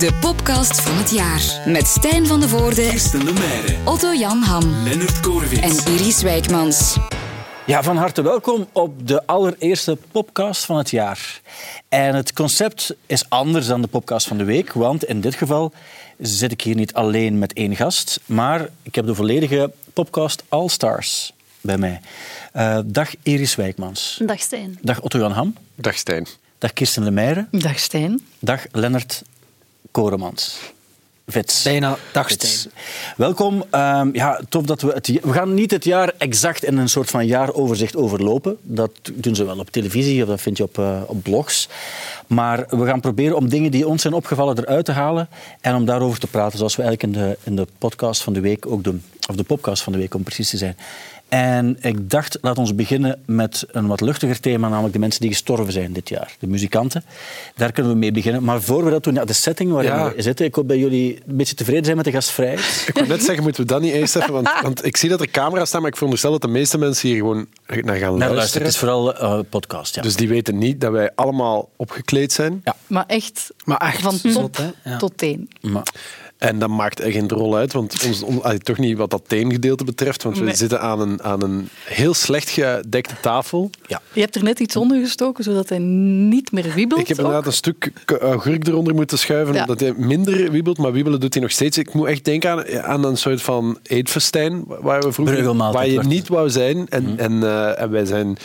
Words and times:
De 0.00 0.18
podcast 0.20 0.80
van 0.80 0.96
het 0.96 1.10
jaar. 1.10 1.62
Met 1.66 1.86
Stijn 1.86 2.26
van 2.26 2.40
de 2.40 2.48
Voorde, 2.48 2.88
Kirsten 2.88 3.24
de 3.24 3.32
Meijeren, 3.32 3.86
Otto 3.86 4.12
Jan 4.12 4.42
Ham 4.42 4.84
Lennart 4.84 5.20
Korwitz. 5.20 5.86
en 5.86 5.92
Iris 5.92 6.22
Wijkmans. 6.22 6.96
Ja, 7.66 7.82
van 7.82 7.96
harte 7.96 8.22
welkom 8.22 8.66
op 8.72 9.06
de 9.06 9.26
allereerste 9.26 9.98
podcast 10.10 10.64
van 10.64 10.76
het 10.76 10.90
jaar. 10.90 11.40
En 11.88 12.14
het 12.14 12.32
concept 12.32 12.94
is 13.06 13.28
anders 13.28 13.66
dan 13.66 13.82
de 13.82 13.88
podcast 13.88 14.26
van 14.26 14.38
de 14.38 14.44
week, 14.44 14.72
want 14.72 15.04
in 15.04 15.20
dit 15.20 15.34
geval 15.34 15.72
zit 16.18 16.52
ik 16.52 16.60
hier 16.60 16.74
niet 16.74 16.94
alleen 16.94 17.38
met 17.38 17.52
één 17.52 17.76
gast, 17.76 18.20
maar 18.26 18.68
ik 18.82 18.94
heb 18.94 19.06
de 19.06 19.14
volledige 19.14 19.72
podcast 19.92 20.42
All 20.48 20.68
Stars 20.68 21.32
bij 21.60 21.78
mij. 21.78 22.00
Eh, 22.52 22.78
dag 22.84 23.10
Iris 23.22 23.54
Wijkmans. 23.54 24.20
Dag 24.26 24.40
Stijn. 24.40 24.78
Dag 24.82 25.00
Otto 25.00 25.18
Jan 25.18 25.32
Ham. 25.32 25.54
Dag 25.74 25.96
Stijn. 25.96 26.26
Dag 26.58 26.72
Kirsten 26.72 27.04
de 27.04 27.10
Meijeren. 27.10 27.48
Dag 27.50 27.78
Stijn. 27.78 28.20
Dag 28.38 28.66
Lennart 28.72 29.22
Koremans. 29.90 30.58
Vits. 31.30 31.62
Bijna 31.62 31.96
dag 32.12 32.28
Vits. 32.28 32.58
Stijn. 32.58 32.74
Welkom. 33.16 33.64
Ehm, 33.70 34.08
ja, 34.12 34.40
tof 34.48 34.64
dat 34.64 34.80
we 34.80 34.92
het... 34.92 35.06
We 35.06 35.32
gaan 35.32 35.54
niet 35.54 35.70
het 35.70 35.84
jaar 35.84 36.12
exact 36.18 36.64
in 36.64 36.76
een 36.76 36.88
soort 36.88 37.10
van 37.10 37.26
jaaroverzicht 37.26 37.96
overlopen. 37.96 38.56
Dat 38.62 38.90
doen 39.12 39.34
ze 39.34 39.44
wel 39.44 39.58
op 39.58 39.70
televisie 39.70 40.22
of 40.22 40.28
dat 40.28 40.40
vind 40.40 40.56
je 40.56 40.62
op, 40.62 40.78
eh, 40.78 41.00
op 41.06 41.22
blogs. 41.22 41.68
Maar 42.26 42.64
we 42.68 42.86
gaan 42.86 43.00
proberen 43.00 43.36
om 43.36 43.48
dingen 43.48 43.70
die 43.70 43.88
ons 43.88 44.02
zijn 44.02 44.14
opgevallen 44.14 44.58
eruit 44.58 44.84
te 44.84 44.92
halen 44.92 45.28
en 45.60 45.74
om 45.74 45.84
daarover 45.84 46.20
te 46.20 46.26
praten, 46.26 46.58
zoals 46.58 46.76
we 46.76 46.82
eigenlijk 46.82 47.16
in 47.16 47.22
de, 47.22 47.38
in 47.42 47.56
de 47.56 47.66
podcast 47.78 48.22
van 48.22 48.32
de 48.32 48.40
week 48.40 48.66
ook 48.66 48.84
doen. 48.84 49.02
Of 49.28 49.36
de 49.36 49.42
podcast 49.42 49.82
van 49.82 49.92
de 49.92 49.98
week, 49.98 50.14
om 50.14 50.22
precies 50.22 50.50
te 50.50 50.56
zijn. 50.56 50.76
En 51.30 51.76
ik 51.80 52.10
dacht, 52.10 52.38
laat 52.40 52.58
ons 52.58 52.74
beginnen 52.74 53.20
met 53.26 53.64
een 53.70 53.86
wat 53.86 54.00
luchtiger 54.00 54.40
thema, 54.40 54.68
namelijk 54.68 54.92
de 54.92 54.98
mensen 54.98 55.20
die 55.20 55.30
gestorven 55.30 55.72
zijn 55.72 55.92
dit 55.92 56.08
jaar. 56.08 56.36
De 56.38 56.46
muzikanten. 56.46 57.04
Daar 57.56 57.72
kunnen 57.72 57.92
we 57.92 57.98
mee 57.98 58.12
beginnen. 58.12 58.42
Maar 58.44 58.62
voor 58.62 58.84
we 58.84 58.90
dat 58.90 59.04
doen, 59.04 59.14
ja, 59.14 59.24
de 59.24 59.32
setting 59.32 59.72
waarin 59.72 59.90
Ja. 59.92 60.12
we 60.14 60.22
zitten. 60.22 60.46
Ik 60.46 60.54
hoop 60.54 60.68
dat 60.68 60.78
jullie 60.78 61.14
een 61.26 61.36
beetje 61.36 61.54
tevreden 61.54 61.84
zijn 61.84 61.96
met 61.96 62.04
de 62.04 62.10
gastvrijheid. 62.12 62.84
Ik 62.88 62.94
wou 62.94 63.06
net 63.06 63.22
zeggen, 63.22 63.42
moeten 63.42 63.62
we 63.62 63.68
dat 63.68 63.80
niet 63.80 63.92
eerst 63.92 64.16
even... 64.16 64.32
Want, 64.32 64.48
want 64.62 64.84
ik 64.84 64.96
zie 64.96 65.08
dat 65.08 65.20
er 65.20 65.30
camera's 65.30 65.68
staan, 65.68 65.80
maar 65.80 65.90
ik 65.90 65.94
veronderstel 65.96 66.30
dat 66.30 66.42
de 66.42 66.48
meeste 66.48 66.78
mensen 66.78 67.08
hier 67.08 67.16
gewoon 67.16 67.46
naar 67.66 67.76
gaan 67.76 67.84
Nou, 67.98 68.00
luisteren. 68.18 68.36
luister, 68.36 68.60
het 68.60 68.70
is 68.70 68.78
vooral 68.78 69.14
eh 69.16 69.38
podcast. 69.48 69.94
Ja. 69.94 70.02
Dus 70.02 70.16
die 70.16 70.28
weten 70.28 70.58
niet 70.58 70.80
dat 70.80 70.92
wij 70.92 71.10
allemaal 71.14 71.68
opgekleed 71.76 72.32
zijn. 72.32 72.60
Ja. 72.64 72.76
Maar 72.86 73.04
echt, 73.06 73.50
Maar 73.64 73.78
echt 73.78 74.00
van 74.00 74.20
top 74.20 74.30
zot, 74.32 74.60
tot 74.98 75.12
teen. 75.18 75.50
Maar, 75.60 75.82
En 76.40 76.58
dat 76.58 76.68
maakt 76.68 77.00
echt 77.00 77.14
geen 77.14 77.28
rol 77.28 77.56
uit, 77.56 77.72
want 77.72 78.04
ons, 78.06 78.22
on- 78.22 78.42
allee, 78.42 78.58
toch 78.58 78.78
niet 78.78 78.96
wat 78.96 79.10
dat 79.10 79.22
teengedeelte 79.26 79.84
betreft, 79.84 80.22
want 80.22 80.38
we 80.38 80.44
Nee. 80.44 80.54
zitten 80.54 80.80
aan 80.80 81.00
een, 81.00 81.22
aan 81.22 81.42
een 81.42 81.68
heel 81.84 82.14
slecht 82.14 82.50
gedekte 82.50 83.14
tafel. 83.22 83.70
ja. 83.86 84.00
Je 84.12 84.20
hebt 84.20 84.36
er 84.36 84.42
net 84.42 84.60
iets 84.60 84.76
onder 84.76 85.00
gestoken, 85.00 85.44
zodat 85.44 85.68
hij 85.68 85.78
niet 85.78 86.52
meer 86.52 86.72
wiebelt. 86.74 87.00
Ik 87.00 87.08
heb 87.08 87.18
ook. 87.18 87.24
inderdaad 87.24 87.46
een 87.46 87.56
stuk 87.56 87.92
k- 88.04 88.10
augurk 88.10 88.66
eronder 88.66 88.94
moeten 88.94 89.18
schuiven, 89.18 89.54
Ja. 89.54 89.60
omdat 89.60 89.80
hij 89.80 89.92
minder 89.96 90.50
wiebelt, 90.50 90.78
maar 90.78 90.92
wiebelen 90.92 91.20
doet 91.20 91.34
hij 91.34 91.42
nog 91.42 91.52
steeds. 91.52 91.78
Ik 91.78 91.94
moet 91.94 92.06
echt 92.08 92.24
denken 92.24 92.50
aan, 92.50 92.82
aan 92.82 93.04
een 93.04 93.16
soort 93.16 93.42
van 93.42 93.78
eetfestijn, 93.82 94.64
waar 94.66 95.00
we 95.02 95.12
vroeger 95.12 95.56
waar 95.56 95.88
je 95.88 96.00
niet 96.02 96.28
wou 96.28 96.50
zijn. 96.50 96.88
En, 96.88 97.18
en, 97.18 97.42
eh, 97.42 97.80
en 97.80 97.90
wij 97.90 98.04
zijn 98.04 98.36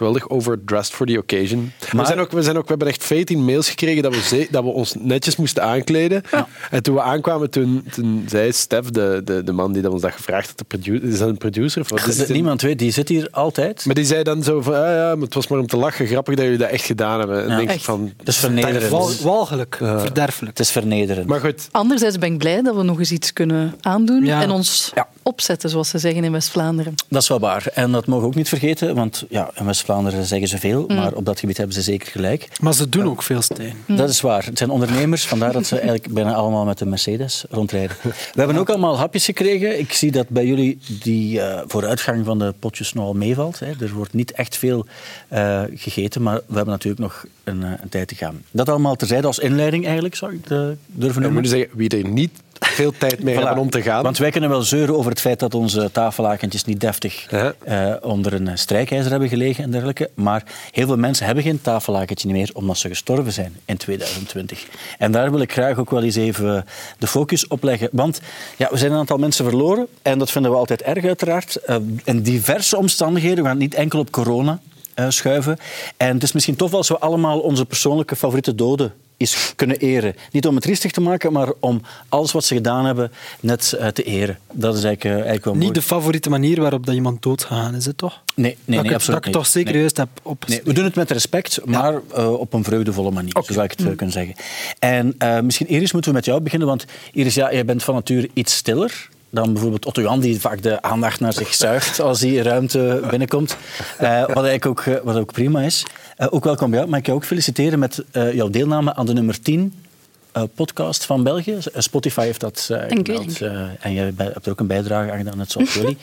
geweldig 0.00 0.28
overdressed 0.28 0.94
for 0.94 1.06
the 1.06 1.18
occasion. 1.18 1.72
Maar- 1.92 2.00
we, 2.00 2.06
zijn 2.06 2.18
ook, 2.20 2.30
we, 2.30 2.42
zijn 2.42 2.56
ook, 2.56 2.62
we 2.62 2.68
hebben 2.68 2.88
echt 2.88 3.04
14 3.04 3.44
mails 3.44 3.68
gekregen 3.68 4.02
dat 4.02 4.14
we, 4.14 4.20
ze- 4.22 4.48
dat 4.50 4.62
we 4.64 4.68
ons 4.70 4.94
netjes 4.98 5.36
moesten 5.36 5.62
aankleden. 5.62 6.22
En 6.70 6.82
toen 6.82 6.94
we 6.94 7.00
aankwamen, 7.02 7.50
toen, 7.50 7.84
toen 7.94 8.24
zei 8.28 8.52
Stef, 8.52 8.90
de, 8.90 9.20
de, 9.24 9.44
de 9.44 9.52
man 9.52 9.72
die 9.72 9.82
dat 9.82 9.92
ons 9.92 10.02
dat 10.02 10.12
gevraagd 10.12 10.48
had, 10.48 10.58
de 10.58 10.64
produ- 10.64 11.00
is 11.08 11.18
dat 11.18 11.28
een 11.28 11.36
producer? 11.36 11.80
Of 11.82 11.90
wat 11.90 12.06
is 12.06 12.18
het? 12.18 12.28
Niemand 12.28 12.62
weet, 12.62 12.78
die 12.78 12.90
zit 12.92 13.08
hier 13.08 13.28
altijd. 13.30 13.84
Maar 13.86 13.94
die 13.94 14.04
zei 14.04 14.22
dan 14.22 14.42
zo 14.42 14.60
van, 14.60 14.74
ah 14.74 14.80
ja, 14.80 15.12
maar 15.14 15.24
het 15.24 15.34
was 15.34 15.48
maar 15.48 15.58
om 15.58 15.66
te 15.66 15.76
lachen. 15.76 16.06
Grappig 16.06 16.34
dat 16.34 16.44
jullie 16.44 16.58
dat 16.58 16.70
echt 16.70 16.84
gedaan 16.84 17.18
hebben. 17.18 17.42
En 17.44 17.48
Ja. 17.50 17.56
denk 17.56 17.68
Echt. 17.68 17.82
van... 17.84 18.12
Het 18.16 18.28
is 18.28 18.36
vernederend. 18.36 18.88
Wal- 18.88 19.10
walgelijk, 19.22 19.74
verderfelijk. 19.80 20.58
Het 20.58 20.66
is 20.66 20.70
vernederend. 20.72 21.26
Maar 21.26 21.40
goed, 21.40 21.68
Anderzijds 21.70 22.18
ben 22.18 22.32
ik 22.32 22.38
blij 22.38 22.62
dat 22.62 22.76
we 22.76 22.82
nog 22.82 22.98
eens 22.98 23.12
iets 23.12 23.32
kunnen 23.32 23.74
aandoen 23.80 24.24
Ja. 24.24 24.42
en 24.42 24.50
ons 24.50 24.90
Ja. 24.94 25.08
Opzetten, 25.22 25.70
zoals 25.70 25.88
ze 25.88 25.98
zeggen 25.98 26.24
in 26.24 26.32
West-Vlaanderen. 26.32 26.94
Dat 27.08 27.22
is 27.22 27.28
wel 27.28 27.40
waar. 27.40 27.66
En 27.74 27.92
dat 27.92 28.06
mogen 28.06 28.22
we 28.22 28.28
ook 28.28 28.34
niet 28.34 28.48
vergeten, 28.48 28.94
want 28.94 29.24
ja, 29.28 29.50
in 29.54 29.64
West-Vlaanderen 29.64 30.24
zeggen 30.24 30.48
ze 30.48 30.58
veel, 30.58 30.86
maar 30.86 31.12
op 31.12 31.24
dat 31.24 31.40
gebied 31.40 31.56
hebben 31.56 31.74
ze 31.74 31.82
zeker 31.82 32.10
gelijk. 32.10 32.48
Maar 32.60 32.74
ze 32.74 32.88
doen 32.88 33.06
ook 33.06 33.22
veel, 33.22 33.42
Stijn. 33.42 33.76
Dat 33.86 34.08
is 34.08 34.20
waar. 34.20 34.44
Het 34.44 34.58
zijn 34.58 34.70
ondernemers, 34.70 35.26
vandaar 35.26 35.52
dat 35.52 35.66
ze 35.66 35.74
eigenlijk 35.80 36.14
bijna 36.14 36.34
allemaal 36.34 36.64
met 36.64 36.80
een 36.80 36.88
Mercedes 36.88 37.44
rondrijden. 37.50 37.96
We 38.02 38.12
hebben 38.34 38.56
ook 38.56 38.68
allemaal 38.68 38.98
hapjes 38.98 39.24
gekregen. 39.24 39.78
Ik 39.78 39.92
zie 39.92 40.10
dat 40.10 40.28
bij 40.28 40.46
jullie 40.46 40.78
die 41.02 41.40
eh, 41.40 41.62
vooruitgang 41.66 42.24
van 42.24 42.38
de 42.38 42.54
potjes 42.58 42.92
nogal 42.92 43.14
meevalt. 43.14 43.58
Hè. 43.58 43.66
Er 43.80 43.92
wordt 43.94 44.12
niet 44.12 44.32
echt 44.32 44.56
veel 44.56 44.86
eh, 45.28 45.62
gegeten, 45.74 46.22
maar 46.22 46.34
we 46.34 46.54
hebben 46.54 46.74
natuurlijk 46.74 47.02
nog 47.02 47.24
een, 47.44 47.62
eh, 47.62 47.70
een 47.82 47.88
tijd 47.88 48.08
te 48.08 48.14
gaan. 48.14 48.42
Dat 48.50 48.68
allemaal 48.68 48.96
terzijde 48.96 49.26
als 49.26 49.38
inleiding 49.38 49.84
eigenlijk, 49.84 50.14
zou 50.14 50.32
ik 50.32 50.48
durven 50.48 51.22
noemen. 51.22 51.32
moeten 51.32 51.50
zeggen, 51.50 51.76
wie 51.76 51.88
er 51.88 52.08
niet 52.08 52.32
veel 52.60 52.92
tijd 52.98 53.16
Voilà. 53.20 53.24
hebben 53.24 53.58
om 53.58 53.70
te 53.70 53.82
gaan. 53.82 54.02
Want 54.02 54.18
wij 54.18 54.30
kunnen 54.30 54.50
wel 54.50 54.62
zeuren 54.62 54.96
over 54.96 55.10
het 55.10 55.20
feit 55.20 55.38
dat 55.38 55.54
onze 55.54 55.90
tafellakentjes 55.92 56.64
niet 56.64 56.80
deftig 56.80 57.26
Ja. 57.30 57.54
eh, 57.64 57.94
onder 58.00 58.32
een 58.32 58.58
strijkijzer 58.58 59.10
hebben 59.10 59.28
gelegen 59.28 59.64
en 59.64 59.70
dergelijke. 59.70 60.10
Maar 60.14 60.42
heel 60.70 60.86
veel 60.86 60.96
mensen 60.96 61.26
hebben 61.26 61.44
geen 61.44 61.60
tafellakentje 61.62 62.28
meer 62.28 62.50
omdat 62.52 62.78
ze 62.78 62.88
gestorven 62.88 63.32
zijn 63.32 63.56
in 63.64 63.76
2020. 63.76 64.66
En 64.98 65.12
daar 65.12 65.30
wil 65.30 65.40
ik 65.40 65.52
graag 65.52 65.78
ook 65.78 65.90
wel 65.90 66.02
eens 66.02 66.16
even 66.16 66.64
de 66.98 67.06
focus 67.06 67.46
op 67.46 67.62
leggen. 67.62 67.88
Want 67.92 68.20
ja, 68.56 68.68
we 68.70 68.76
zijn 68.78 68.92
een 68.92 68.98
aantal 68.98 69.18
mensen 69.18 69.44
verloren 69.44 69.86
en 70.02 70.18
dat 70.18 70.30
vinden 70.30 70.50
we 70.50 70.56
altijd 70.56 70.82
erg 70.82 71.04
uiteraard. 71.04 71.56
Eh, 71.56 71.76
in 72.04 72.22
diverse 72.22 72.76
omstandigheden. 72.76 73.42
We 73.42 73.48
gaan 73.48 73.58
niet 73.58 73.74
enkel 73.74 73.98
op 73.98 74.10
corona 74.10 74.60
eh, 74.94 75.06
schuiven. 75.08 75.56
En 75.96 76.14
het 76.14 76.22
is 76.22 76.32
misschien 76.32 76.56
tof 76.56 76.74
als 76.74 76.88
we 76.88 76.98
allemaal 76.98 77.38
onze 77.40 77.64
persoonlijke 77.64 78.16
favoriete 78.16 78.54
doden 78.54 78.92
eens 79.20 79.52
kunnen 79.56 79.76
eren. 79.76 80.14
Niet 80.30 80.46
om 80.46 80.54
het 80.54 80.62
triestig 80.62 80.92
te 80.92 81.00
maken, 81.00 81.32
maar 81.32 81.52
om 81.60 81.80
alles 82.08 82.32
wat 82.32 82.44
ze 82.44 82.54
gedaan 82.54 82.84
hebben 82.84 83.12
net 83.40 83.72
eh, 83.72 83.88
te 83.88 84.02
eren. 84.02 84.38
Dat 84.52 84.76
is 84.76 84.84
eigenlijk, 84.84 85.04
eh, 85.04 85.12
eigenlijk 85.12 85.44
wel 85.44 85.54
mooi. 85.54 85.66
Niet 85.66 85.74
de 85.74 85.82
favoriete 85.82 86.30
manier 86.30 86.60
waarop 86.60 86.86
dat 86.86 86.94
iemand 86.94 87.22
doodgegaan 87.22 87.74
is, 87.74 87.84
het 87.86 87.98
toch? 87.98 88.22
Nee, 88.34 88.44
nee, 88.44 88.56
dat 88.76 88.84
nee, 88.84 88.84
ik, 88.84 88.92
absoluut 88.96 89.18
dat 89.18 89.26
ik 89.26 89.32
toch 89.32 89.46
zeker 89.46 89.70
Nee. 89.70 89.80
juist 89.80 89.96
heb 89.96 90.08
Nee, 90.14 90.32
opgeschreven. 90.32 90.68
we 90.68 90.74
doen 90.74 90.84
het 90.84 90.94
met 90.94 91.10
respect, 91.10 91.60
maar 91.64 92.00
eh, 92.14 92.32
op 92.32 92.52
een 92.52 92.64
vreugdevolle 92.64 93.10
manier, 93.10 93.32
zo 93.44 93.52
zou 93.52 93.64
ik 93.64 93.70
het 93.70 93.80
eh, 93.80 93.86
kunnen 93.96 94.12
zeggen. 94.12 94.34
En 94.78 95.14
misschien, 95.44 95.68
Iris, 95.68 95.92
moeten 95.92 96.10
we 96.10 96.16
met 96.16 96.26
jou 96.26 96.40
beginnen, 96.40 96.68
want 96.68 96.84
Iris, 97.12 97.34
ja, 97.34 97.52
jij 97.52 97.64
bent 97.64 97.82
van 97.82 97.94
nature 97.94 98.30
iets 98.34 98.54
stiller 98.54 99.08
dan 99.30 99.52
bijvoorbeeld 99.52 99.86
Otto 99.86 100.02
Jan, 100.02 100.20
die 100.20 100.40
vaak 100.40 100.62
de 100.62 100.82
aandacht 100.82 101.20
naar 101.20 101.32
zich 101.32 101.54
zuigt 101.54 102.00
als 102.00 102.20
die 102.20 102.42
ruimte 102.42 103.02
binnenkomt. 103.10 103.56
Wat 103.98 104.44
eigenlijk 104.44 104.66
ook, 104.66 104.84
wat 105.04 105.16
ook 105.16 105.32
prima 105.32 105.62
is. 105.62 105.86
Eh, 106.20 106.26
ook 106.30 106.44
welkom 106.44 106.70
bij 106.70 106.78
jou. 106.78 106.90
Mag 106.90 106.98
ik 107.00 107.06
jou 107.06 107.18
ook 107.18 107.24
feliciteren 107.24 107.78
met 107.78 108.02
eh, 108.12 108.34
jouw 108.34 108.48
deelname 108.50 108.94
aan 108.94 109.06
de 109.06 109.12
nummer 109.12 109.40
10 109.42 109.84
eh, 110.32 110.42
podcast 110.54 111.04
van 111.04 111.22
België. 111.22 111.58
Spotify 111.74 112.20
heeft 112.20 112.40
dat 112.40 112.68
eh, 112.70 112.78
Dank 112.88 113.08
u, 113.08 113.12
gemeld. 113.12 113.38
dank 113.38 113.52
u. 113.52 113.56
Eh, 113.56 113.68
en 113.80 113.92
jij 113.92 114.12
hebt 114.16 114.46
er 114.46 114.52
ook 114.52 114.60
een 114.60 114.66
bijdrage 114.66 115.10
aan 115.10 115.18
gedaan, 115.18 115.36
net 115.36 115.50
zoals 115.50 115.74
jullie. 115.74 115.96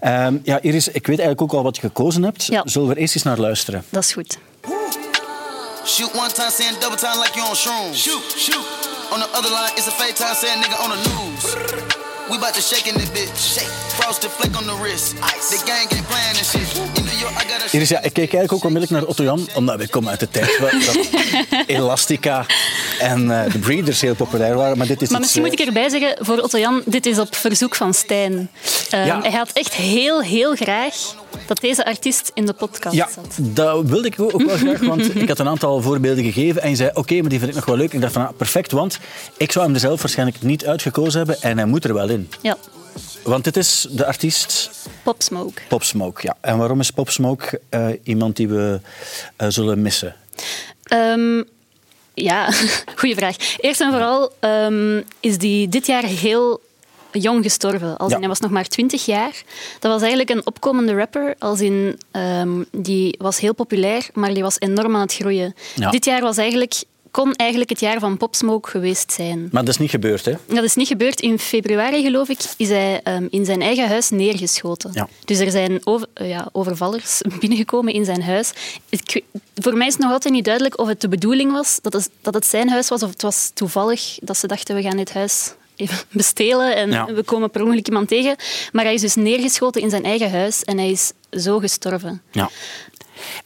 Ehm, 0.00 0.36
ja, 0.42 0.60
Iris, 0.60 0.88
ik 0.88 1.06
weet 1.06 1.18
eigenlijk 1.18 1.42
ook 1.42 1.52
al 1.52 1.62
wat 1.62 1.76
je 1.76 1.80
gekozen 1.82 2.22
hebt. 2.22 2.44
Ja. 2.44 2.62
Zullen 2.64 2.88
we 2.88 2.94
er 2.94 3.00
eerst 3.00 3.14
eens 3.14 3.24
naar 3.24 3.38
luisteren? 3.38 3.84
Dat 3.88 4.02
is 4.02 4.12
goed. 4.12 4.38
Shoot 5.84 6.10
one 6.14 6.32
time 6.32 6.50
saying 6.50 6.78
double 6.78 6.98
time 6.98 7.16
like 7.24 7.32
you 7.34 7.48
on 7.48 7.54
shrooms. 7.56 8.02
Shoot, 8.02 8.34
shoot. 8.38 8.66
On 9.12 9.18
the 9.18 9.28
other 9.38 9.50
line, 9.50 9.72
it's 9.76 9.88
a 9.88 9.90
fake 9.90 10.14
time 10.14 10.34
saying 10.34 10.62
nigga 10.64 10.78
on 10.84 10.90
the 10.90 11.00
news. 11.08 11.54
We 12.30 12.38
bout 12.38 12.54
to 12.54 12.60
shake 12.60 12.86
in 12.90 12.94
this 12.94 13.10
bitch. 13.10 13.38
Shake. 13.54 13.72
Frosted 13.98 14.30
flake 14.30 14.56
on 14.60 14.66
the 14.66 14.76
wrist. 14.82 15.14
Ice. 15.36 15.48
The 15.54 15.60
gang 15.70 15.86
ain't 15.96 16.06
playing 16.12 16.34
this 16.38 16.50
shit. 16.50 17.05
Iris, 17.72 17.88
ja, 17.88 17.96
ik 17.96 18.12
keek 18.12 18.16
eigenlijk 18.16 18.52
ook 18.52 18.64
onmiddellijk 18.64 19.00
naar 19.00 19.10
Otto 19.10 19.24
Jan, 19.24 19.48
omdat 19.54 19.76
we 19.78 19.88
komen 19.88 20.10
uit 20.10 20.20
de 20.20 20.28
tijd 20.28 20.58
waar 20.58 20.70
dat 20.86 20.98
Elastica 21.66 22.46
en 22.98 23.30
eh, 23.44 23.52
de 23.52 23.58
Breeders 23.58 24.00
heel 24.00 24.14
populair 24.14 24.54
waren. 24.54 24.78
Maar 24.78 24.86
dit 24.86 25.02
is 25.02 25.08
Maar 25.08 25.20
iets, 25.20 25.34
misschien 25.34 25.42
moet 25.50 25.60
ik 25.60 25.66
erbij 25.66 25.88
zeggen, 25.88 26.16
voor 26.26 26.38
Otto 26.38 26.58
Jan, 26.58 26.82
dit 26.84 27.06
is 27.06 27.18
op 27.18 27.34
verzoek 27.34 27.74
van 27.74 27.94
Stijn. 27.94 28.50
Ehm, 28.90 29.06
Ja. 29.06 29.20
Hij 29.20 29.30
had 29.30 29.50
echt 29.52 29.74
heel, 29.74 30.22
heel 30.22 30.54
graag 30.54 30.94
dat 31.46 31.60
deze 31.60 31.84
artiest 31.84 32.30
in 32.34 32.46
de 32.46 32.52
podcast 32.52 32.94
Ja, 32.94 33.08
zat. 33.14 33.36
dat 33.40 33.84
wilde 33.84 34.06
ik 34.06 34.20
ook 34.20 34.42
wel 34.42 34.56
graag, 34.66 34.80
want 34.80 35.14
ik 35.16 35.28
had 35.28 35.38
een 35.38 35.48
aantal 35.48 35.82
voorbeelden 35.82 36.24
gegeven 36.24 36.62
en 36.62 36.70
je 36.70 36.76
zei, 36.76 36.90
oké, 36.94 37.20
maar 37.20 37.28
die 37.30 37.38
vind 37.38 37.50
ik 37.50 37.56
nog 37.56 37.64
wel 37.64 37.76
leuk. 37.76 37.88
En 37.90 37.94
ik 37.94 38.00
dacht 38.00 38.12
van, 38.12 38.26
ah, 38.26 38.36
perfect, 38.36 38.72
want 38.72 38.98
ik 39.36 39.52
zou 39.52 39.64
hem 39.64 39.74
er 39.74 39.80
zelf 39.80 40.00
waarschijnlijk 40.00 40.42
niet 40.42 40.66
uitgekozen 40.66 41.18
hebben 41.18 41.40
en 41.42 41.56
hij 41.58 41.66
moet 41.66 41.84
er 41.84 41.94
wel 41.94 42.08
in. 42.08 42.30
Ja, 42.40 42.56
Want 43.26 43.44
dit 43.44 43.56
is 43.56 43.86
de 43.90 44.06
artiest 44.06 44.70
Pop 45.02 45.22
Smoke. 45.22 45.62
Pop 45.68 45.82
Smoke, 45.82 46.20
ja. 46.22 46.36
En 46.40 46.58
waarom 46.58 46.80
is 46.80 46.90
Pop 46.90 47.10
Smoke 47.10 47.60
eh, 47.68 47.88
iemand 48.02 48.36
die 48.36 48.48
we 48.48 48.80
eh, 49.36 49.48
zullen 49.48 49.82
missen? 49.82 50.14
Ehm, 50.82 51.42
ja, 52.14 52.52
goede 53.00 53.14
vraag. 53.14 53.36
Eerst 53.60 53.80
en 53.80 53.90
vooral 53.90 54.32
ehm, 54.40 55.02
is 55.20 55.38
die 55.38 55.68
dit 55.68 55.86
jaar 55.86 56.04
heel 56.04 56.60
jong 57.12 57.42
gestorven. 57.42 57.96
Als 57.96 58.08
Ja. 58.08 58.14
in, 58.14 58.20
hij 58.20 58.30
was 58.30 58.40
nog 58.40 58.50
maar 58.50 58.68
20 58.68 59.04
jaar. 59.06 59.42
Dat 59.80 59.90
was 59.92 60.00
eigenlijk 60.00 60.30
een 60.30 60.46
opkomende 60.46 60.94
rapper. 60.94 61.34
Als 61.38 61.60
in, 61.60 61.98
ehm, 62.10 62.62
die 62.72 63.14
was 63.18 63.40
heel 63.40 63.54
populair, 63.54 64.08
maar 64.12 64.34
die 64.34 64.42
was 64.42 64.56
enorm 64.60 64.94
aan 64.94 65.00
het 65.00 65.14
groeien. 65.14 65.54
Ja. 65.74 65.90
Dit 65.90 66.04
jaar 66.04 66.20
was 66.20 66.36
eigenlijk 66.36 66.74
kon 67.22 67.34
eigenlijk 67.34 67.70
het 67.70 67.80
jaar 67.80 67.98
van 68.00 68.16
Popsmoke 68.16 68.70
geweest 68.70 69.12
zijn. 69.12 69.48
Maar 69.52 69.64
dat 69.64 69.74
is 69.74 69.80
niet 69.80 69.90
gebeurd, 69.90 70.24
hè? 70.24 70.32
Dat 70.46 70.64
is 70.64 70.74
niet 70.74 70.86
gebeurd. 70.88 71.20
In 71.20 71.38
februari, 71.38 72.02
geloof 72.02 72.28
ik, 72.28 72.38
is 72.56 72.68
hij 72.68 73.00
ehm, 73.02 73.26
in 73.30 73.44
zijn 73.44 73.62
eigen 73.62 73.88
huis 73.88 74.10
neergeschoten. 74.10 74.90
Ja. 74.92 75.08
Dus 75.24 75.38
er 75.38 75.50
zijn 75.50 75.80
over- 75.84 76.06
eh, 76.12 76.28
ja, 76.28 76.48
overvallers 76.52 77.20
binnengekomen 77.40 77.92
in 77.92 78.04
zijn 78.04 78.22
huis. 78.22 78.52
Ik, 78.88 79.22
voor 79.54 79.76
mij 79.76 79.86
is 79.86 79.92
het 79.92 80.02
nog 80.02 80.12
altijd 80.12 80.34
niet 80.34 80.44
duidelijk 80.44 80.78
of 80.78 80.88
het 80.88 81.00
de 81.00 81.08
bedoeling 81.08 81.52
was 81.52 81.78
dat 81.82 81.92
het, 81.92 82.10
dat 82.22 82.34
het 82.34 82.46
zijn 82.46 82.68
huis 82.68 82.88
was 82.88 83.02
of 83.02 83.10
het 83.10 83.22
was 83.22 83.50
toevallig 83.54 84.18
dat 84.22 84.36
ze 84.36 84.46
dachten 84.46 84.74
we 84.74 84.82
gaan 84.82 84.96
dit 84.96 85.12
huis 85.12 85.54
even 85.76 85.98
bestelen 86.22 86.76
en 86.76 86.90
Ja. 86.90 87.04
we 87.04 87.22
komen 87.22 87.50
per 87.50 87.62
ongeluk 87.62 87.86
iemand 87.86 88.08
tegen. 88.08 88.36
Maar 88.72 88.84
hij 88.84 88.94
is 88.94 89.00
dus 89.00 89.14
neergeschoten 89.14 89.82
in 89.82 89.90
zijn 89.90 90.04
eigen 90.04 90.30
huis 90.30 90.64
en 90.64 90.78
hij 90.78 90.90
is 90.90 91.12
zo 91.30 91.58
gestorven. 91.58 92.22
Ja. 92.30 92.50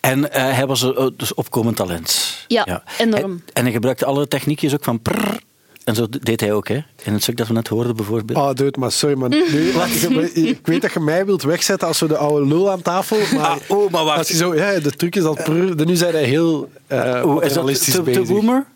En 0.01 0.33
eh, 0.33 0.55
hij 0.57 0.67
was 0.67 0.83
eh, 0.95 1.07
dus 1.17 1.35
opkomend 1.35 1.77
talent. 1.77 2.37
Ja, 2.49 2.83
enorm. 2.99 3.23
En, 3.23 3.43
en 3.53 3.63
hij 3.63 3.73
gebruikte 3.73 4.05
alle 4.05 4.29
techniekjes 4.29 4.75
ook 4.75 4.85
van 4.85 5.01
prrr. 5.01 5.39
En 5.85 5.95
zo 5.95 6.07
deed 6.21 6.41
hij 6.41 6.53
ook, 6.53 6.69
hè? 6.69 6.75
In 7.03 7.13
het 7.13 7.23
stuk 7.23 7.37
dat 7.37 7.47
we 7.47 7.53
net 7.53 7.69
hoorden, 7.69 7.97
bijvoorbeeld. 7.97 8.39
Oh, 8.39 8.53
dude, 8.55 8.79
maar 8.79 8.93
sorry, 8.93 9.17
man. 9.17 9.29
Nu, 9.31 9.45
je- 9.53 10.31
ik 10.49 10.67
weet 10.67 10.83
dat 10.83 10.93
je 10.93 11.01
mij 11.01 11.25
wilt 11.27 11.43
wegzetten 11.43 11.89
als 11.89 11.99
zo 11.99 12.07
de 12.07 12.17
oude 12.17 12.47
lul 12.47 12.71
aan 12.71 12.83
tafel. 12.83 13.19
Maar, 13.35 13.47
Ah, 13.47 13.57
oh, 13.69 13.91
maar 13.91 14.05
wacht. 14.05 14.19
Als 14.19 14.29
je 14.29 14.35
zo, 14.37 14.55
ja, 14.55 14.79
de 14.81 14.91
truc 14.91 15.17
is 15.17 15.23
al 15.25 15.35
prrr. 15.45 15.85
Nu 15.87 15.97
zijn 15.97 16.13
hij 16.13 16.25
heel 16.25 16.71
uh, 16.89 17.21
Hoe 17.23 17.45
is 17.45 17.53
dat 17.53 17.67
te, 17.85 18.03
te 18.03 18.23
boomer? 18.23 18.67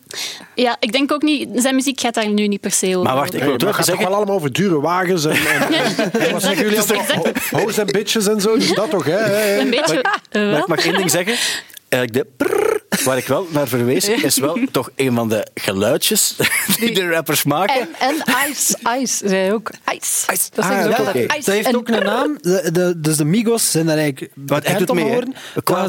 Ja, 0.55 0.77
ik 0.79 0.91
denk 0.91 1.11
ook 1.11 1.21
niet... 1.21 1.49
Zijn 1.55 1.75
muziek 1.75 1.99
gaat 1.99 2.13
daar 2.13 2.29
nu 2.29 2.47
niet 2.47 2.61
per 2.61 2.71
se 2.71 2.87
over. 2.87 3.01
Maar 3.03 3.15
wacht, 3.15 3.33
ik 3.33 3.43
wil 3.43 3.57
toch 3.57 3.75
toch 3.75 3.85
zeggen... 3.85 4.05
wel 4.07 4.15
allemaal 4.15 4.35
over 4.35 4.53
dure 4.53 4.79
wagens 4.81 5.25
en, 5.25 5.31
en, 5.31 5.73
en 6.21 6.31
wat 6.31 6.41
zeggen 6.41 6.63
jullie 6.63 6.79
allemaal? 6.81 7.25
Ho- 7.51 7.59
Hoes 7.59 7.77
en 7.77 7.85
bitches 7.85 8.27
en 8.27 8.41
zo, 8.41 8.57
dus 8.57 8.73
dat 8.73 8.89
toch, 8.89 9.05
hè? 9.05 9.57
Een 9.59 9.69
beetje... 9.69 10.01
eh, 10.01 10.41
Maar 10.41 10.49
wel. 10.51 10.59
ik 10.59 10.67
mag 10.67 10.85
één 10.85 10.95
ding 10.97 11.11
zeggen. 11.11 11.35
Eigenlijk 11.89 12.13
de 12.37 12.45
prrr, 12.45 12.74
waar 13.03 13.17
ik 13.17 13.27
wel 13.27 13.47
naar 13.49 13.67
verwees, 13.67 14.07
is 14.09 14.37
wel 14.37 14.57
toch 14.71 14.89
een 14.95 15.15
van 15.15 15.29
de 15.29 15.47
geluidjes 15.53 16.35
die 16.79 16.93
de 16.93 17.09
rappers 17.09 17.43
maken. 17.43 17.75
En, 17.81 17.87
en 17.99 18.15
Ice, 18.51 18.75
Ice, 19.01 19.27
zei 19.27 19.41
hij 19.41 19.53
ook. 19.53 19.69
Ice. 19.93 20.31
Ice. 20.33 20.49
Dat 20.53 20.65
Ah, 20.65 20.71
ook 20.71 20.77
ja, 20.77 20.95
altijd. 20.95 21.07
oké. 21.07 21.19
Ice. 21.19 21.45
Dat 21.45 21.55
heeft 21.55 21.67
En- 21.67 21.75
ook 21.75 21.87
een 21.89 22.03
naam. 22.03 22.37
De, 22.41 22.69
de, 22.73 22.93
dus 22.99 23.17
de 23.17 23.25
Migos 23.25 23.71
zijn 23.71 23.85
daar 23.85 23.97
eigenlijk 23.97 24.31
hij 24.35 24.45
bekend 24.45 24.77
doet 24.79 24.89
om 24.89 24.95
mee, 24.95 25.23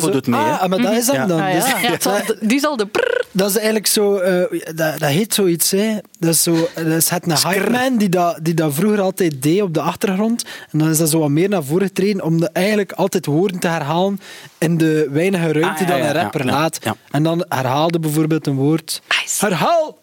zo- 0.01 0.11
doet 0.11 0.27
mee? 0.27 0.41
Ah, 0.41 0.67
maar 0.69 0.79
dat 0.83 0.93
is 0.93 1.07
hem 1.07 1.15
Ja. 1.17 1.27
dan. 1.27 1.41
Ah, 1.41 1.53
Dus- 1.53 1.81
ja. 1.83 1.97
Zal- 2.01 2.21
die 2.41 2.61
zal 2.61 2.77
de 2.77 2.87
prrr. 2.87 3.25
Dat 3.33 3.49
is 3.51 3.55
eigenlijk 3.57 3.87
zo, 3.87 4.17
eh, 4.17 4.61
dat, 4.75 4.99
dat 4.99 5.09
heet 5.11 5.35
zoiets, 5.35 5.71
hè. 5.71 5.97
Dat 6.19 6.35
is, 6.35 6.43
zo, 6.43 6.69
dat 6.75 6.87
is 6.87 7.09
het 7.11 7.27
een 7.27 7.37
hype 7.51 7.71
man 7.71 7.97
die 7.97 8.09
dat, 8.09 8.39
die 8.43 8.55
dat 8.55 8.75
vroeger 8.75 9.01
altijd 9.01 9.43
deed 9.43 9.63
op 9.63 9.75
de 9.75 9.81
achtergrond. 9.81 10.45
En 10.73 10.79
dan 10.79 10.89
is 10.91 10.99
dat 10.99 11.11
zo 11.11 11.19
wat 11.19 11.29
meer 11.29 11.49
naar 11.49 11.65
voren 11.65 11.87
getreden 11.87 12.23
om 12.23 12.41
de, 12.41 12.51
eigenlijk 12.53 12.93
altijd 12.93 13.27
woorden 13.27 13.59
te 13.61 13.69
herhalen 13.69 14.21
in 14.59 14.77
de 14.79 15.09
weinige 15.11 15.53
ruimte 15.53 15.69
Ah, 15.69 15.79
ja, 15.81 15.85
die 15.87 15.95
ja, 15.97 16.09
een 16.09 16.15
ja, 16.15 16.23
rapper 16.23 16.47
ja, 16.47 16.53
laat. 16.53 16.79
ja. 16.83 16.96
En 17.11 17.23
dan 17.23 17.45
herhaalde 17.49 17.99
bijvoorbeeld 18.01 18.47
een 18.47 18.57
woord. 18.57 19.03
Herhaal! 19.39 19.99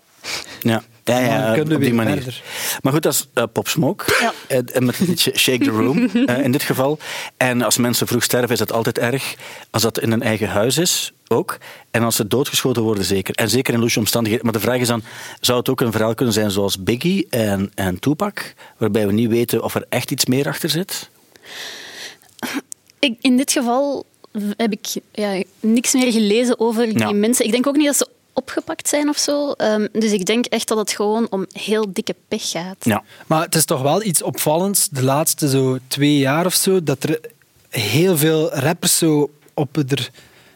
Ja. 0.62 0.84
Ja, 1.06 1.20
Dan 1.20 1.24
ja, 1.24 1.52
kunnen 1.54 1.68
we 1.70 1.76
op 1.76 1.82
die 1.82 1.94
manier. 1.94 2.16
verder. 2.16 2.42
Maar 2.82 2.94
goed, 2.94 3.04
dat 3.04 3.14
is 3.14 3.28
eh, 3.34 3.44
Pop 3.54 3.68
Smoke. 3.68 4.32
En, 4.48 4.74
en 4.74 4.86
met 4.86 4.98
het 4.98 5.08
liedje 5.08 5.38
Shake 5.38 5.64
the 5.64 5.70
Room 5.70 6.10
eh, 6.26 6.44
in 6.44 6.52
dit 6.52 6.64
geval. 6.64 7.00
En 7.38 7.62
als 7.62 7.78
mensen 7.78 8.08
vroeg 8.08 8.24
sterven, 8.24 8.50
is 8.52 8.58
dat 8.60 8.72
altijd 8.72 8.98
erg. 9.00 9.36
Als 9.70 9.82
dat 9.82 10.00
in 10.00 10.12
een 10.12 10.22
eigen 10.22 10.48
huis 10.48 10.78
is, 10.78 11.14
ook. 11.28 11.58
En 11.92 12.04
als 12.04 12.16
ze 12.16 12.28
doodgeschoten 12.28 12.82
worden, 12.84 13.04
zeker. 13.04 13.36
En 13.36 13.50
zeker 13.50 13.74
in 13.74 13.80
loesje 13.80 14.00
omstandigheden. 14.00 14.46
Maar 14.46 14.56
de 14.56 14.60
vraag 14.66 14.80
is 14.80 14.88
dan, 14.88 15.04
zou 15.40 15.60
het 15.60 15.70
ook 15.70 15.82
een 15.82 15.92
verhaal 15.92 16.16
kunnen 16.16 16.34
zijn 16.34 16.52
zoals 16.52 16.84
Biggie 16.84 17.28
en, 17.30 17.72
en 17.76 18.00
Tupac? 18.00 18.54
Waarbij 18.78 19.08
we 19.08 19.14
niet 19.14 19.30
weten 19.30 19.64
of 19.64 19.76
er 19.76 19.86
echt 19.90 20.12
iets 20.12 20.26
meer 20.26 20.48
achter 20.48 20.70
zit? 20.70 21.10
Ik, 23.00 23.18
in 23.22 23.38
dit 23.38 23.52
geval 23.52 24.06
heb 24.58 24.72
ik 24.72 24.88
ja, 25.12 25.44
niks 25.60 25.94
meer 25.94 26.12
gelezen 26.12 26.60
over 26.60 26.86
die 26.86 26.98
Ja. 26.98 27.12
mensen. 27.12 27.46
Ik 27.46 27.52
denk 27.52 27.68
ook 27.68 27.76
niet 27.76 27.86
dat 27.86 27.98
ze 27.98 28.08
opgepakt 28.34 28.88
zijn 28.90 29.10
of 29.10 29.18
zo. 29.18 29.52
Ehm, 29.52 29.88
dus 29.92 30.12
ik 30.12 30.26
denk 30.26 30.46
echt 30.46 30.68
dat 30.68 30.78
het 30.78 30.92
gewoon 30.92 31.28
om 31.30 31.46
heel 31.52 31.86
dikke 31.94 32.16
pech 32.28 32.50
gaat. 32.50 32.76
Ja. 32.80 33.04
Maar 33.28 33.42
het 33.44 33.56
is 33.56 33.66
toch 33.66 33.82
wel 33.82 34.04
iets 34.04 34.22
opvallends, 34.22 34.90
de 34.90 35.04
laatste 35.04 35.50
zo 35.50 35.78
twee 35.88 36.18
jaar 36.18 36.46
of 36.46 36.54
zo, 36.54 36.84
dat 36.84 37.04
er 37.04 37.20
heel 37.70 38.18
veel 38.18 38.54
rappers 38.54 38.98
zo 38.98 39.30
op 39.54 39.78
er 39.78 40.10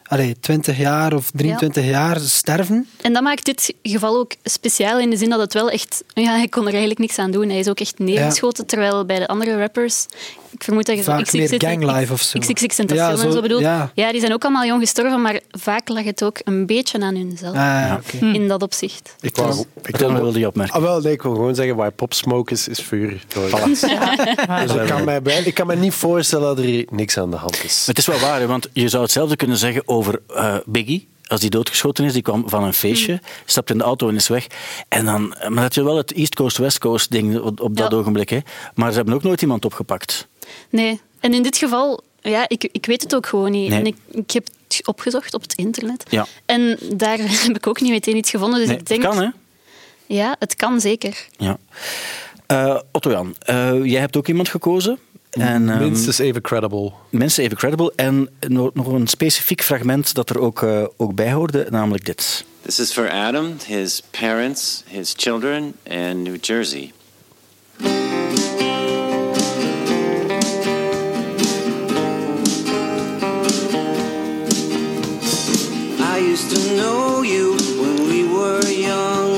allee, 0.07 0.39
20 0.39 0.77
jaar 0.77 1.13
of 1.13 1.31
23 1.33 1.85
jaar 1.85 2.19
sterven. 2.19 2.87
En 3.01 3.13
dat 3.13 3.23
maakt 3.23 3.45
dit 3.45 3.73
geval 3.83 4.17
ook 4.17 4.31
speciaal 4.43 4.99
in 4.99 5.09
de 5.09 5.17
zin 5.17 5.29
dat 5.29 5.39
het 5.39 5.53
wel 5.53 5.69
echt... 5.69 6.03
Ja, 6.13 6.35
hij 6.35 6.47
kon 6.47 6.61
er 6.61 6.69
eigenlijk 6.69 6.99
niks 6.99 7.17
aan 7.19 7.31
doen. 7.31 7.49
Hij 7.49 7.59
is 7.59 7.67
ook 7.67 7.79
echt 7.79 7.99
neergeschoten, 7.99 8.65
terwijl 8.65 9.05
bij 9.05 9.19
de 9.19 9.27
andere 9.27 9.57
rappers... 9.57 10.05
Ik 10.51 10.63
vermoed 10.63 10.85
dat 10.85 10.95
je 10.97 11.03
zo 11.03 11.11
Vaak 11.11 11.23
XXX 11.23 11.49
meer 11.49 11.59
ganglife 11.61 12.13
of 12.13 12.21
zo. 12.21 12.39
XXX 12.39 12.75
Tentacion 12.75 13.05
Ja, 13.05 13.11
en 13.11 13.17
zo- 13.17 13.31
zo 13.31 13.41
bedoelt. 13.41 13.61
ja. 13.61 13.91
Ja. 13.93 14.11
die 14.11 14.19
zijn 14.19 14.33
ook 14.33 14.43
allemaal 14.43 14.65
jong 14.65 14.79
gestorven, 14.81 15.21
maar 15.21 15.39
vaak 15.51 15.89
lag 15.89 16.03
het 16.03 16.23
ook 16.23 16.39
een 16.43 16.65
beetje 16.65 16.99
aan 17.01 17.15
hunzelf. 17.15 17.55
Ah, 17.55 17.93
oké. 17.97 18.25
In 18.25 18.47
dat 18.47 18.61
opzicht. 18.63 19.15
Ik 19.21 19.35
wou, 19.35 19.65
ik 19.83 19.95
wel 19.95 20.31
die 20.31 20.47
opmerking. 20.47 20.77
Ah, 20.77 20.83
wel, 20.83 21.01
nee, 21.01 21.13
ik 21.13 21.21
wil 21.21 21.33
gewoon 21.33 21.55
zeggen, 21.55 21.75
waar 21.75 21.91
pop 21.91 22.13
smoke 22.13 22.53
is, 22.53 22.67
is 22.67 22.79
vuur. 22.81 23.25
Dus 23.67 23.83
ik, 23.83 24.85
kan 24.87 25.03
mij, 25.03 25.21
bij- 25.21 25.41
ik 25.43 25.53
kan 25.53 25.67
me 25.67 25.75
niet 25.75 25.93
voorstellen 25.93 26.47
dat 26.47 26.57
er 26.57 26.63
hier 26.63 26.85
niks 26.89 27.17
aan 27.17 27.31
de 27.31 27.37
hand 27.37 27.63
is. 27.63 27.83
Het 27.87 27.97
is 27.97 28.05
wel 28.05 28.19
waar, 28.19 28.39
hè, 28.39 28.47
want 28.47 28.67
je 28.73 28.89
zou 28.89 29.03
hetzelfde 29.03 29.35
kunnen 29.35 29.57
zeggen 29.57 29.81
over 29.85 30.19
eh, 30.35 30.55
Biggie. 30.65 31.07
Als 31.27 31.39
die 31.41 31.49
doodgeschoten 31.49 32.05
is, 32.05 32.13
die 32.13 32.21
kwam 32.21 32.49
van 32.49 32.63
een 32.63 32.73
feestje, 32.73 33.21
stapte 33.45 33.71
in 33.71 33.77
de 33.77 33.83
auto 33.83 34.09
en 34.09 34.15
is 34.15 34.27
weg. 34.27 34.47
En 34.89 35.05
dan, 35.05 35.35
maar 35.47 35.63
dat 35.63 35.75
je 35.75 35.83
wel 35.83 35.97
het 35.97 36.13
East 36.13 36.35
Coast, 36.35 36.57
West 36.57 36.77
Coast 36.79 37.11
ding 37.11 37.39
op, 37.39 37.61
op 37.61 37.77
dat 37.77 37.91
Ja. 37.91 37.97
ogenblik. 37.97 38.29
Hè. 38.29 38.39
Maar 38.75 38.89
ze 38.89 38.95
hebben 38.95 39.13
ook 39.13 39.23
nooit 39.23 39.41
iemand 39.41 39.65
opgepakt. 39.65 40.27
Nee. 40.69 41.01
En 41.19 41.33
in 41.33 41.43
dit 41.43 41.57
geval, 41.57 42.03
ja, 42.21 42.45
ik, 42.47 42.69
ik 42.71 42.85
weet 42.85 43.01
het 43.01 43.15
ook 43.15 43.25
gewoon 43.25 43.51
niet. 43.51 43.69
Nee. 43.69 43.79
En 43.79 43.85
ik, 43.85 43.95
ik 44.11 44.31
heb 44.31 44.47
het 44.67 44.87
opgezocht 44.87 45.33
op 45.33 45.41
het 45.41 45.53
internet. 45.55 46.03
Ja. 46.09 46.25
En 46.45 46.77
daar 46.93 47.17
heb 47.45 47.55
ik 47.55 47.67
ook 47.67 47.81
niet 47.81 47.91
meteen 47.91 48.15
iets 48.17 48.29
gevonden. 48.29 48.59
Dus 48.59 48.67
Nee, 48.67 48.77
ik 48.77 48.85
denk, 48.87 49.01
het 49.01 49.11
kan, 49.11 49.23
hè? 49.23 49.29
Ja, 50.05 50.35
het 50.39 50.55
kan 50.55 50.81
zeker. 50.81 51.27
Ja. 51.37 51.57
Eh, 52.47 52.79
Otto-Jan, 52.91 53.35
eh, 53.39 53.83
jij 53.85 53.99
hebt 53.99 54.17
ook 54.17 54.27
iemand 54.27 54.49
gekozen. 54.49 54.99
En, 55.29 55.69
ehm, 55.69 55.79
Minstens 55.79 56.17
even 56.19 56.41
credible. 56.41 56.91
mensen 57.09 57.43
even 57.43 57.57
credible. 57.57 57.93
En 57.95 58.29
nog 58.39 58.73
nog 58.73 58.87
een 58.87 59.07
specifiek 59.07 59.63
fragment 59.63 60.13
dat 60.13 60.29
er 60.29 60.39
ook, 60.39 60.61
eh, 60.61 60.83
ook 60.97 61.15
bij 61.15 61.31
hoorde, 61.31 61.67
namelijk 61.69 62.05
dit. 62.05 62.45
This 62.61 62.79
is 62.79 62.91
for 62.93 63.11
Adam, 63.11 63.55
his 63.65 64.01
parents, 64.19 64.83
his 64.85 65.13
children, 65.17 65.73
and 65.89 66.15
New 66.23 66.37
Jersey. 66.41 66.91
I 76.17 76.19
used 76.19 76.49
to 76.49 76.75
know 76.75 77.23
you 77.23 77.55
when 77.79 77.95
we 78.09 78.23
were 78.23 78.67
young. 78.67 79.37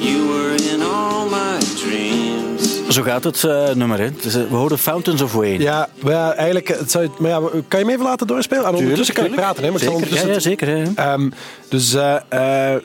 You 0.00 0.28
were 0.28 0.54
in 0.72 0.82
all 0.82 1.28
my 1.28 1.58
dreams. 1.76 2.94
Zo 2.94 3.02
gaat 3.02 3.24
het 3.24 3.44
eh, 3.44 3.70
nummer. 3.74 3.98
Hè. 3.98 4.08
Is, 4.20 4.34
eh, 4.34 4.42
we 4.50 4.56
horen 4.56 4.78
Fountains 4.78 5.22
of 5.22 5.32
Wayne. 5.32 5.62
Ja, 5.62 5.88
maar 6.02 6.12
ja, 6.12 6.34
eigenlijk, 6.34 6.68
het 6.68 6.90
zou, 6.90 7.08
maar 7.18 7.30
ja, 7.30 7.40
kan 7.68 7.78
je 7.78 7.86
me 7.86 7.92
even 7.92 8.04
laten 8.04 8.26
doorspelen? 8.26 8.64
En 8.64 8.74
ondertussen 8.74 9.14
kan 9.14 9.24
ik 9.24 9.34
praten, 9.34 9.64
hè? 9.64 9.70
Maar 9.70 9.82
ik 9.82 9.88
zal 9.88 9.98
Zeker, 9.98 10.26
ja, 10.26 10.32
ja, 10.32 10.38
zeker. 10.38 10.68
Hè. 10.68 10.84
Ehm, 10.94 11.30
dus 11.68 11.94
eh, 11.94 12.74
eh, 12.74 12.82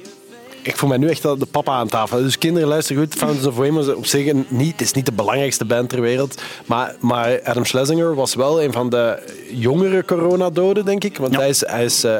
ik 0.67 0.77
voel 0.77 0.89
mij 0.89 0.97
nu 0.97 1.09
echt 1.09 1.21
de 1.21 1.37
papa 1.51 1.71
aan 1.71 1.87
tafel. 1.87 2.17
Dus 2.21 2.37
kinderen, 2.37 2.67
luister 2.69 2.95
goed. 2.97 3.13
Fountains 3.13 3.45
of 3.47 3.55
Wayne 3.55 3.73
was 3.75 3.87
op 3.93 4.05
zich 4.05 4.33
niet, 4.47 4.71
het 4.71 4.81
is 4.81 4.91
niet 4.93 5.05
de 5.05 5.11
belangrijkste 5.11 5.65
band 5.65 5.89
ter 5.89 6.01
wereld. 6.01 6.41
Maar, 6.65 6.95
maar 6.99 7.39
Adam 7.43 7.65
Schlesinger 7.65 8.15
was 8.15 8.35
wel 8.35 8.63
een 8.63 8.71
van 8.71 8.89
de 8.89 9.19
jongere 9.51 10.05
coronadoden, 10.05 10.85
denk 10.85 11.03
ik. 11.03 11.17
Want 11.17 11.33
Ja. 11.33 11.39
hij 11.39 11.49
is, 11.49 11.63
hij 11.67 11.83
is 11.85 12.03
eh, 12.03 12.15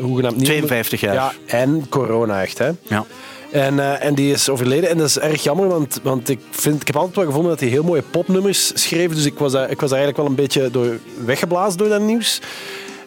hoegenaamd 0.00 0.36
niet... 0.36 0.44
52 0.44 1.00
jaar. 1.00 1.14
Ja, 1.14 1.32
en 1.46 1.88
corona 1.88 2.42
echt, 2.42 2.58
hè. 2.58 2.70
Ja. 2.82 3.04
En, 3.50 3.78
eh, 3.80 4.04
en 4.04 4.14
die 4.14 4.32
is 4.32 4.48
overleden. 4.48 4.88
En 4.90 4.98
dat 4.98 5.06
is 5.08 5.18
erg 5.18 5.42
jammer, 5.42 5.68
want, 5.68 6.00
want 6.02 6.28
ik, 6.28 6.40
vind, 6.50 6.80
ik 6.80 6.86
heb 6.86 6.96
altijd 6.96 7.16
wel 7.16 7.24
gevonden 7.24 7.50
dat 7.50 7.60
hij 7.60 7.68
heel 7.68 7.82
mooie 7.82 8.02
popnummers 8.10 8.70
schreef. 8.82 9.14
Dus 9.14 9.24
ik 9.24 9.38
was, 9.38 9.52
daar- 9.52 9.70
ik 9.70 9.80
was 9.80 9.90
daar 9.90 9.98
eigenlijk 9.98 10.16
wel 10.16 10.26
een 10.26 10.42
beetje 10.44 10.70
door, 10.70 10.98
weggeblazen 11.24 11.78
door 11.78 11.88
dat 11.88 12.00
nieuws. 12.00 12.40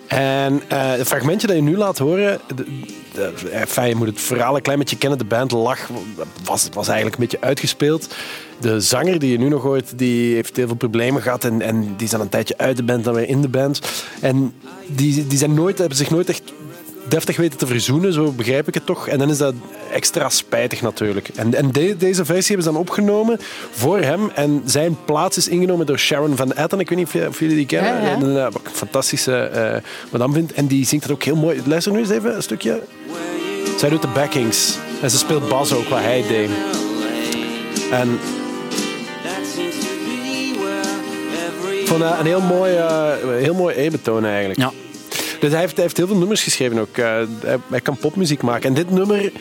En 0.08 0.62
eh, 0.68 0.92
het 0.92 1.08
fragmentje 1.08 1.48
dat 1.48 1.56
je 1.56 1.62
nu 1.62 1.78
laat 1.78 1.98
horen... 1.98 2.40
Enfin, 3.52 3.88
je 3.88 3.96
moet 3.96 4.08
het 4.08 4.22
verhaal 4.22 4.56
een 4.56 4.62
klein 4.62 4.80
beetje 4.80 4.98
kennen. 4.98 5.18
De 5.18 5.26
band 5.26 5.52
lag, 5.52 5.80
was, 6.44 6.70
was 6.74 6.88
eigenlijk 6.88 7.18
een 7.18 7.24
beetje 7.24 7.42
uitgespeeld. 7.48 8.08
De 8.60 8.80
zanger 8.82 9.20
die 9.20 9.32
je 9.32 9.38
nu 9.38 9.50
nog 9.50 9.62
hoort, 9.62 9.98
die 9.98 10.34
heeft 10.36 10.56
heel 10.56 10.68
veel 10.68 10.76
problemen 10.76 11.22
gehad. 11.22 11.44
En, 11.44 11.62
en 11.62 11.82
die 11.82 12.06
is 12.06 12.10
dan 12.12 12.22
een 12.22 12.30
tijdje 12.30 12.58
uit 12.58 12.78
de 12.78 12.84
band, 12.84 13.04
dan 13.04 13.14
weer 13.14 13.28
in 13.30 13.42
de 13.42 13.50
band. 13.50 13.82
En 14.22 14.54
die, 14.88 15.28
die 15.28 15.38
zijn 15.38 15.54
nooit, 15.54 15.78
hebben 15.78 15.98
zich 15.98 16.10
nooit 16.10 16.30
echt 16.30 16.42
deftig 17.08 17.38
weten 17.38 17.58
te 17.58 17.68
verzoenen, 17.68 18.14
zo 18.14 18.32
begrijp 18.32 18.68
ik 18.68 18.74
het 18.74 18.86
toch. 18.86 19.08
En 19.08 19.18
dan 19.20 19.30
is 19.30 19.38
dat 19.38 19.54
extra 19.94 20.30
spijtig 20.30 20.82
natuurlijk. 20.82 21.30
En, 21.36 21.54
en 21.54 21.72
de- 21.72 21.96
deze 21.98 22.26
versie 22.26 22.48
hebben 22.56 22.64
ze 22.66 22.72
dan 22.72 22.80
opgenomen 22.82 23.38
voor 23.72 24.00
hem. 24.00 24.30
En 24.36 24.62
zijn 24.66 24.98
plaats 25.06 25.38
is 25.38 25.48
ingenomen 25.48 25.86
door 25.86 25.98
Sharon 26.00 26.36
Van 26.36 26.54
Etten. 26.54 26.80
Ik 26.80 26.90
weet 26.90 26.98
niet 26.98 27.26
of, 27.28 27.40
jullie 27.40 27.56
die 27.56 27.66
kennen. 27.66 27.94
Ja, 28.02 28.10
ja. 28.10 28.46
Eh, 28.46 28.52
wat 28.54 28.62
ik 28.62 28.68
een 28.68 28.72
fantastische 28.76 29.36
eh 29.38 29.82
madame 30.12 30.34
vind. 30.34 30.54
En 30.54 30.68
die 30.68 30.86
zingt 30.86 31.04
het 31.04 31.14
ook 31.14 31.24
heel 31.24 31.36
mooi. 31.36 31.62
Luister 31.66 31.92
nu 31.92 32.00
eens 32.00 32.10
even 32.10 32.36
een 32.36 32.44
stukje. 32.44 32.82
Zij 33.78 33.90
doet 33.90 34.02
de 34.02 34.08
backings. 34.08 34.78
En 35.02 35.10
ze 35.10 35.18
speelt 35.18 35.50
bas 35.50 35.74
ook, 35.74 35.88
wat 35.88 36.00
hij 36.00 36.24
deed. 36.28 36.50
En 37.92 38.20
ik 41.80 41.88
vond 41.88 42.02
een 42.02 42.26
heel 42.26 42.42
mooi, 42.42 42.76
eh, 42.76 43.12
heel 43.38 43.54
mooi 43.54 43.76
E-betoon 43.78 44.26
eigenlijk. 44.26 44.60
Ja. 44.60 44.72
Dus 45.40 45.52
hij 45.52 45.60
heeft, 45.60 45.74
hij 45.74 45.84
heeft 45.84 45.98
heel 45.98 46.08
veel 46.08 46.18
nummers 46.18 46.44
geschreven 46.44 46.80
ook. 46.80 46.98
Eh, 46.98 47.06
hij, 47.44 47.58
hij 47.70 47.82
kan 47.82 47.98
popmuziek 47.98 48.42
maken. 48.42 48.68
En 48.68 48.74
dit 48.74 48.90
nummer, 48.90 49.32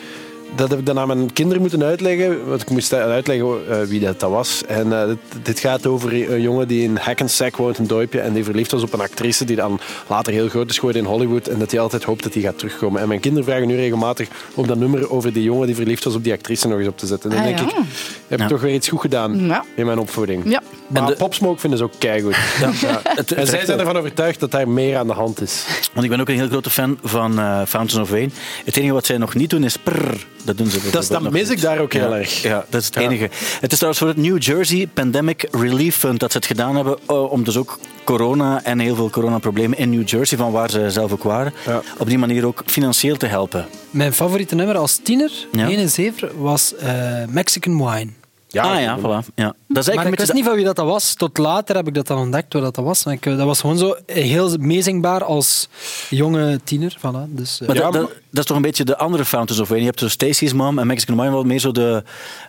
dat 0.55 0.69
heb 0.69 0.79
ik 0.79 0.85
dan 0.85 0.99
aan 0.99 1.07
mijn 1.07 1.33
kinderen 1.33 1.61
moeten 1.61 1.83
uitleggen. 1.83 2.47
Want 2.49 2.61
ik 2.61 2.69
moest 2.69 2.93
uitleggen 2.93 3.47
eh, 3.69 3.81
wie 3.81 3.99
dat, 3.99 4.19
dat 4.19 4.29
was. 4.29 4.63
En 4.67 5.01
eh, 5.01 5.07
dit, 5.07 5.17
dit 5.43 5.59
gaat 5.59 5.85
over 5.85 6.31
een 6.31 6.41
jongen 6.41 6.67
die 6.67 6.83
in 6.83 6.97
Hackensack 6.97 7.55
woont, 7.57 7.77
een 7.77 7.87
dorpje. 7.87 8.19
En 8.19 8.33
die 8.33 8.43
verliefd 8.43 8.71
was 8.71 8.81
op 8.83 8.93
een 8.93 9.01
actrice 9.01 9.45
die 9.45 9.55
dan 9.55 9.79
later 10.07 10.33
heel 10.33 10.49
groot 10.49 10.69
is 10.69 10.75
geworden 10.77 11.01
in 11.01 11.07
Hollywood. 11.07 11.47
En 11.47 11.59
dat 11.59 11.71
hij 11.71 11.79
altijd 11.79 12.03
hoopt 12.03 12.23
dat 12.23 12.33
hij 12.33 12.43
gaat 12.43 12.57
terugkomen. 12.57 13.01
En 13.01 13.07
mijn 13.07 13.19
kinderen 13.19 13.47
vragen 13.47 13.67
nu 13.67 13.75
regelmatig 13.75 14.27
om 14.53 14.67
dat 14.67 14.77
nummer 14.77 15.11
over 15.11 15.33
die 15.33 15.43
jongen 15.43 15.65
die 15.67 15.75
verliefd 15.75 16.03
was 16.03 16.15
op 16.15 16.23
die 16.23 16.33
actrice 16.33 16.67
nog 16.67 16.79
eens 16.79 16.87
op 16.87 16.97
te 16.97 17.05
zetten. 17.05 17.31
En 17.31 17.35
dan 17.37 17.45
Ah, 17.45 17.57
denk 17.57 17.69
ja. 17.69 17.77
ik, 17.77 17.83
heb 18.27 18.39
ik 18.39 18.45
Ja. 18.45 18.47
toch 18.47 18.61
weer 18.61 18.73
iets 18.73 18.87
goed 18.87 19.01
gedaan 19.01 19.45
Ja. 19.45 19.63
in 19.75 19.85
mijn 19.85 19.99
opvoeding. 19.99 20.43
Ja. 20.49 20.61
Maar 20.87 21.01
En 21.01 21.07
de- 21.07 21.15
Popsmoke 21.15 21.59
vinden 21.59 21.79
ze 21.79 21.85
ook 21.85 21.93
keigoed. 21.97 22.35
Ja. 22.59 22.71
Het- 23.03 23.31
En 23.31 23.37
het- 23.39 23.49
zij 23.49 23.65
zijn 23.65 23.79
ervan 23.79 23.97
overtuigd 23.97 24.39
dat 24.39 24.51
daar 24.51 24.69
meer 24.69 24.97
aan 24.97 25.07
de 25.07 25.13
hand 25.13 25.41
is. 25.41 25.65
Want 25.93 26.05
ik 26.05 26.11
ben 26.11 26.19
ook 26.21 26.29
een 26.29 26.35
heel 26.35 26.47
grote 26.47 26.69
fan 26.69 26.97
van 27.03 27.39
eh 27.39 27.61
Fountains 27.67 27.95
of 27.95 28.09
Wayne. 28.09 28.29
Het 28.65 28.77
enige 28.77 28.93
wat 28.93 29.05
zij 29.05 29.17
nog 29.17 29.35
niet 29.35 29.49
doen 29.49 29.63
is 29.63 29.77
prrr. 29.77 30.25
Dat 30.43 30.57
doen 30.57 30.67
ze 30.69 30.89
dat 30.91 31.09
nog 31.21 31.31
mis 31.31 31.41
niet. 31.41 31.51
ik 31.51 31.61
daar 31.61 31.79
ook 31.79 31.93
heel 31.93 32.09
Ja, 32.13 32.17
erg. 32.17 32.41
Ja, 32.41 32.65
dat 32.69 32.79
is 32.81 32.85
het 32.85 32.95
Ja. 32.95 33.01
enige. 33.01 33.29
Het 33.59 33.71
is 33.71 33.77
trouwens 33.77 33.99
voor 33.99 34.07
het 34.07 34.17
New 34.17 34.41
Jersey 34.41 34.87
Pandemic 34.93 35.47
Relief 35.51 35.95
Fund 35.95 36.19
dat 36.19 36.31
ze 36.31 36.37
het 36.37 36.45
gedaan 36.47 36.75
hebben 36.75 36.97
eh, 37.07 37.31
om 37.31 37.43
dus 37.43 37.57
ook 37.57 37.79
corona 38.03 38.63
en 38.63 38.79
heel 38.79 38.95
veel 38.95 39.09
coronaproblemen 39.09 39.77
in 39.77 39.89
New 39.89 40.07
Jersey, 40.07 40.37
van 40.37 40.51
waar 40.51 40.69
ze 40.69 40.89
zelf 40.91 41.11
ook 41.11 41.23
waren, 41.23 41.53
Ja. 41.65 41.81
op 41.97 42.07
die 42.07 42.17
manier 42.17 42.45
ook 42.45 42.61
financieel 42.65 43.15
te 43.17 43.25
helpen. 43.25 43.65
Mijn 43.89 44.13
favoriete 44.13 44.55
nummer 44.55 44.77
als 44.77 44.99
tiener, 45.03 45.31
Ja. 45.51 45.67
71, 45.67 46.31
was 46.37 46.75
eh, 46.75 47.23
Mexican 47.29 47.77
Wine. 47.77 48.11
ah 48.53 48.81
ja, 48.81 48.97
voilà. 48.99 49.33
Ja. 49.35 49.53
Dat 49.69 49.87
is 49.87 49.95
Maar 49.95 50.07
ik 50.07 50.19
wist 50.19 50.33
niet 50.33 50.45
van 50.45 50.55
wie 50.55 50.65
dat, 50.65 50.75
dat 50.75 50.85
was. 50.85 51.13
Tot 51.13 51.37
later 51.37 51.75
heb 51.75 51.87
ik 51.87 51.93
dat 51.93 52.07
dan 52.07 52.17
ontdekt 52.17 52.53
wat 52.53 52.61
dat, 52.61 52.75
dat 52.75 52.85
was. 52.85 53.05
Ik, 53.05 53.23
dat 53.23 53.39
was 53.39 53.59
gewoon 53.61 53.77
zo 53.77 53.95
heel 54.05 54.57
meezingbaar 54.59 55.23
als 55.23 55.67
jonge 56.09 56.59
tiener. 56.63 56.95
Voilà. 56.97 57.27
Dus, 57.27 57.61
eh, 57.61 57.67
Maar 57.67 57.75
Ja, 57.75 57.81
dat, 57.83 57.93
dat, 57.93 58.01
maar- 58.01 58.11
dat 58.29 58.39
is 58.39 58.45
toch 58.45 58.55
een 58.55 58.61
beetje 58.61 58.83
de 58.83 58.97
andere 58.97 59.25
Fountains 59.25 59.61
of 59.61 59.67
Wayne. 59.67 59.83
Je 59.83 59.89
hebt 59.89 59.99
zo 60.01 60.07
Stacey's 60.09 60.53
Mom 60.53 60.79
en 60.79 60.87
Mexican 60.87 61.15
Wine, 61.17 61.29
wat 61.29 61.45
meer 61.45 61.59
zo 61.59 61.71
de, 61.71 62.03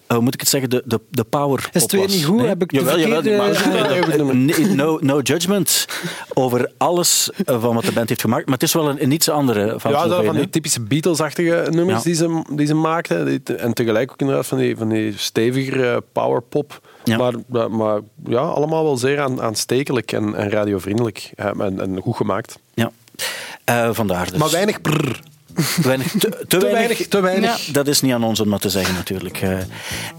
eh, 0.06 0.14
hoe 0.16 0.24
moet 0.24 0.34
ik 0.34 0.40
het 0.40 0.48
zeggen, 0.48 0.70
de, 0.70 0.82
de, 0.86 1.00
de 1.10 1.24
power 1.24 1.68
Is 1.72 1.82
het 1.82 1.92
weer 1.92 2.08
niet 2.08 2.24
goed? 2.24 2.40
Heb 2.40 2.62
ik 2.62 2.72
jawel, 2.72 2.96
maar- 3.36 3.50
eh, 3.50 4.72
no, 4.74 4.98
no 5.00 5.20
judgment 5.20 5.86
over 6.34 6.72
alles 6.76 7.30
eh, 7.44 7.60
van 7.60 7.74
wat 7.74 7.84
de 7.84 7.92
band 7.92 8.08
heeft 8.08 8.20
gemaakt, 8.20 8.44
maar 8.44 8.54
het 8.54 8.62
is 8.62 8.72
wel 8.72 8.88
een, 8.88 9.02
een 9.02 9.10
iets 9.10 9.28
andere 9.28 9.80
Fountains 9.80 10.12
Ja, 10.14 10.22
van 10.24 10.36
die 10.36 10.50
typische 10.50 10.80
Beatles-achtige 10.80 11.66
nummers 11.70 11.98
Ja. 11.98 12.04
die, 12.04 12.14
ze, 12.14 12.42
die 12.52 12.66
ze 12.66 12.74
maakten. 12.74 13.42
En 13.58 13.72
tegelijk 13.72 14.10
ook 14.10 14.20
inderdaad 14.20 14.46
van 14.46 14.58
die, 14.58 14.76
van 14.76 14.88
die 14.88 15.12
stevigere 15.16 15.90
eh, 15.94 15.96
powerpop. 16.12 16.80
Ja. 17.08 17.16
Maar, 17.16 17.32
maar, 17.46 17.70
maar 17.70 18.00
ja, 18.26 18.40
allemaal 18.40 18.84
wel 18.84 18.96
zeer 18.96 19.20
aan, 19.20 19.42
aanstekelijk 19.42 20.12
en, 20.12 20.34
en 20.34 20.50
radiovriendelijk. 20.50 21.32
Ja, 21.36 21.52
en, 21.58 21.80
en 21.80 22.00
goed 22.00 22.16
gemaakt. 22.16 22.58
Ja. 22.74 22.90
Eh, 23.64 23.88
vandaar 23.92 24.30
dus. 24.30 24.38
Maar 24.38 24.50
weinig 24.50 24.80
prrr. 24.80 25.20
Weinig, 25.82 26.12
te, 26.12 26.18
te, 26.18 26.44
Te 26.48 26.58
weinig, 26.58 26.72
weinig, 26.72 27.08
te 27.08 27.20
weinig. 27.20 27.64
Dat 27.72 27.86
is 27.86 28.00
niet 28.00 28.12
aan 28.12 28.24
ons 28.24 28.40
om 28.40 28.50
dat 28.50 28.60
te 28.60 28.68
zeggen, 28.70 28.94
natuurlijk. 28.94 29.40
Eh, 29.40 29.58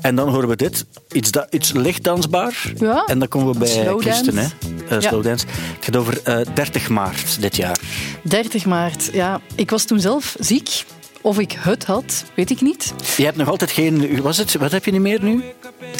en 0.02 0.16
dan 0.16 0.30
horen 0.30 0.50
we 0.50 0.56
dit. 0.56 0.86
Iets, 1.12 1.32
da, 1.32 1.48
iets 1.50 1.72
licht 1.72 2.04
dansbaar. 2.04 2.72
Ja. 2.78 3.04
En 3.06 3.20
dan 3.20 3.28
komen 3.28 3.54
we 3.54 3.60
bij 3.60 3.68
Slow 3.68 4.00
Kirsten. 4.00 4.38
Hè. 4.38 4.48
Eh, 4.90 5.02
Ja. 5.02 5.10
dance. 5.12 5.46
Het 5.76 5.86
gaat 5.86 5.96
over 5.96 6.22
eh, 6.24 6.46
30 6.54 6.90
maart 6.90 7.42
dit 7.42 7.56
jaar. 7.56 7.80
30 8.22 8.66
maart, 8.66 9.10
ja. 9.14 9.42
Ik 9.56 9.70
was 9.70 9.86
toen 9.86 10.00
zelf 10.00 10.36
ziek. 10.40 10.84
Of 11.22 11.40
ik 11.40 11.52
het 11.60 11.86
had, 11.86 12.24
weet 12.36 12.50
ik 12.50 12.62
niet. 12.62 12.94
Je 13.18 13.24
hebt 13.24 13.38
nog 13.38 13.48
altijd 13.48 13.72
geen... 13.72 14.22
Was 14.22 14.38
het, 14.38 14.56
wat 14.56 14.72
heb 14.72 14.86
je 14.86 14.92
niet 14.92 15.02
meer 15.02 15.24
nu? 15.24 15.44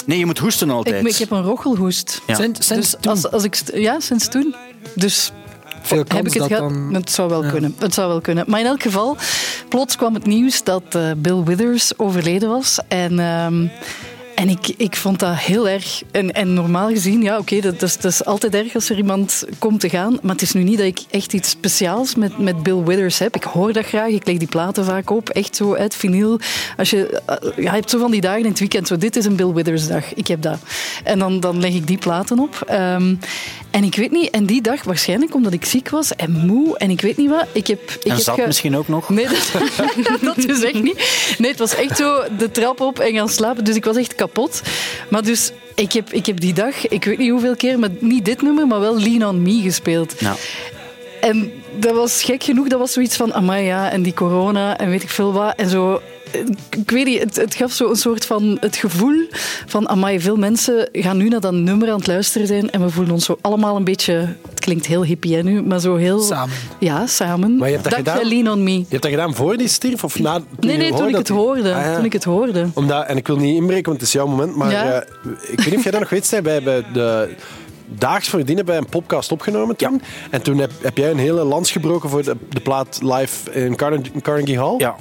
Nee, 0.06 0.18
je 0.20 0.26
moet 0.26 0.38
hoesten 0.40 0.70
altijd. 0.70 1.06
Ik, 1.06 1.12
ik 1.12 1.18
heb 1.18 1.32
een 1.32 1.44
rochelhoest. 1.44 2.22
Ja. 2.28 2.36
Sinds, 2.36 2.66
sinds 2.68 2.92
Dus 2.92 3.00
toen. 3.02 3.12
als, 3.12 3.32
als 3.32 3.44
ik, 3.44 3.62
ja, 3.74 4.00
sinds 4.00 4.28
toen. 4.28 4.56
Dus 4.96 5.32
Veel 5.82 5.98
heb 5.98 6.08
kans 6.08 6.20
ik 6.28 6.34
het 6.34 6.50
dat 6.50 6.58
gehad? 6.58 6.70
dan... 6.74 6.94
Het 6.94 7.12
zou 7.12 7.30
wel 7.30 7.44
Ja. 7.44 7.50
kunnen. 7.52 7.76
Het 7.80 7.94
zou 7.94 8.08
wel 8.08 8.22
kunnen. 8.22 8.44
Maar 8.48 8.60
in 8.60 8.66
elk 8.66 8.82
geval, 8.82 9.18
plots 9.70 9.96
kwam 9.96 10.14
het 10.14 10.26
nieuws 10.26 10.64
dat 10.64 10.84
eh, 10.90 11.12
Bill 11.18 11.44
Withers 11.44 11.98
overleden 12.00 12.50
was. 12.50 12.80
En, 12.88 13.20
ehm, 13.20 13.68
en 14.40 14.50
ik, 14.50 14.68
ik 14.78 14.96
vond 14.96 15.20
dat 15.20 15.36
heel 15.36 15.70
erg. 15.70 16.02
En, 16.12 16.32
en 16.32 16.54
normaal 16.54 16.90
gezien, 16.90 17.22
ja, 17.22 17.38
oké, 17.38 17.60
dat, 17.60 17.82
is, 17.82 17.98
dat 17.98 18.12
is 18.12 18.26
altijd 18.26 18.56
erg 18.56 18.76
als 18.76 18.90
er 18.90 18.98
iemand 18.98 19.46
komt 19.58 19.80
te 19.80 19.90
gaan. 19.90 20.20
Maar 20.22 20.32
het 20.32 20.42
is 20.42 20.52
nu 20.52 20.64
niet 20.64 20.78
dat 20.78 20.86
ik 20.86 21.00
echt 21.10 21.34
iets 21.34 21.50
speciaals 21.50 22.16
met, 22.16 22.38
met 22.38 22.64
Bill 22.64 22.84
Withers 22.84 23.20
heb. 23.20 23.36
Ik 23.36 23.44
hoor 23.44 23.74
dat 23.74 23.86
graag. 23.86 24.10
Ik 24.10 24.28
leg 24.28 24.38
die 24.38 24.48
platen 24.48 24.86
vaak 24.86 25.10
op. 25.10 25.30
Echt 25.30 25.56
zo 25.56 25.76
uit 25.76 25.96
vinyl. 25.96 26.40
Als 26.78 26.90
je, 26.90 27.22
eh, 27.26 27.36
ja, 27.42 27.64
je 27.64 27.70
hebt 27.70 27.90
zo 27.90 28.00
van 28.00 28.12
die 28.12 28.22
dagen 28.22 28.44
in 28.44 28.50
het 28.50 28.60
weekend. 28.60 28.88
Zo, 28.88 28.98
dit 28.98 29.16
is 29.16 29.26
een 29.26 29.36
Bill 29.36 29.54
Withers 29.54 29.88
dag. 29.88 30.14
Ik 30.14 30.28
heb 30.28 30.42
dat. 30.42 30.60
En 31.04 31.20
dan, 31.20 31.40
dan 31.40 31.60
leg 31.60 31.74
ik 31.74 31.88
die 31.88 31.98
platen 31.98 32.40
op. 32.40 32.64
Ehm, 32.68 33.16
en 33.72 33.84
ik 33.84 33.96
weet 33.96 34.12
niet, 34.12 34.30
en 34.30 34.46
die 34.46 34.62
dag 34.62 34.84
waarschijnlijk 34.84 35.36
omdat 35.36 35.54
ik 35.54 35.66
ziek 35.66 35.90
was 35.90 36.16
en 36.16 36.32
moe 36.46 36.78
en 36.78 36.90
ik 36.90 37.02
weet 37.02 37.18
niet 37.18 37.30
wat. 37.30 37.46
Ik 37.52 37.68
heb, 37.68 37.92
ik 37.92 38.04
en 38.04 38.12
heb 38.12 38.20
zat 38.20 38.36
ge- 38.36 38.46
misschien 38.46 38.76
ook 38.78 38.88
nog. 38.88 39.10
Nee, 39.10 39.28
dat, 39.28 40.20
dat 40.36 40.36
dus 40.36 40.62
echt 40.64 40.82
niet. 40.84 41.36
Nee, 41.38 41.50
het 41.52 41.60
was 41.60 41.76
echt 41.76 41.98
zo 41.98 42.24
de 42.38 42.52
trap 42.52 42.80
op 42.82 43.00
en 43.00 43.14
gaan 43.14 43.30
slapen. 43.30 43.64
Dus 43.64 43.76
ik 43.76 43.86
was 43.86 43.96
echt 43.98 44.16
kapot. 44.16 44.62
Maar 45.10 45.24
dus, 45.24 45.52
ik 45.76 45.94
heb, 45.94 46.14
ik 46.14 46.26
heb 46.26 46.40
die 46.40 46.54
dag, 46.54 46.88
ik 46.88 47.04
weet 47.04 47.18
niet 47.18 47.30
hoeveel 47.32 47.56
keer, 47.56 47.80
maar 47.80 47.90
niet 48.00 48.26
dit 48.26 48.42
nummer, 48.42 48.68
maar 48.68 48.80
wel 48.80 49.00
Lean 49.00 49.26
On 49.28 49.42
Me 49.42 49.62
gespeeld. 49.62 50.22
Nou, 50.22 50.36
En 51.22 51.52
dat 51.80 51.94
was 51.96 52.24
gek 52.24 52.44
genoeg, 52.44 52.68
dat 52.68 52.80
was 52.80 52.94
zoiets 52.94 53.16
van, 53.16 53.34
amai 53.34 53.66
ja, 53.66 53.92
en 53.92 54.02
die 54.02 54.14
corona 54.14 54.78
en 54.78 54.90
weet 54.90 55.04
ik 55.04 55.10
veel 55.10 55.34
wat. 55.34 55.54
En 55.58 55.70
zo, 55.70 56.02
ik 56.70 56.92
weet 56.92 57.06
niet, 57.06 57.20
het, 57.20 57.36
het 57.36 57.56
gaf 57.56 57.72
zo 57.72 57.90
een 57.90 57.96
soort 57.96 58.26
van 58.26 58.58
het 58.60 58.76
gevoel 58.76 59.28
van, 59.66 59.90
amai, 59.90 60.20
veel 60.20 60.36
mensen 60.36 60.90
gaan 60.92 61.18
nu 61.18 61.28
naar 61.30 61.40
dat 61.40 61.52
nummer 61.54 61.90
aan 61.90 61.98
het 61.98 62.08
luisteren 62.08 62.48
zijn 62.48 62.70
en 62.72 62.82
we 62.82 62.90
voelen 62.90 63.14
ons 63.14 63.26
zo 63.26 63.38
allemaal 63.42 63.76
een 63.76 63.84
beetje, 63.84 64.14
het 64.50 64.60
klinkt 64.60 64.86
heel 64.86 65.04
hippie 65.04 65.36
hè, 65.36 65.44
nu, 65.44 65.62
maar 65.64 65.80
zo 65.80 65.96
heel... 65.96 66.20
Samen. 66.22 66.56
Ja, 66.80 67.08
samen. 67.08 67.58
Maar 67.58 67.68
je 67.68 67.74
hebt 67.74 67.90
dat 67.90 67.94
gedaan? 67.94 68.28
Lean 68.28 68.48
On 68.50 68.64
Me. 68.64 68.78
Je 68.78 68.86
hebt 68.90 69.02
dat 69.02 69.12
gedaan 69.12 69.36
voor 69.36 69.58
die 69.58 69.68
stierf? 69.68 70.04
Of 70.04 70.20
na, 70.20 70.40
Nee, 70.60 70.78
nee, 70.78 70.94
toen 70.94 71.08
ik 71.10 71.16
het 71.16 71.28
die- 71.28 71.36
hoorde. 71.36 71.74
Ah, 71.76 71.84
ja. 71.86 71.96
Toen 71.96 72.06
ik 72.06 72.14
het 72.14 72.24
hoorde. 72.24 72.68
Omdat, 72.74 73.06
en 73.08 73.18
ik 73.18 73.28
wil 73.28 73.38
niet 73.38 73.56
inbreken, 73.56 73.86
want 73.86 73.98
het 73.98 74.08
is 74.08 74.14
jouw 74.14 74.28
moment, 74.28 74.56
maar 74.56 74.72
Ja. 74.72 74.92
eh, 75.02 75.08
ik 75.52 75.58
weet 75.58 75.66
niet 75.66 75.76
of 75.78 75.84
jij 75.84 75.92
dat 75.92 76.00
nog 76.02 76.10
weet, 76.10 76.26
Stijn, 76.26 76.44
bij, 76.44 76.64
bij 76.64 76.84
de 76.94 77.30
Daags 77.98 78.30
voordien 78.30 78.56
hebben 78.56 78.74
wij 78.74 78.84
een 78.84 78.90
podcast 78.90 79.32
opgenomen 79.32 79.76
toen. 79.76 80.02
En 80.30 80.42
toen 80.42 80.58
heb, 80.58 80.72
heb 80.82 80.98
jij 80.98 81.12
een 81.12 81.18
hele 81.18 81.44
lans 81.44 81.72
gebroken 81.72 82.10
voor 82.10 82.24
de, 82.24 82.36
de 82.50 82.60
plaat 82.60 83.00
live 83.02 83.52
in 83.52 83.76
Carnegie, 83.76 84.22
Carnegie 84.22 84.58
Hall. 84.58 84.76
ja. 84.78 84.96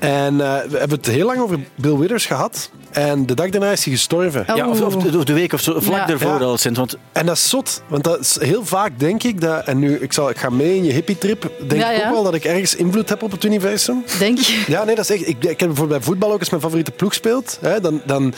En 0.00 0.40
eh, 0.40 0.62
we 0.70 0.78
hebben 0.78 0.96
het 0.96 1.06
heel 1.06 1.26
lang 1.26 1.40
over 1.40 1.58
Bill 1.74 1.96
Withers 1.96 2.26
gehad. 2.26 2.70
En 2.90 3.26
de 3.26 3.34
dag 3.34 3.48
daarna 3.50 3.70
is 3.70 3.84
hij 3.84 3.92
gestorven. 3.94 4.44
Oh. 4.48 4.56
ja 4.56 4.68
of, 4.68 4.80
of, 4.80 4.96
de- 4.96 5.18
of 5.18 5.24
de 5.24 5.32
week 5.32 5.52
of 5.52 5.60
zo, 5.60 5.80
vlak 5.80 5.96
Ja. 5.98 6.06
daarvoor 6.06 6.28
Ja. 6.40 6.44
al 6.44 6.56
sinds. 6.58 6.78
Want 6.78 6.96
En 7.12 7.26
dat 7.26 7.36
is 7.36 7.48
zot, 7.48 7.82
want 7.88 8.04
dat 8.04 8.20
is 8.20 8.40
heel 8.40 8.64
vaak 8.64 8.98
denk 8.98 9.22
ik 9.22 9.40
dat, 9.40 9.64
en 9.64 9.78
nu 9.78 9.94
ik, 9.96 10.12
zal, 10.12 10.30
ik 10.30 10.38
ga 10.38 10.50
mee 10.50 10.76
in 10.76 10.84
je 10.84 10.92
hippie-trip, 10.92 11.50
denk 11.68 11.80
Ja, 11.82 11.90
ik 11.90 11.98
ja. 12.00 12.06
ook 12.08 12.12
wel 12.14 12.22
dat 12.22 12.34
ik 12.34 12.44
ergens 12.44 12.74
invloed 12.76 13.08
heb 13.08 13.22
op 13.22 13.30
het 13.30 13.44
universum. 13.44 14.04
Denk 14.18 14.38
je? 14.38 14.64
Ja, 14.66 14.84
nee, 14.84 14.94
dat 14.94 15.04
is 15.10 15.16
echt. 15.16 15.28
Ik, 15.28 15.36
ik 15.44 15.60
heb 15.60 15.68
bijvoorbeeld 15.68 15.88
bij 15.88 16.00
voetbal 16.08 16.32
ook 16.32 16.38
als 16.38 16.50
mijn 16.50 16.62
favoriete 16.62 16.90
ploeg 16.90 17.14
speelt, 17.14 17.58
hè, 17.60 17.80
dan, 17.80 18.00
dan 18.06 18.34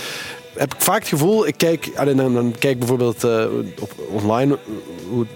heb 0.57 0.75
ik 0.75 0.81
vaak 0.81 0.99
het 0.99 1.09
gevoel, 1.09 1.47
ik 1.47 1.55
kijk, 1.57 1.91
allee, 1.97 2.15
dan, 2.15 2.35
dan 2.35 2.55
kijk 2.59 2.73
ik 2.73 2.79
bijvoorbeeld 2.79 3.25
eh, 3.25 3.45
op, 3.81 3.91
online 4.11 4.59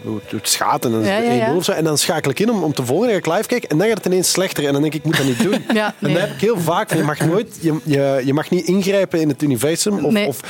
hoe, 0.03 0.21
het 0.27 0.51
gaat 0.51 0.85
en 0.85 0.91
dan 0.91 1.01
is 1.01 1.07
Ja, 1.07 1.15
het 1.15 1.25
ja, 1.25 1.31
1-0 1.33 1.37
ja. 1.51 1.55
of 1.55 1.65
zo, 1.65 1.73
en 1.73 1.85
dan 1.85 1.99
schakel 1.99 2.31
ik 2.31 2.41
in 2.41 2.51
om, 2.51 2.63
om 2.63 2.73
te 2.75 2.85
volgen 2.87 3.05
en 3.09 3.11
dan 3.11 3.19
ik 3.33 3.37
live 3.37 3.49
kijken 3.49 3.69
en 3.69 3.79
dan 3.79 3.87
gaat 3.87 3.97
het 3.97 4.07
ineens 4.07 4.31
slechter 4.31 4.67
en 4.67 4.73
dan 4.73 4.83
denk 4.83 4.95
ik, 4.95 5.01
ik 5.01 5.07
moet 5.07 5.17
dat 5.17 5.27
niet 5.27 5.43
doen. 5.43 5.65
En 6.01 6.13
dat 6.13 6.21
heb 6.21 6.31
ik 6.31 6.41
heel 6.41 6.59
vaak. 6.61 6.89
van, 6.89 6.99
Je 6.99 7.05
mag 7.05 7.21
nooit, 7.21 7.57
je, 7.61 7.77
je, 7.85 8.23
je 8.25 8.33
mag 8.35 8.51
niet 8.51 8.65
ingrijpen 8.67 9.21
in 9.21 9.29
het 9.29 9.43
universum 9.43 10.05
of, 10.05 10.13
Nee. 10.13 10.27
of 10.27 10.41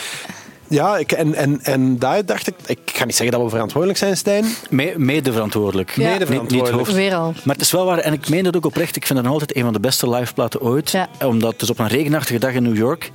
ja, 0.68 0.96
ik, 0.98 1.12
en, 1.12 1.34
en, 1.34 1.60
en 1.62 1.98
daar 1.98 2.24
dacht 2.24 2.46
ik, 2.46 2.54
ik 2.66 2.78
ga 2.84 3.04
niet 3.04 3.16
zeggen 3.16 3.36
dat 3.36 3.44
we 3.44 3.50
verantwoordelijk 3.52 3.98
zijn, 3.98 4.16
Stijn. 4.16 4.44
me, 4.70 4.94
mede 4.96 5.32
verantwoordelijk. 5.32 5.90
Ja. 5.96 6.18
Niet- 6.18 6.28
Niet, 6.28 6.50
niet 6.50 6.68
hoofd. 6.68 6.92
Weer 6.92 7.14
al. 7.14 7.34
Maar 7.44 7.54
het 7.54 7.64
is 7.64 7.70
wel 7.70 7.84
waar, 7.84 7.98
en 7.98 8.12
ik 8.12 8.28
meen 8.28 8.42
dat 8.44 8.56
ook 8.56 8.66
oprecht. 8.66 8.96
Ik 8.96 9.06
vind 9.06 9.18
het 9.18 9.28
nog 9.28 9.32
altijd 9.40 9.56
een 9.56 9.62
van 9.62 9.72
de 9.72 9.80
beste 9.80 10.08
liveplaten 10.10 10.60
ooit. 10.60 10.90
Ja. 10.90 11.08
Omdat 11.24 11.52
het 11.52 11.62
is 11.62 11.70
op 11.70 11.78
een 11.78 11.86
regenachtige 11.88 12.38
dag 12.38 12.52
in 12.52 12.62
New 12.62 12.76
York. 12.76 13.10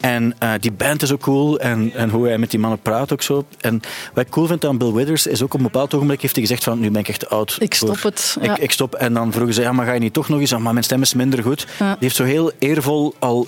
En 0.00 0.34
eh, 0.38 0.50
die 0.60 0.72
band 0.72 1.02
is 1.02 1.12
ook 1.12 1.20
cool. 1.20 1.58
En, 1.58 1.92
en 1.94 2.10
hoe 2.10 2.26
hij 2.26 2.38
met 2.38 2.50
die 2.50 2.60
mannen 2.60 2.78
praat 2.80 3.12
ook 3.12 3.22
zo. 3.22 3.44
En 3.60 3.80
wat 4.14 4.24
ik 4.24 4.30
cool 4.30 4.46
vind 4.46 4.64
aan 4.64 4.78
Bill 4.78 4.92
Withers 4.92 5.26
is 5.26 5.42
ook 5.42 5.52
op 5.54 5.58
een 5.60 5.64
bepaald 5.66 5.94
ogenblik 5.94 6.20
heeft 6.22 6.34
hij 6.34 6.42
gezegd 6.44 6.64
van 6.64 6.78
nu 6.80 6.90
ben 6.90 7.00
ik 7.00 7.08
echt 7.08 7.30
oud. 7.30 7.56
Ik 7.58 7.74
stop 7.74 7.98
voor- 7.98 8.10
het, 8.10 8.36
Ik, 8.40 8.46
ja. 8.46 8.56
ik 8.58 8.70
stop. 8.70 8.94
En 8.94 9.14
dan 9.14 9.32
vroegen 9.32 9.54
ze, 9.54 9.60
ja, 9.60 9.72
maar 9.72 9.86
ga 9.86 9.92
je 9.92 10.00
niet 10.00 10.12
toch 10.12 10.28
nog 10.28 10.40
eens? 10.40 10.52
Ah, 10.52 10.60
Maar 10.60 10.72
mijn 10.72 10.84
stem 10.84 11.02
is 11.02 11.14
minder 11.14 11.42
goed. 11.42 11.66
Ja. 11.78 11.88
Die 11.88 11.96
heeft 12.00 12.16
zo 12.16 12.24
heel 12.24 12.50
eervol 12.58 13.14
al 13.18 13.46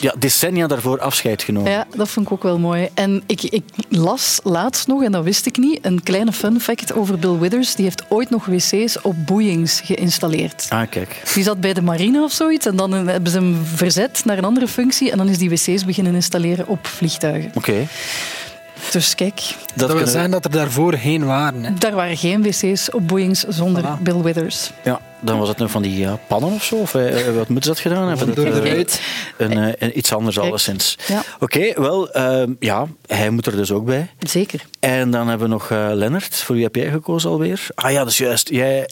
ja, 0.00 0.14
decennia 0.18 0.66
daarvoor 0.66 1.00
afscheid 1.00 1.42
genomen. 1.42 1.70
Ja, 1.70 1.86
dat 1.96 2.08
vond 2.08 2.26
ik 2.26 2.32
ook 2.32 2.42
wel 2.42 2.58
mooi. 2.58 2.88
En 2.94 3.22
ik, 3.26 3.42
ik 3.42 3.62
las 3.88 4.40
laatst 4.42 4.86
nog, 4.86 5.02
en 5.02 5.12
dat 5.12 5.24
wist 5.24 5.46
ik 5.46 5.56
niet, 5.58 5.78
een 5.82 6.02
kleine 6.02 6.32
fun 6.32 6.60
fact 6.60 6.92
over 6.94 7.18
Bill 7.18 7.38
Withers. 7.38 7.74
Die 7.74 7.84
heeft 7.84 8.04
ooit 8.08 8.30
nog 8.30 8.44
wc's 8.46 8.96
op 9.02 9.26
boeiings 9.26 9.80
geïnstalleerd. 9.84 10.66
Ah, 10.68 10.90
kijk. 10.90 11.22
Die 11.34 11.42
zat 11.42 11.60
bij 11.60 11.72
de 11.72 11.82
marine 11.82 12.22
of 12.22 12.32
zoiets 12.32 12.66
en 12.66 12.76
dan 12.76 12.92
hebben 12.92 13.30
ze 13.30 13.38
hem 13.38 13.64
verzet 13.74 14.22
naar 14.24 14.38
een 14.38 14.44
andere 14.44 14.68
functie 14.68 15.10
en 15.10 15.16
dan 15.18 15.28
is 15.28 15.38
die 15.38 15.50
wc's 15.50 15.84
beginnen 15.84 16.14
installeren 16.14 16.66
op 16.68 16.86
vliegtuigen. 16.86 17.50
Oké. 17.54 17.86
Dus 18.92 19.14
kijk, 19.14 19.34
Dat, 19.36 19.54
Dat 19.74 19.86
wil 19.86 19.88
kunnen- 19.96 20.08
zijn 20.12 20.30
dat 20.30 20.44
er 20.44 20.50
daarvoor 20.50 20.92
geen 20.94 21.24
waren. 21.24 21.64
Hè. 21.64 21.74
daar 21.74 21.94
waren 21.94 22.16
geen 22.16 22.42
wc's 22.42 22.88
op 22.94 23.08
boeiings 23.08 23.40
zonder 23.48 23.82
Voilà. 23.82 24.02
Bill 24.02 24.20
Withers. 24.22 24.70
Ja, 24.84 25.00
dan 25.26 25.38
was 25.38 25.48
het 25.48 25.58
nog 25.58 25.70
van 25.70 25.82
die 25.82 25.98
ja, 25.98 26.18
pannen 26.28 26.52
of 26.52 26.64
zo. 26.64 26.74
Of, 26.76 26.94
eh, 26.94 27.24
wat 27.36 27.48
moeten 27.48 27.62
ze 27.62 27.68
dat 27.68 27.78
gedaan 27.78 28.08
hebben? 28.08 28.34
Door 28.34 28.44
de 28.44 28.50
eh, 28.60 28.72
ruit. 28.72 29.00
een, 29.36 29.52
eh, 29.58 29.72
een- 29.78 29.98
iets 29.98 30.12
anders 30.12 30.38
alleszins. 30.38 30.98
Ja. 31.06 31.22
Oké, 31.40 31.72
wel, 31.80 32.10
ehm, 32.10 32.52
ja, 32.60 32.86
hij 33.06 33.30
moet 33.30 33.46
er 33.46 33.56
dus 33.56 33.70
ook 33.72 33.84
bij. 33.84 34.10
Zeker. 34.18 34.64
En 34.80 35.10
dan 35.10 35.28
hebben 35.28 35.46
we 35.48 35.52
nog 35.52 35.70
eh 35.70 35.88
Lennart. 35.92 36.36
Voor 36.36 36.54
wie 36.54 36.64
heb 36.64 36.74
jij 36.74 36.90
gekozen 36.90 37.30
alweer? 37.30 37.66
Ah 37.74 37.90
ja, 37.90 37.98
dat 37.98 38.08
is 38.08 38.18
juist. 38.18 38.48
Jij... 38.48 38.88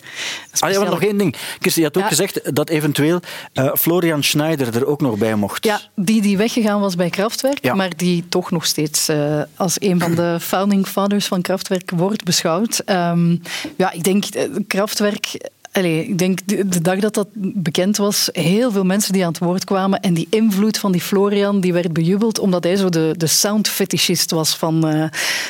Ah 0.58 0.70
ja, 0.70 0.78
maar 0.80 0.88
nog 0.90 1.02
één 1.02 1.16
ding. 1.18 1.36
Kirsten, 1.60 1.82
je 1.82 1.88
had 1.88 1.96
ook 1.96 2.02
Ja. 2.02 2.08
gezegd 2.08 2.54
dat 2.54 2.68
eventueel 2.68 3.20
eh, 3.52 3.70
Florian 3.74 4.22
Schneider 4.22 4.76
er 4.76 4.86
ook 4.86 5.00
nog 5.00 5.18
bij 5.18 5.34
mocht. 5.34 5.64
Ja, 5.64 5.80
die 5.96 6.22
die 6.22 6.36
weggegaan 6.36 6.80
was 6.80 6.94
bij 6.96 7.10
Kraftwerk, 7.10 7.58
Ja. 7.64 7.74
maar 7.74 7.90
die 7.96 8.24
toch 8.28 8.50
nog 8.50 8.64
steeds 8.66 9.08
eh, 9.08 9.40
als 9.56 9.76
een 9.78 10.00
van 10.00 10.14
de 10.14 10.36
founding 10.40 10.86
fathers 10.86 11.26
van 11.26 11.42
Kraftwerk 11.42 11.90
wordt 11.90 12.24
beschouwd. 12.24 12.78
Ehm, 12.84 13.36
ja, 13.76 13.92
ik 13.92 14.02
denk 14.04 14.24
eh, 14.24 14.44
Kraftwerk. 14.66 15.52
Ik 15.82 16.18
denk 16.18 16.38
de, 16.46 16.80
dag 16.80 16.98
dat 16.98 17.14
dat 17.14 17.28
bekend 17.34 17.96
was, 17.96 18.28
heel 18.32 18.70
veel 18.72 18.84
mensen 18.84 19.12
die 19.12 19.22
aan 19.22 19.32
het 19.32 19.38
woord 19.38 19.64
kwamen. 19.64 20.00
En 20.00 20.14
die 20.14 20.26
invloed 20.30 20.78
van 20.78 20.92
die 20.92 21.00
Florian 21.00 21.60
die 21.60 21.72
werd 21.72 21.92
bejubeld, 21.92 22.38
omdat 22.38 22.64
hij 22.64 22.76
zo 22.76 22.88
de, 22.88 23.14
de 23.16 23.26
sound 23.26 23.68
fetishist 23.68 24.30
was 24.30 24.56
van, 24.56 24.88
eh, 24.88 25.04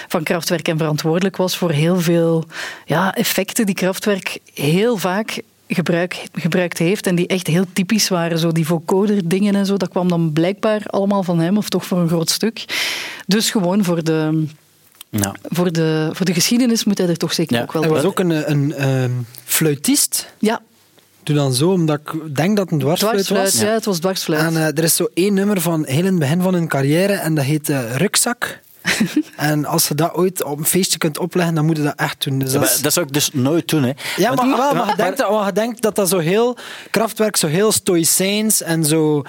van 0.09 0.23
Kraftwerk 0.23 0.69
en 0.69 0.79
verantwoordelijk 0.79 1.37
was 1.37 1.57
voor 1.57 1.71
heel 1.71 2.01
veel 2.01 2.45
ja, 2.87 3.15
effecten 3.15 3.67
die 3.67 3.75
Kraftwerk 3.75 4.39
heel 4.55 4.97
vaak 4.97 5.43
gebruik, 5.69 6.27
gebruikt 6.33 6.79
heeft 6.79 7.07
en 7.07 7.15
die 7.15 7.27
echt 7.27 7.47
heel 7.47 7.67
typisch 7.73 8.09
waren. 8.09 8.39
Zo 8.39 8.53
die 8.53 8.67
vocoder 8.67 9.29
dingen 9.29 9.55
en 9.55 9.67
zo, 9.67 9.77
dat 9.77 9.89
kwam 9.89 10.09
dan 10.09 10.33
blijkbaar 10.33 10.83
allemaal 10.87 11.23
van 11.23 11.41
hem, 11.41 11.57
of 11.57 11.69
toch 11.69 11.85
voor 11.85 11.99
een 11.99 12.09
groot 12.09 12.31
stuk. 12.31 12.65
Dus 13.27 13.51
gewoon 13.51 13.85
voor 13.85 14.05
de, 14.05 14.47
Nou, 15.21 15.35
voor 15.43 15.73
de, 15.73 16.09
voor 16.13 16.27
de 16.27 16.35
geschiedenis 16.35 16.85
moet 16.85 16.99
hij 16.99 17.09
er 17.09 17.17
toch 17.17 17.33
zeker 17.33 17.57
Ja. 17.57 17.63
ook 17.63 17.73
wel 17.73 17.83
Er 17.83 17.89
bij. 17.89 17.97
was 17.97 18.07
ook 18.07 18.19
een, 18.19 18.51
een 18.51 18.75
ehm, 18.75 19.11
fluitist. 19.45 20.33
Ja, 20.39 20.61
Doe 21.23 21.37
dan 21.37 21.55
zo, 21.55 21.71
omdat 21.71 22.01
ik 22.01 22.37
denk 22.37 22.57
dat 22.57 22.65
het 22.65 22.73
een 22.75 22.79
dwarsfluit 22.79 23.15
dwarsfluit. 23.25 23.53
was. 23.53 23.61
Ja, 23.63 23.73
het 23.73 23.85
was 23.85 23.99
dwarsfluit. 23.99 24.43
En 24.43 24.57
eh, 24.57 24.67
er 24.67 24.83
is 24.85 24.97
zo 24.97 25.07
één 25.15 25.35
nummer 25.35 25.61
van 25.61 25.85
heel 25.87 25.99
in 25.99 26.05
het 26.05 26.19
begin 26.19 26.43
van 26.43 26.55
hun 26.55 26.69
carrière 26.69 27.13
en 27.13 27.35
dat 27.35 27.45
heet 27.45 27.69
eh, 27.69 27.97
Rukzak. 27.97 28.61
en 29.37 29.65
als 29.65 29.89
je 29.89 29.95
dat 29.95 30.15
ooit 30.15 30.43
op 30.45 30.59
een 30.59 30.65
feestje 30.65 30.99
kunt 30.99 31.19
opleggen, 31.19 31.55
dan 31.55 31.65
moet 31.67 31.77
je 31.77 31.83
dat 31.83 31.95
echt 31.97 32.25
doen. 32.25 32.39
Dus 32.39 32.53
dat, 32.53 32.61
dat 32.63 32.85
is- 32.87 32.93
zou 32.93 33.07
ik 33.07 33.13
dus 33.13 33.31
nooit 33.33 33.69
doen. 33.69 33.83
Hè. 33.83 33.93
Ja, 34.17 34.35
maar, 34.35 34.57
wel, 34.57 34.75
maar, 34.75 34.89
je 34.89 34.97
denkt, 34.97 35.19
dat- 35.19 35.31
maar 35.31 35.47
je 35.47 35.53
denkt 35.53 35.83
dat 35.83 35.95
dat 35.97 36.09
zo 36.09 36.19
heel 36.19 36.57
krachtwerk, 36.91 37.37
zo 37.37 37.47
heel 37.47 37.73
stoïcijns 37.73 38.63
en 38.63 38.85
zo 38.85 39.23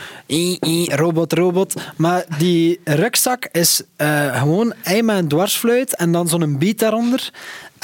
robot, 0.86 1.34
robot. 1.34 1.74
Maar 1.98 2.26
die 2.38 2.80
rugzak 2.84 3.48
is 3.52 3.82
eh, 3.96 4.40
gewoon 4.40 4.74
hij 4.82 5.04
met 5.04 5.18
een 5.18 5.28
dwarsfluit 5.28 5.96
en 5.96 6.12
dan 6.12 6.28
zo'n 6.28 6.58
beat 6.58 6.78
daaronder. 6.80 7.30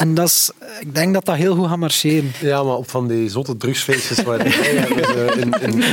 En 0.01 0.13
dat 0.13 0.27
is, 0.27 0.49
ik 0.79 0.95
denk 0.95 1.13
dat 1.13 1.25
dat 1.25 1.35
heel 1.35 1.55
goed 1.55 1.67
gaat 1.67 1.77
marcheren. 1.77 2.31
Ja, 2.39 2.63
maar 2.63 2.75
op 2.75 2.89
van 2.89 3.07
die 3.07 3.29
zotte 3.29 3.57
drugsfeestjes 3.57 4.23
waar 4.23 4.39
hebben 4.39 4.53
ze 5.33 5.33
in, 5.39 5.53
in, 5.73 5.83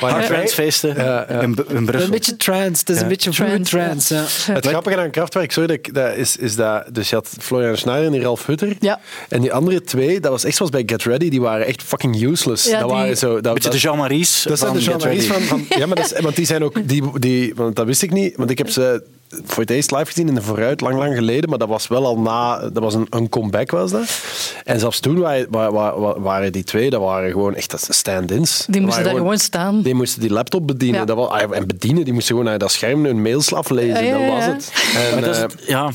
waar 0.00 0.10
Hard 0.10 0.24
Friends-feesten 0.24 0.94
Ja, 0.96 1.26
ja. 1.28 1.40
in, 1.40 1.56
in 1.68 1.84
Brussel. 1.84 2.04
Een 2.04 2.10
beetje 2.10 2.36
trance, 2.36 2.68
het 2.80 2.88
is 2.88 3.00
een 3.00 3.08
beetje 3.08 3.30
Trance, 3.30 3.62
trance. 3.64 4.14
ja. 4.14 4.52
Het 4.54 4.66
grappige 4.66 4.96
aan 5.00 5.10
Kraftwerk, 5.10 5.52
sorry, 5.52 5.80
dat, 5.92 6.14
is, 6.16 6.36
is 6.36 6.56
dat... 6.56 6.84
Dus 6.92 7.08
je 7.10 7.14
had 7.14 7.28
Florian 7.40 7.76
Schneider 7.76 8.06
en 8.06 8.12
die 8.12 8.20
Ralf 8.22 8.46
Hutter. 8.46 8.76
Ja. 8.80 9.00
En 9.28 9.40
die 9.40 9.52
andere 9.52 9.82
twee, 9.82 10.20
dat 10.20 10.30
was 10.30 10.44
echt 10.44 10.56
zoals 10.56 10.70
bij 10.70 10.82
Get 10.86 11.02
Ready, 11.02 11.28
die 11.28 11.40
waren 11.40 11.66
echt 11.66 11.82
fucking 11.82 12.22
useless. 12.22 12.64
Ja, 12.66 12.78
dat 12.80 12.88
die- 12.88 12.96
waren 12.98 13.16
zo... 13.16 13.40
Dat, 13.40 13.54
Beetje 13.54 13.68
de 13.68 13.74
dat- 13.74 13.80
Jean-Maries 13.84 14.42
Dat 14.42 14.58
zijn 14.58 14.70
van 14.70 14.78
de 14.78 14.84
Get 14.84 14.92
Jean-Maries 15.02 15.28
Ready. 15.28 15.42
van, 15.44 15.58
van... 15.68 15.78
Ja, 15.78 15.86
maar 15.86 15.96
dat 15.96 16.12
is, 16.12 16.20
want 16.20 16.36
die 16.36 16.46
zijn 16.46 16.62
ook... 16.64 16.88
Die, 16.88 17.18
die, 17.18 17.54
want 17.54 17.76
dat 17.76 17.86
wist 17.86 18.02
ik 18.02 18.12
niet, 18.12 18.36
want 18.36 18.50
ik 18.50 18.58
heb 18.58 18.68
ze 18.70 19.02
voor 19.44 19.62
het 19.62 19.70
eerst 19.70 19.90
live 19.90 20.04
gezien 20.04 20.28
in 20.28 20.34
de 20.34 20.42
vooruit, 20.42 20.80
lang, 20.80 20.96
lang 20.96 21.14
geleden. 21.14 21.48
Maar 21.50 21.58
dat 21.58 21.68
was 21.68 21.88
wel 21.88 22.06
al 22.06 22.18
na... 22.18 22.58
Dat 22.70 22.82
was 22.82 22.94
een, 22.94 23.06
een 23.10 23.28
comeback, 23.28 23.70
was 23.70 23.90
dat. 23.90 24.20
En 24.64 24.80
zelfs 24.80 25.00
toen 25.00 25.18
waren, 25.18 25.46
waren, 25.50 26.22
waren 26.22 26.52
die 26.52 26.64
twee, 26.64 26.90
dat 26.90 27.00
waren 27.00 27.30
gewoon 27.30 27.54
echt 27.54 27.70
dat 27.70 27.86
stand-ins. 27.90 28.66
Die 28.68 28.80
moesten 28.80 29.02
Dat 29.02 29.12
daar 29.12 29.20
gewoon 29.20 29.38
staan. 29.38 29.82
Die 29.82 29.94
moesten 29.94 30.20
die 30.20 30.30
laptop 30.30 30.66
bedienen. 30.66 31.00
Ja. 31.00 31.06
Dat 31.06 31.16
was, 31.16 31.28
ah, 31.28 31.56
en 31.56 31.66
bedienen, 31.66 32.04
die 32.04 32.12
moesten 32.12 32.30
gewoon 32.34 32.50
naar 32.50 32.58
dat 32.58 32.72
scherm 32.72 33.04
hun 33.04 33.22
mails 33.22 33.52
aflezen. 33.54 34.04
Ja, 34.04 34.18
ja, 34.18 34.18
Dat 34.18 34.34
was 34.36 34.44
het. 34.44 34.72
En, 34.96 35.12
Maar 35.12 35.20
dat 35.24 35.34
is 35.34 35.42
eh, 35.42 35.48
het- 35.48 35.64
ja, 35.66 35.90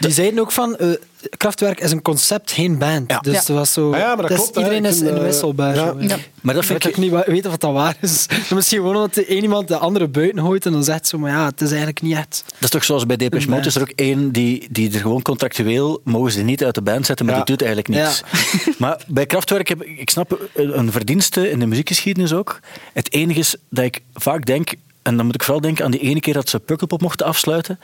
Die 0.00 0.10
zeiden 0.10 0.38
ook 0.40 0.52
van, 0.52 0.76
eh, 0.76 0.88
Kraftwerk 1.36 1.80
is 1.80 1.90
een 1.90 2.02
concept, 2.02 2.52
geen 2.52 2.78
band. 2.78 3.10
Ja. 3.10 3.18
Dus 3.18 3.32
Ja. 3.34 3.38
dat 3.38 3.56
was 3.56 3.72
zo... 3.72 3.92
Ah 3.92 3.98
ja, 3.98 4.06
maar 4.06 4.16
dat 4.16 4.28
dus 4.28 4.36
klopt. 4.36 4.56
Iedereen 4.56 4.84
Ik 4.84 4.90
is 4.90 4.96
vind, 4.98 5.10
eh, 5.10 5.16
inwisselbaar. 5.16 5.74
ja. 5.74 5.84
maar 5.94 6.54
dat 6.54 6.62
Ik 6.62 6.68
vind 6.68 6.68
weet 6.68 6.84
ik... 6.84 6.86
ook 6.88 6.96
niet 6.96 7.24
weten 7.26 7.50
of 7.50 7.56
dat 7.56 7.72
waar 7.72 7.96
is. 8.00 8.26
Misschien 8.54 8.78
gewoon 8.78 8.94
omdat 8.94 9.14
de 9.14 9.30
een 9.36 9.42
iemand 9.42 9.68
de 9.68 9.76
andere 9.76 10.08
buiten 10.08 10.40
gooit 10.40 10.66
en 10.66 10.72
dan 10.72 10.84
zegt 10.84 11.06
zo, 11.08 11.18
maar 11.18 11.30
ja, 11.30 11.44
het 11.46 11.60
is 11.60 11.68
eigenlijk 11.68 12.02
niet 12.02 12.16
echt. 12.16 12.42
Dat 12.46 12.62
is 12.62 12.70
toch 12.70 12.84
zoals 12.84 13.06
bij 13.06 13.16
Depeche 13.16 13.48
Mode, 13.48 13.66
is 13.66 13.74
er 13.74 13.80
ook 13.82 13.92
één 13.94 14.32
die, 14.32 14.68
die 14.70 14.92
er 14.94 15.00
gewoon 15.00 15.22
contractueel 15.22 16.00
mogen 16.04 16.32
ze 16.32 16.42
niet 16.42 16.64
uit 16.64 16.74
de 16.74 16.82
band 16.82 17.06
zetten, 17.06 17.26
maar 17.26 17.34
Ja. 17.36 17.42
die 17.42 17.56
doet 17.56 17.66
eigenlijk 17.68 18.02
niks. 18.02 18.22
Maar 18.78 19.04
bij 19.06 19.26
Kraftwerk 19.26 19.68
heb 19.68 19.82
ik, 19.82 19.98
ik 19.98 20.10
snap 20.10 20.48
een 20.54 20.78
een 20.78 20.92
verdienste 20.92 21.50
in 21.50 21.58
de 21.58 21.66
muziekgeschiedenis 21.66 22.32
ook. 22.32 22.60
Het 22.92 23.12
enige 23.12 23.38
is 23.38 23.54
dat 23.70 23.84
ik 23.84 24.00
vaak 24.14 24.46
denk, 24.46 24.72
en 25.02 25.16
dan 25.16 25.26
moet 25.26 25.34
ik 25.34 25.42
vooral 25.42 25.60
denken 25.62 25.84
aan 25.84 25.90
die 25.90 26.00
ene 26.00 26.20
keer 26.20 26.34
dat 26.34 26.48
ze 26.48 26.58
Pukkelpop 26.60 27.00
mochten 27.00 27.26
afsluiten. 27.26 27.80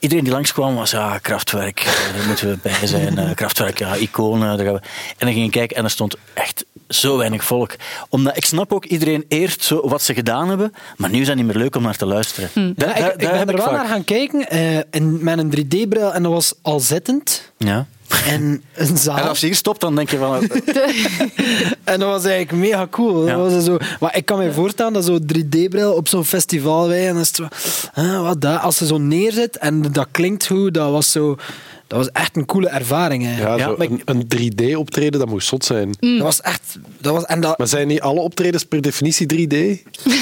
Iedereen 0.00 0.24
die 0.24 0.32
langskwam 0.32 0.74
was, 0.74 0.90
ja, 0.90 1.18
Kraftwerk, 1.18 1.80
eh, 1.80 2.16
daar 2.16 2.26
moeten 2.26 2.48
we 2.48 2.58
bij 2.62 2.86
zijn. 2.86 3.18
eh, 3.18 3.34
Kraftwerk, 3.34 3.78
ja, 3.78 3.96
iconen. 3.96 4.56
Daar 4.56 4.66
gaan 4.66 4.74
we. 4.74 4.80
En 5.18 5.26
dan 5.26 5.32
ging 5.32 5.44
ik 5.44 5.50
kijken 5.50 5.76
en 5.76 5.84
er 5.84 5.90
stond 5.90 6.16
echt 6.34 6.64
zo 6.88 7.16
weinig 7.16 7.44
volk. 7.44 7.74
Omdat 8.08 8.36
ik 8.36 8.44
snap 8.44 8.72
ook, 8.72 8.84
iedereen 8.84 9.24
eert 9.28 9.62
zo 9.62 9.88
wat 9.88 10.02
ze 10.02 10.14
gedaan 10.14 10.48
hebben, 10.48 10.72
maar 10.96 11.10
nu 11.10 11.20
is 11.20 11.26
dat 11.26 11.36
niet 11.36 11.46
meer 11.46 11.56
leuk 11.56 11.76
om 11.76 11.82
naar 11.82 11.96
te 11.96 12.06
luisteren. 12.06 12.50
Daar- 12.76 12.88
Ja, 12.88 12.94
daar- 13.00 13.12
ik, 13.12 13.18
ben 13.18 13.30
er 13.48 13.56
wel 13.56 13.64
vaak- 13.64 13.76
naar 13.76 13.86
gaan 13.86 14.04
kijken 14.04 14.48
eh, 14.48 14.76
in, 14.90 15.18
met 15.24 15.38
een 15.38 15.50
3D-bril 15.50 16.12
en 16.14 16.22
dat 16.22 16.32
was 16.32 16.54
al 16.62 16.80
zittend. 16.80 17.52
Ja. 17.58 17.86
En 18.26 18.62
een 18.74 18.96
zaal. 18.96 19.16
En 19.16 19.28
als 19.28 19.40
je 19.40 19.46
hier 19.46 19.54
stopt, 19.54 19.80
dan 19.80 19.94
denk 19.94 20.10
je 20.10 20.18
van... 20.18 20.42
En 21.84 22.00
dat 22.00 22.08
was 22.08 22.24
eigenlijk 22.24 22.52
mega 22.52 22.86
cool. 22.90 23.26
Ja. 23.26 23.36
Dat 23.36 23.52
was 23.52 23.64
zo, 23.64 23.76
maar 24.00 24.16
ik 24.16 24.24
kan 24.24 24.38
me 24.38 24.52
voorstellen 24.52 24.92
dat 24.92 25.04
zo'n 25.04 25.30
3D-bril 25.34 25.92
op 25.92 26.08
zo'n 26.08 26.24
festival 26.24 26.88
wij 26.88 27.06
en 27.06 27.12
dan 27.12 27.22
is 27.22 27.26
het 27.26 27.36
zo, 27.36 27.48
ah, 27.94 28.22
wat 28.22 28.40
dat? 28.40 28.60
Als 28.60 28.76
ze 28.76 28.86
zo 28.86 28.98
neerzit 28.98 29.58
en 29.58 29.82
dat 29.92 30.08
klinkt 30.10 30.46
goed, 30.46 30.74
dat 30.74 30.90
was 30.90 31.10
zo, 31.10 31.36
dat 31.90 31.98
was 31.98 32.10
echt 32.12 32.36
een 32.36 32.46
coole 32.46 32.68
ervaring. 32.68 33.24
Hè. 33.24 33.56
ja, 33.56 33.74
maar 33.76 33.86
een, 33.86 34.02
een 34.04 34.24
3D-optreden, 34.36 35.18
dat 35.18 35.28
moest 35.28 35.48
zot 35.48 35.64
zijn. 35.64 35.96
Dat 36.00 36.20
was 36.20 36.40
echt, 36.40 36.78
dat 36.98 37.12
was 37.12 37.24
en 37.24 37.40
dat 37.40 37.58
Maar 37.58 37.66
zijn 37.66 37.86
niet 37.86 38.00
alle 38.00 38.20
optredens 38.20 38.64
per 38.64 38.80
definitie 38.80 39.26
3D? 39.34 39.56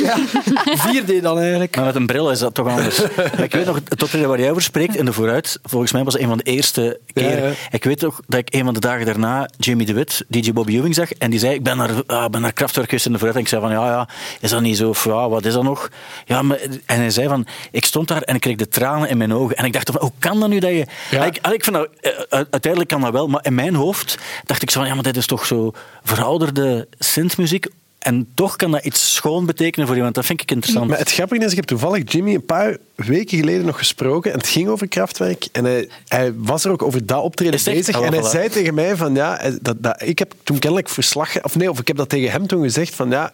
ja, 0.03 0.19
4D 1.05 1.23
dan 1.23 1.39
eigenlijk. 1.39 1.77
Maar 1.77 1.85
met 1.85 1.95
een 1.95 2.07
bril 2.07 2.31
is 2.31 2.39
dat 2.39 2.55
toch 2.55 2.69
anders. 2.69 3.01
Ik 3.47 3.53
weet 3.53 3.67
nog, 3.67 3.81
het 3.89 4.03
optreden 4.03 4.29
waar 4.29 4.41
jij 4.41 4.51
over 4.51 4.63
spreekt, 4.63 4.97
in 4.97 5.05
de 5.05 5.13
vooruit, 5.13 5.59
volgens 5.63 5.93
mij 5.93 6.05
was 6.05 6.13
het 6.13 6.23
een 6.23 6.29
van 6.29 6.39
de 6.39 6.45
eerste 6.45 7.01
keren. 7.13 7.43
Ja, 7.43 7.47
ja. 7.47 7.53
Ik 7.71 7.85
weet 7.85 7.99
toch 7.99 8.21
dat 8.27 8.41
ik 8.41 8.55
een 8.55 8.65
van 8.65 8.75
de 8.75 8.81
dagen 8.81 9.07
daarna 9.07 9.49
Jamie 9.57 9.87
de 9.87 9.93
Wit, 9.93 10.25
DJ 10.29 10.53
Bobby 10.53 10.77
Ewing 10.77 10.95
zag, 10.95 11.13
en 11.13 11.31
die 11.31 11.41
zei, 11.41 11.55
ik 11.55 11.63
ben 11.63 11.77
naar, 11.77 11.91
ah, 12.07 12.31
ben 12.31 12.41
naar 12.41 12.53
Kraftwerk 12.53 12.89
geweest 12.89 13.07
in 13.07 13.13
de 13.13 13.19
vooruit. 13.19 13.39
En 13.39 13.45
ik 13.45 13.51
zei 13.51 13.61
van, 13.63 13.71
ja, 13.71 13.87
ja, 13.87 14.09
is 14.41 14.51
dat 14.51 14.61
niet 14.61 14.77
zo? 14.77 14.89
Of, 14.89 15.05
ja, 15.05 15.29
wat 15.29 15.45
is 15.45 15.53
dat 15.53 15.63
nog? 15.63 15.91
Ja, 16.25 16.43
maar, 16.43 16.59
en 16.87 16.99
hij 16.99 17.11
zei 17.11 17.29
van, 17.29 17.47
ik 17.71 17.85
stond 17.85 18.09
daar 18.09 18.23
en 18.23 18.35
ik 18.35 18.41
kreeg 18.41 18.57
de 18.57 18.69
tranen 18.69 19.09
in 19.09 19.17
mijn 19.17 19.35
ogen. 19.35 19.57
En 19.57 19.65
ik 19.65 19.73
dacht, 19.73 19.91
van, 19.91 20.01
hoe 20.01 20.13
kan 20.19 20.41
dat 20.41 20.49
nu 20.49 20.59
dat 20.59 20.71
je... 20.71 20.87
Ik, 21.11 21.39
ik 21.59 21.65
vind 21.65 21.77
dat, 21.77 21.89
eh, 22.01 22.41
uiteindelijk 22.51 22.89
kan 22.89 23.01
dat 23.01 23.13
wel, 23.13 23.29
maar 23.29 23.45
in 23.45 23.55
mijn 23.55 23.75
hoofd 23.75 24.19
dacht 24.45 24.63
ik 24.63 24.71
zo 24.71 24.79
van, 24.79 24.89
ja, 24.89 24.95
maar 24.95 25.03
dit 25.03 25.17
is 25.17 25.27
toch 25.27 25.47
zo 25.47 25.73
verouderde 26.03 26.89
synthmuziek. 26.99 27.67
En 27.99 28.29
toch 28.35 28.57
kan 28.57 28.71
dat 28.71 28.85
iets 28.85 29.15
schoon 29.15 29.47
betekenen 29.47 29.87
voor 29.87 29.97
iemand. 29.97 30.15
Dat 30.15 30.27
vind 30.27 30.41
ik 30.43 30.51
interessant. 30.51 30.89
Maar 30.89 30.99
het 30.99 31.13
grappige 31.13 31.45
is, 31.45 31.51
ik 31.51 31.57
heb 31.57 31.65
toevallig 31.65 32.13
Jimmy 32.13 32.35
een 32.35 32.45
paar 32.45 32.77
weken 32.95 33.39
geleden 33.39 33.67
nog 33.67 33.79
gesproken 33.79 34.33
en 34.33 34.39
het 34.39 34.47
ging 34.47 34.69
over 34.69 34.89
Kraftwerk. 34.89 35.49
En 35.53 35.65
hij, 35.65 35.89
hij 36.09 36.33
was 36.37 36.65
er 36.65 36.71
ook 36.71 36.83
over 36.83 37.07
dat 37.07 37.23
optreden 37.23 37.55
echt? 37.55 37.65
bezig. 37.65 37.97
Ah, 37.97 38.07
en 38.07 38.13
hij 38.13 38.23
voilà. 38.23 38.31
zei 38.31 38.49
tegen 38.49 38.75
mij 38.75 38.97
van 38.97 39.15
ja, 39.15 39.51
dat, 39.63 39.83
dat, 39.83 40.03
ik 40.03 40.19
heb 40.19 40.35
toen 40.43 40.59
kennelijk 40.59 40.89
verslag... 40.89 41.43
Of 41.43 41.57
nee, 41.57 41.71
of 41.71 41.81
ik 41.81 41.89
heb 41.89 41.97
dat 41.97 42.09
tegen 42.09 42.31
hem 42.31 42.47
toen 42.47 42.63
gezegd 42.63 42.95
van 42.95 43.11
ja... 43.11 43.31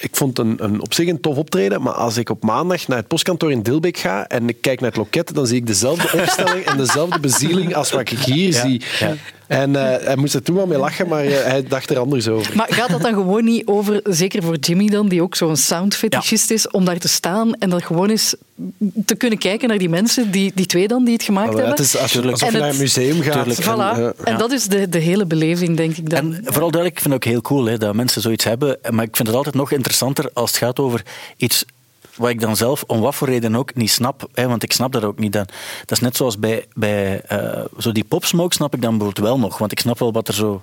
Ik 0.00 0.16
vond 0.16 0.38
een, 0.38 0.64
een, 0.64 0.80
op 0.80 0.94
zich 0.94 1.08
een 1.08 1.20
tof 1.20 1.36
optreden, 1.36 1.82
maar 1.82 1.92
als 1.92 2.16
ik 2.16 2.30
op 2.30 2.42
maandag 2.42 2.88
naar 2.88 2.98
het 2.98 3.06
postkantoor 3.06 3.50
in 3.50 3.62
Dilbeek 3.62 3.96
ga 3.96 4.26
en 4.26 4.48
ik 4.48 4.60
kijk 4.60 4.80
naar 4.80 4.88
het 4.88 4.98
loket, 4.98 5.34
dan 5.34 5.46
zie 5.46 5.56
ik 5.56 5.66
dezelfde 5.66 6.18
opstelling 6.22 6.64
en 6.64 6.76
dezelfde 6.76 7.20
bezieling 7.20 7.74
als 7.74 7.90
wat 7.90 8.00
ik 8.00 8.08
hier 8.08 8.52
zie. 8.52 8.82
En 9.48 9.76
eh, 9.76 10.04
hij 10.06 10.16
moest 10.16 10.34
er 10.34 10.42
toen 10.42 10.56
wel 10.56 10.66
mee 10.66 10.78
lachen, 10.78 11.08
maar 11.08 11.24
eh, 11.24 11.42
hij 11.44 11.62
dacht 11.62 11.90
er 11.90 11.98
anders 11.98 12.28
over. 12.28 12.56
Maar 12.56 12.66
gaat 12.70 12.88
dat 12.90 13.00
dan 13.02 13.12
gewoon 13.12 13.44
niet 13.44 13.66
over, 13.66 14.00
zeker 14.04 14.42
voor 14.42 14.56
Jimmy 14.56 14.86
dan, 14.88 15.08
die 15.08 15.22
ook 15.22 15.34
zo'n 15.36 15.56
soundfetischist 15.56 16.50
is, 16.50 16.70
om 16.70 16.84
daar 16.84 16.98
te 16.98 17.08
staan 17.08 17.54
en 17.54 17.70
dan 17.70 17.82
gewoon 17.82 18.08
eens 18.10 18.34
te 19.04 19.14
kunnen 19.14 19.38
kijken 19.38 19.68
naar 19.68 19.78
die 19.78 19.88
mensen, 19.88 20.30
die, 20.30 20.52
die 20.54 20.66
twee 20.66 20.88
dan, 20.88 21.04
die 21.04 21.14
het 21.14 21.22
gemaakt 21.22 21.48
hebben? 21.52 21.70
het 21.70 21.78
is 21.78 21.98
als 21.98 22.12
je, 22.12 22.22
alsof 22.22 22.40
En 22.48 22.52
je 22.52 22.58
naar 22.58 22.66
het- 22.66 22.74
een 22.76 22.80
museum 22.82 23.20
gaat. 23.22 23.32
Tuurlijk. 23.32 23.66
en, 23.66 24.14
eh, 24.24 24.32
En 24.32 24.38
dat 24.38 24.52
is 24.52 24.66
de, 24.66 24.88
de 24.88 24.98
hele 24.98 25.26
beleving, 25.26 25.76
denk 25.76 25.96
ik 25.96 26.10
dan. 26.10 26.18
En 26.34 26.40
vooral 26.44 26.70
duidelijk, 26.70 26.94
ik 26.96 27.00
vind 27.02 27.14
het 27.14 27.24
ook 27.24 27.30
heel 27.32 27.40
cool 27.40 27.64
hè, 27.64 27.78
dat 27.78 27.94
mensen 27.94 28.22
zoiets 28.22 28.44
hebben. 28.44 28.78
Maar 28.90 29.04
ik 29.04 29.16
vind 29.16 29.28
het 29.28 29.36
altijd 29.36 29.54
nog 29.54 29.72
interessanter 29.72 30.30
als 30.32 30.50
het 30.50 30.58
gaat 30.58 30.78
over 30.78 31.02
iets 31.36 31.64
wat 32.18 32.30
ik 32.30 32.40
dan 32.40 32.56
zelf 32.56 32.84
om 32.86 33.00
wat 33.00 33.14
voor 33.14 33.28
reden 33.28 33.56
ook 33.56 33.74
niet 33.74 33.90
snap. 33.90 34.28
Hè, 34.34 34.48
want 34.48 34.62
ik 34.62 34.72
snap 34.72 34.92
dat 34.92 35.04
ook 35.04 35.18
niet. 35.18 35.32
Dan. 35.32 35.46
Dat 35.80 35.90
is 35.90 36.00
net 36.00 36.16
zoals 36.16 36.38
bij, 36.38 36.66
bij 36.74 37.20
eh, 37.20 37.64
zo 37.78 37.92
die 37.92 38.04
popsmoke 38.04 38.54
snap 38.54 38.74
ik 38.74 38.82
dan 38.82 38.96
bijvoorbeeld 38.98 39.26
wel 39.26 39.38
nog. 39.38 39.58
Want 39.58 39.72
ik 39.72 39.80
snap 39.80 39.98
wel 39.98 40.12
wat 40.12 40.28
er 40.28 40.34
zo... 40.34 40.60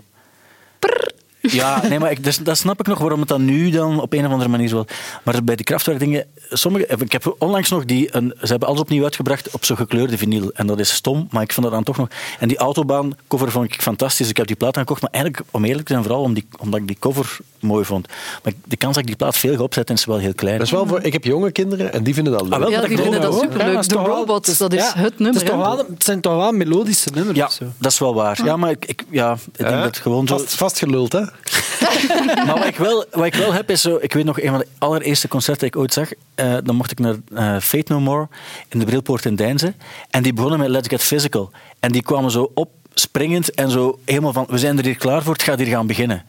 Ja, 1.51 1.87
nee, 1.87 1.99
maar 1.99 2.11
ik, 2.11 2.23
dus, 2.23 2.37
dat 2.37 2.57
snap 2.57 2.79
ik 2.79 2.87
nog 2.87 2.99
waarom 2.99 3.19
het 3.19 3.29
dan 3.29 3.45
nu 3.45 3.69
dan 3.69 4.01
op 4.01 4.13
een 4.13 4.25
of 4.25 4.31
andere 4.31 4.49
manier 4.49 4.69
wel. 4.69 4.85
Maar 5.23 5.43
bij 5.43 5.55
die 5.55 5.65
kraftwerk 5.65 5.99
dingen, 5.99 6.25
sommige, 6.49 6.87
ik 6.97 7.11
heb 7.11 7.35
onlangs 7.39 7.69
nog 7.69 7.85
die, 7.85 8.15
een, 8.15 8.33
ze 8.41 8.47
hebben 8.47 8.67
alles 8.67 8.81
opnieuw 8.81 9.03
uitgebracht 9.03 9.49
op 9.51 9.65
zo'n 9.65 9.77
gekleurde 9.77 10.17
vinyl. 10.17 10.51
En 10.53 10.67
dat 10.67 10.79
is 10.79 10.93
stom, 10.93 11.27
maar 11.31 11.41
ik 11.41 11.53
vond 11.53 11.65
dat 11.65 11.75
dan 11.75 11.83
toch 11.83 11.97
nog. 11.97 12.07
En 12.39 12.47
die 12.47 12.57
autobaan 12.57 13.13
cover 13.27 13.51
vond 13.51 13.73
ik 13.73 13.81
fantastisch. 13.81 14.29
Ik 14.29 14.37
heb 14.37 14.47
die 14.47 14.55
plaat 14.55 14.77
gekocht, 14.77 15.01
maar 15.01 15.11
eigenlijk 15.11 15.43
om 15.51 15.65
eerlijk 15.65 15.87
te 15.87 15.93
zijn, 15.93 16.05
vooral 16.05 16.23
om 16.23 16.33
die, 16.33 16.47
omdat 16.59 16.79
ik 16.79 16.87
die 16.87 16.97
cover 16.99 17.37
mooi 17.59 17.85
vond. 17.85 18.07
Maar 18.43 18.53
de 18.65 18.77
kans 18.77 18.93
dat 18.93 19.01
ik 19.01 19.07
die 19.07 19.17
plaat 19.17 19.37
veel 19.37 19.55
ga 19.55 19.63
opzetten 19.63 19.95
is 19.95 20.05
wel 20.05 20.17
heel 20.17 20.33
klein. 20.33 20.57
Dat 20.57 20.65
is 20.65 20.71
wel 20.71 20.87
voor, 20.87 21.01
ik 21.01 21.13
heb 21.13 21.23
jonge 21.23 21.51
kinderen 21.51 21.93
en 21.93 22.03
die 22.03 22.13
vinden 22.13 22.33
dat 22.33 22.41
leuk. 22.41 22.53
Ah, 22.53 22.59
wel, 22.59 22.69
Ja, 22.69 22.79
dat 22.79 22.89
die 22.89 22.97
vinden 22.97 23.21
dat 23.21 23.39
superleuk. 23.39 23.73
Ja, 23.73 23.81
de 23.81 23.95
robots, 23.95 24.57
dat 24.57 24.73
is 24.73 24.79
ja, 24.79 24.93
het 24.95 25.19
nummer. 25.19 25.41
Het, 25.41 25.43
is 25.43 25.49
toch 25.49 25.67
hè? 25.69 25.75
wel, 25.75 25.77
het 25.77 26.03
zijn 26.03 26.21
toch 26.21 26.35
wel 26.35 26.51
melodische 26.51 27.09
nummers. 27.13 27.37
Ja, 27.37 27.49
zo. 27.49 27.65
dat 27.77 27.91
is 27.91 27.99
wel 27.99 28.13
waar. 28.13 28.39
Ja, 28.43 28.57
maar 28.57 28.69
ik, 28.69 28.85
ik, 28.85 29.03
ja, 29.09 29.37
ik 29.55 29.67
denk 29.67 29.83
dat 29.83 29.97
gewoon 29.97 30.27
zo... 30.27 30.37
Vast, 30.37 30.55
vastgeluld, 30.55 31.11
hè? 31.11 31.21
Maar 32.45 32.57
wat 32.57 32.65
ik, 32.65 32.77
wel, 32.77 33.05
wat 33.11 33.25
ik 33.25 33.35
wel 33.35 33.53
heb 33.53 33.69
is 33.69 33.81
zo... 33.81 33.97
Ik 34.01 34.13
weet 34.13 34.25
nog, 34.25 34.41
een 34.41 34.49
van 34.49 34.59
de 34.59 34.67
allereerste 34.77 35.27
concerten 35.27 35.61
die 35.61 35.69
ik 35.69 35.75
ooit 35.77 35.93
zag, 35.93 36.09
eh, 36.35 36.57
dan 36.63 36.75
mocht 36.75 36.91
ik 36.91 36.99
naar 36.99 37.15
eh, 37.33 37.59
Fate 37.61 37.91
No 37.93 37.99
More 37.99 38.27
in 38.69 38.79
de 38.79 38.85
Brilpoort 38.85 39.25
in 39.25 39.35
Deinze. 39.35 39.73
En 40.09 40.23
die 40.23 40.33
begonnen 40.33 40.59
met 40.59 40.69
Let's 40.69 40.87
Get 40.87 41.03
Physical. 41.03 41.51
En 41.79 41.91
die 41.91 42.03
kwamen 42.03 42.31
zo 42.31 42.51
op 42.53 42.69
springend 42.99 43.53
en 43.53 43.71
zo 43.71 43.99
helemaal 44.05 44.33
van, 44.33 44.45
we 44.49 44.57
zijn 44.57 44.77
er 44.77 44.83
hier 44.83 44.95
klaar 44.95 45.23
voor, 45.23 45.33
het 45.33 45.43
gaat 45.43 45.59
hier 45.59 45.67
gaan 45.67 45.87
beginnen. 45.87 46.23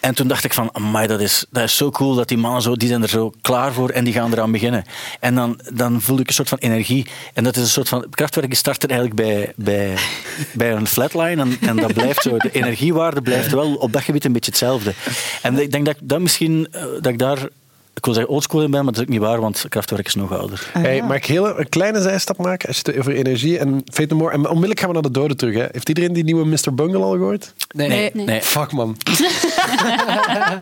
En 0.00 0.14
toen 0.14 0.28
dacht 0.28 0.44
ik 0.44 0.52
van, 0.52 0.70
amai, 0.72 1.06
dat 1.06 1.20
is, 1.20 1.46
dat 1.50 1.62
is 1.62 1.76
zo 1.76 1.90
cool 1.90 2.14
dat 2.14 2.28
die 2.28 2.38
mannen 2.38 2.62
zo, 2.62 2.76
die 2.76 2.88
zijn 2.88 3.02
er 3.02 3.08
zo 3.08 3.32
klaar 3.40 3.72
voor 3.72 3.90
en 3.90 4.04
die 4.04 4.12
gaan 4.12 4.32
eraan 4.32 4.52
beginnen. 4.52 4.84
En 5.20 5.34
dan, 5.34 5.60
dan 5.72 6.00
voel 6.00 6.18
ik 6.18 6.28
een 6.28 6.34
soort 6.34 6.48
van 6.48 6.58
energie. 6.58 7.06
En 7.34 7.44
dat 7.44 7.56
is 7.56 7.62
een 7.62 7.68
soort 7.68 7.88
van, 7.88 8.06
krachtwerk 8.10 8.54
start 8.54 8.82
er 8.82 8.90
eigenlijk 8.90 9.20
bij, 9.20 9.52
bij, 9.56 9.94
bij 10.52 10.72
een 10.72 10.86
flatline 10.86 11.42
en, 11.42 11.56
en 11.60 11.76
dat 11.76 11.92
blijft 11.92 12.22
zo, 12.22 12.36
de 12.36 12.50
energiewaarde 12.50 13.22
blijft 13.22 13.52
wel 13.52 13.74
op 13.74 13.92
dat 13.92 14.02
gebied 14.02 14.24
een 14.24 14.32
beetje 14.32 14.50
hetzelfde. 14.50 14.94
En 15.42 15.58
ik 15.58 15.72
denk 15.72 15.86
dat 15.86 15.96
ik 15.96 16.08
dat 16.08 16.20
misschien, 16.20 16.66
eh, 16.70 16.82
dat 16.82 17.06
ik 17.06 17.18
daar, 17.18 17.48
ik 17.94 18.04
wil 18.04 18.14
zeggen 18.14 18.32
oldschool 18.32 18.62
in 18.62 18.70
ben, 18.70 18.84
maar 18.84 18.92
dat 18.92 19.02
is 19.02 19.08
ook 19.08 19.12
niet 19.12 19.20
waar, 19.20 19.40
want 19.40 19.64
krachtwerk 19.68 20.06
is 20.06 20.14
nog 20.14 20.32
ouder. 20.38 20.70
Hey, 20.72 21.02
mag 21.02 21.16
ik 21.16 21.24
heel, 21.24 21.58
een 21.58 21.68
kleine 21.68 22.00
zijstap 22.02 22.36
maken 22.38 22.68
als 22.68 22.76
je 22.76 22.82
het 22.86 22.98
over 22.98 23.12
energie 23.14 23.58
en 23.58 23.82
Fate 23.92 24.14
No 24.14 24.16
More... 24.20 24.32
En 24.32 24.46
onmiddellijk 24.46 24.78
gaan 24.80 24.88
we 24.88 24.94
naar 24.94 25.02
de 25.02 25.10
doden 25.10 25.36
terug. 25.36 25.54
Hè. 25.54 25.66
Heeft 25.72 25.88
iedereen 25.88 26.12
die 26.12 26.24
nieuwe 26.24 26.46
Mr. 26.46 26.74
Bungle 26.74 27.02
al 27.02 27.10
gehoord? 27.12 27.52
Nee. 27.70 27.88
Nee. 27.88 28.10
Nee, 28.14 28.42
Fuck, 28.42 28.72
man. 28.72 28.96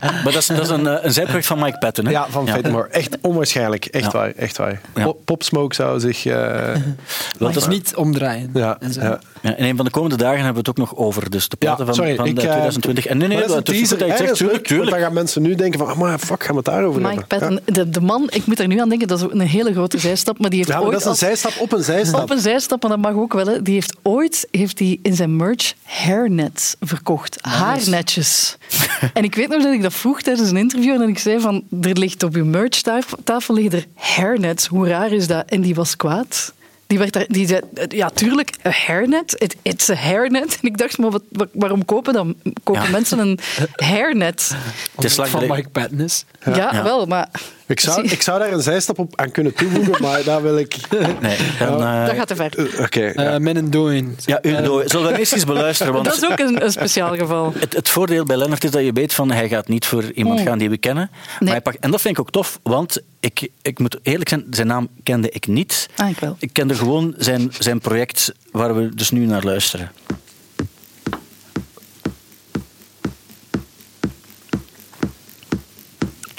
maar 0.01 0.23
dat 0.25 0.35
is, 0.35 0.47
dat 0.47 0.61
is 0.61 0.69
een, 0.69 0.87
eh, 0.87 1.05
een 1.05 1.13
zijproject 1.13 1.47
van 1.47 1.59
Mike 1.59 1.79
Patton. 1.79 2.05
Hè? 2.05 2.11
Ja, 2.11 2.27
van 2.31 2.49
Fate 2.49 2.61
No 2.69 2.71
More. 2.71 2.89
Echt 2.89 3.19
onwaarschijnlijk. 3.21 3.85
Echt 3.85 4.05
Ja. 4.05 4.11
waar. 4.19 4.33
Echt 4.37 4.57
waar. 4.57 4.81
Ja. 4.95 5.13
Pop, 5.25 5.43
Smoke 5.43 5.75
zou 5.75 6.01
zich... 6.01 6.27
eh, 6.27 6.75
Dat 7.39 7.57
is 7.57 7.67
niet 7.67 7.95
omdraaien. 7.95 8.51
ja, 8.55 8.77
En 8.81 8.93
zo. 8.93 9.01
ja. 9.01 9.19
Ja, 9.43 9.57
en 9.57 9.65
een 9.65 9.77
van 9.77 9.85
de 9.85 9.91
komende 9.91 10.17
dagen 10.17 10.37
hebben 10.37 10.53
we 10.53 10.59
het 10.59 10.69
ook 10.69 10.77
nog 10.89 10.97
over. 10.97 11.31
Dus 11.31 11.49
de 11.49 11.57
platen 11.57 11.87
van, 11.87 11.95
sorry, 11.95 12.15
van 12.15 12.27
ik, 12.27 12.35
de 12.35 12.41
eh, 12.41 12.47
2020. 12.47 13.07
En 13.07 13.19
nee, 13.19 13.29
nee, 13.29 13.39
maar 13.39 13.47
dat, 13.47 13.69
is 13.69 13.81
een 13.81 13.87
teaser. 13.87 13.99
zegt. 13.99 14.19
Hè, 14.19 14.25
dat 14.25 14.33
is 14.33 14.39
Tuurlijk, 14.39 14.59
leuk, 14.59 14.67
tuurlijk. 14.67 14.91
Want 14.91 15.01
dan 15.01 15.11
gaan 15.11 15.13
mensen 15.23 15.43
nu 15.43 15.55
denken 15.55 15.79
van, 15.79 15.89
ah, 15.89 15.97
maar 15.97 16.19
fuck, 16.19 16.43
gaan 16.43 16.51
we 16.51 16.57
het 16.57 16.65
daarover 16.65 17.01
Mike 17.01 17.20
de, 17.65 17.91
de 17.91 18.01
man, 18.01 18.27
ik 18.31 18.47
moet 18.47 18.59
er 18.59 18.67
nu 18.67 18.81
aan 18.81 18.89
denken, 18.89 19.09
dat 19.09 19.19
is 19.21 19.27
een 19.31 19.41
hele 19.41 19.73
grote 19.73 19.99
zijstap, 19.99 20.39
maar 20.39 20.51
die 20.51 20.59
heeft 20.59 20.71
Ja, 20.71 20.77
maar 20.79 20.85
ooit 20.87 20.93
dat 20.93 21.01
is 21.01 21.07
een 21.07 21.29
als- 21.29 21.41
zijstap 21.41 21.63
op 21.63 21.73
een 21.73 21.83
zijstap. 21.83 22.23
op 22.23 22.31
een 22.31 22.39
zijstap, 22.41 22.83
maar 22.83 22.91
dat 22.91 23.01
mag 23.01 23.15
ook 23.15 23.33
wel. 23.33 23.47
Hè. 23.47 23.63
Die 23.63 23.75
heeft 23.75 23.97
ooit 24.03 24.49
heeft 24.51 24.77
die 24.79 24.99
in 25.03 25.15
zijn 25.15 25.37
merch 25.37 25.75
hairnets 25.83 26.77
verkocht. 26.81 27.37
Haarnetjes. 27.41 28.57
en 29.15 29.25
ik 29.25 29.35
weet 29.35 29.49
nog 29.49 29.63
dat 29.63 29.73
ik 29.73 29.83
dat 29.83 29.95
vroeg 29.95 30.23
tijdens 30.23 30.51
een 30.51 30.57
interview 30.57 31.03
en 31.03 31.09
ik 31.09 31.19
zei 31.19 31.41
van, 31.41 31.65
er 31.81 31.99
ligt 31.99 32.23
op 32.23 32.35
uw 32.35 32.45
merchtafel 32.45 33.55
liggen 33.55 33.73
er 33.79 33.87
hairnets. 33.95 34.67
Hoe 34.67 34.89
raar 34.89 35.13
is 35.13 35.27
dat? 35.27 35.45
En 35.49 35.61
die 35.61 35.75
was 35.75 35.97
kwaad. 35.97 36.53
Die, 36.91 36.99
werd 36.99 37.13
daar, 37.13 37.25
die 37.29 37.47
zei, 37.47 37.61
ja, 37.89 38.09
tuurlijk, 38.11 38.51
een 38.63 38.73
hairnet. 38.87 39.35
It, 39.39 39.57
it's 39.63 39.91
a 39.91 39.95
hairnet. 39.95 40.53
En 40.63 40.69
ik 40.69 40.79
dacht, 40.79 40.99
maar 40.99 41.11
wat, 41.11 41.23
waarom 41.53 41.85
kopen, 41.85 42.13
dan, 42.13 42.37
kopen 42.63 42.83
Ja. 42.83 42.91
mensen 42.91 43.19
een 43.19 43.39
hairnet? 43.93 44.55
Het 44.95 45.05
is 45.05 45.15
van 45.15 45.47
Mike 45.47 45.69
Patton 45.69 46.01
is. 46.01 46.25
Ja, 46.45 46.55
Ja. 46.57 46.83
wel, 46.83 47.07
maar... 47.07 47.29
Ik 47.71 47.81
zou, 47.81 48.03
ik 48.03 48.23
zou 48.23 48.39
daar 48.39 48.53
een 48.53 48.63
zijstap 48.63 48.99
op 48.99 49.21
aan 49.21 49.31
kunnen 49.31 49.55
toevoegen, 49.55 50.03
maar 50.05 50.25
daar 50.25 50.43
wil 50.43 50.59
ik... 50.59 50.77
Nee, 51.21 51.37
dan, 51.59 51.83
eh, 51.83 52.07
Dat 52.07 52.15
gaat 52.15 52.29
te 52.29 52.37
ver. 52.37 52.53
Oké. 52.81 53.01
Eh 53.07 53.25
ja. 53.25 53.39
Met 53.39 53.57
een 53.57 54.17
ja, 54.25 54.39
doe- 54.41 54.83
zullen 54.87 55.05
we 55.07 55.11
dat 55.11 55.19
eerst 55.19 55.33
eens 55.33 55.45
beluisteren? 55.45 55.93
Want 55.93 56.05
Dat 56.05 56.17
is 56.17 56.31
ook 56.31 56.39
een, 56.39 56.65
een 56.65 56.71
speciaal 56.71 57.17
geval. 57.17 57.53
het, 57.59 57.73
het 57.75 57.89
voordeel 57.89 58.25
bij 58.25 58.37
Lennart 58.37 58.65
is 58.65 58.71
dat 58.71 58.85
je 58.85 58.93
weet 58.93 59.15
van 59.15 59.31
hij 59.31 59.49
gaat 59.49 59.69
niet 59.69 59.87
voor 59.87 60.05
iemand 60.13 60.39
Mm. 60.39 60.47
gaan 60.47 60.59
die 60.59 60.71
we 60.71 60.79
kennen. 60.79 61.11
Maar 61.41 61.49
hij 61.51 61.61
pakt, 61.61 61.79
en 61.81 61.91
dat 61.91 62.01
vind 62.01 62.15
ik 62.15 62.21
ook 62.21 62.31
tof, 62.31 62.61
want 62.63 62.99
ik, 63.21 63.49
ik 63.63 63.79
moet 63.79 63.99
eerlijk 64.03 64.29
zijn, 64.29 64.47
zijn 64.51 64.67
naam 64.67 64.89
kende 65.03 65.31
ik 65.31 65.47
niet. 65.47 65.89
Ah, 65.97 66.09
ik 66.09 66.19
wel. 66.19 66.37
Ik 66.39 66.53
kende 66.53 66.75
gewoon 66.75 67.15
zijn, 67.19 67.53
zijn 67.59 67.79
project 67.81 68.33
waar 68.53 68.77
we 68.77 68.95
dus 68.95 69.11
nu 69.11 69.27
naar 69.27 69.45
luisteren. 69.45 69.93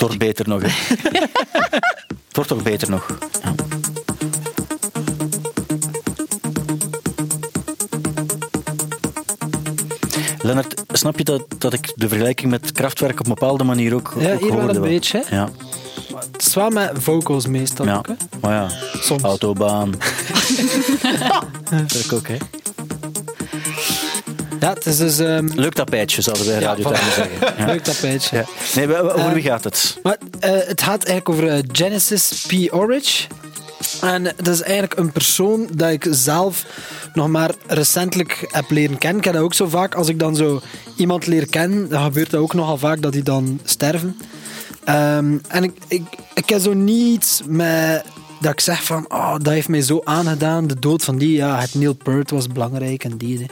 Het 0.01 0.09
wordt 0.09 0.25
beter 0.25 0.47
nog. 0.49 0.61
Hè. 0.61 0.67
Het 2.27 2.35
wordt 2.35 2.49
toch 2.49 2.63
beter 2.63 2.89
nog. 2.89 3.17
Ja. 3.43 3.53
Lennart, 10.41 10.81
snap 10.91 11.17
je 11.17 11.23
dat, 11.23 11.45
dat 11.57 11.73
ik 11.73 11.93
de 11.95 12.07
vergelijking 12.07 12.51
met 12.51 12.71
krachtwerk 12.71 13.19
op 13.19 13.25
een 13.25 13.33
bepaalde 13.33 13.63
manier 13.63 13.93
ook, 13.93 14.13
Ja, 14.19 14.33
ook 14.33 14.39
hier 14.39 14.55
wel 14.55 14.75
een 14.75 14.81
beetje, 14.81 15.23
hè? 15.25 15.35
Ja, 15.35 15.49
Het 16.31 16.45
is 16.45 16.53
wel 16.53 16.69
met 16.69 16.91
vocals 16.93 17.47
meestal 17.47 17.85
ja. 17.85 17.97
ook. 17.97 18.07
Hè? 18.07 18.13
maar 18.41 18.53
ja. 18.53 18.69
Soms. 18.93 19.21
Autobaan. 19.21 19.91
dat 21.69 21.93
ik 22.05 22.13
ook, 22.13 22.27
hè. 22.27 22.37
Ja, 24.61 24.73
het 24.73 24.85
is 24.85 24.97
dus... 24.97 25.19
ehm, 25.19 25.47
Leuk 25.55 25.73
tapijtje, 25.73 26.21
zouden 26.21 26.45
wij 26.45 26.59
Ja, 26.59 26.67
Radio. 26.67 26.83
Times 26.91 27.13
zeggen. 27.13 27.55
Ja. 27.57 27.65
Leuk 27.71 27.83
tapijtje. 27.83 28.37
Ja. 28.37 28.45
Nee, 28.75 29.01
over 29.03 29.19
Eh, 29.19 29.31
wie 29.31 29.43
gaat 29.43 29.63
het? 29.63 29.99
Maar 30.03 30.17
eh, 30.39 30.51
het 30.51 30.81
gaat 30.81 31.03
eigenlijk 31.03 31.29
over 31.29 31.47
eh, 31.47 31.63
Genesis 31.71 32.45
P. 32.47 32.73
Orridge. 32.73 33.27
En 34.01 34.23
dat 34.23 34.47
is 34.47 34.61
eigenlijk 34.61 34.99
een 34.99 35.11
persoon 35.11 35.67
dat 35.73 35.91
ik 35.91 36.07
zelf 36.09 36.65
nog 37.13 37.27
maar 37.27 37.51
recentelijk 37.67 38.47
heb 38.51 38.69
leren 38.69 38.97
kennen. 38.97 39.17
Ik 39.19 39.23
heb 39.25 39.33
dat 39.33 39.43
ook 39.43 39.53
zo 39.53 39.67
vaak, 39.67 39.95
als 39.95 40.07
ik 40.07 40.19
dan 40.19 40.35
zo 40.35 40.61
iemand 40.95 41.27
leer 41.27 41.47
kennen, 41.49 41.89
dan 41.89 42.03
gebeurt 42.03 42.29
dat 42.29 42.41
ook 42.41 42.53
nogal 42.53 42.77
vaak 42.77 43.01
dat 43.01 43.11
die 43.11 43.23
dan 43.23 43.59
sterven. 43.63 44.17
Ehm, 44.83 45.37
en 45.47 45.63
ik, 45.63 45.73
ik, 45.87 46.03
ik 46.33 46.49
heb 46.49 46.61
zo 46.61 46.73
niet 46.73 47.41
met 47.45 48.03
dat 48.41 48.51
ik 48.51 48.59
zeg 48.59 48.83
van, 48.83 49.05
oh, 49.07 49.31
dat 49.31 49.53
heeft 49.53 49.67
mij 49.67 49.81
zo 49.81 50.01
aangedaan, 50.03 50.67
de 50.67 50.79
dood 50.79 51.03
van 51.03 51.17
die, 51.17 51.35
ja, 51.35 51.59
het 51.59 51.73
Neil 51.73 51.93
Peart 51.93 52.31
was 52.31 52.47
belangrijk 52.47 53.03
en 53.03 53.17
die. 53.17 53.45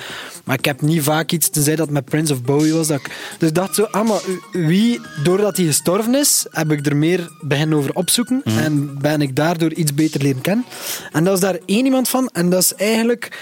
Maar 0.44 0.58
ik 0.58 0.66
heb 0.66 0.82
niet 0.82 1.04
vaak 1.04 1.32
iets, 1.32 1.50
tenzij 1.50 1.76
dat 1.76 1.86
het 1.86 1.94
met 1.96 2.06
Prince 2.06 2.34
of 2.34 2.42
Bowie 2.42 2.74
was, 2.74 2.88
dat 2.88 3.00
ik, 3.00 3.36
dus 3.38 3.50
ik 3.50 3.56
dacht 3.56 3.76
zo, 3.76 3.84
ah, 3.84 4.08
maar 4.08 4.22
wie, 4.52 5.00
doordat 5.24 5.58
hij 5.58 5.66
gestorven 5.66 6.16
is, 6.16 6.46
heb 6.50 6.72
ik 6.72 6.86
er 6.86 6.96
meer 6.96 7.32
beginnen 7.42 7.78
over 7.78 7.94
opzoeken 7.94 8.42
en 8.44 8.98
ben 9.02 9.22
ik 9.22 9.36
daardoor 9.36 9.74
iets 9.74 9.94
beter 9.94 10.22
leren 10.22 10.42
kennen. 10.42 10.66
En 11.12 11.24
dat 11.24 11.34
is 11.34 11.40
daar 11.40 11.58
één 11.66 11.86
iemand 11.86 12.10
van, 12.10 12.30
en 12.34 12.50
dat 12.50 12.62
is 12.64 12.74
eigenlijk... 12.74 13.38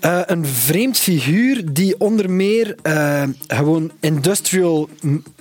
eh, 0.00 0.20
een 0.26 0.46
vreemd 0.46 0.98
figuur 0.98 1.72
die 1.72 2.00
onder 2.00 2.30
meer 2.30 2.74
eh, 2.82 3.22
gewoon 3.46 3.90
industrial 4.00 4.88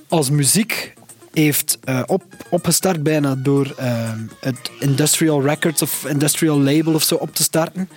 als 0.07 0.29
muziek 0.29 0.93
heeft 1.33 1.77
eh, 1.83 1.99
op, 2.05 2.23
opgestart 2.49 3.03
bijna 3.03 3.35
door 3.37 3.73
eh, 3.77 4.09
het 4.39 4.57
Industrial 4.79 5.41
Records 5.41 5.81
of 5.81 6.05
Industrial 6.07 6.59
Label 6.61 6.93
of 6.93 7.03
zo 7.03 7.15
op 7.15 7.35
te 7.35 7.43
starten. 7.43 7.89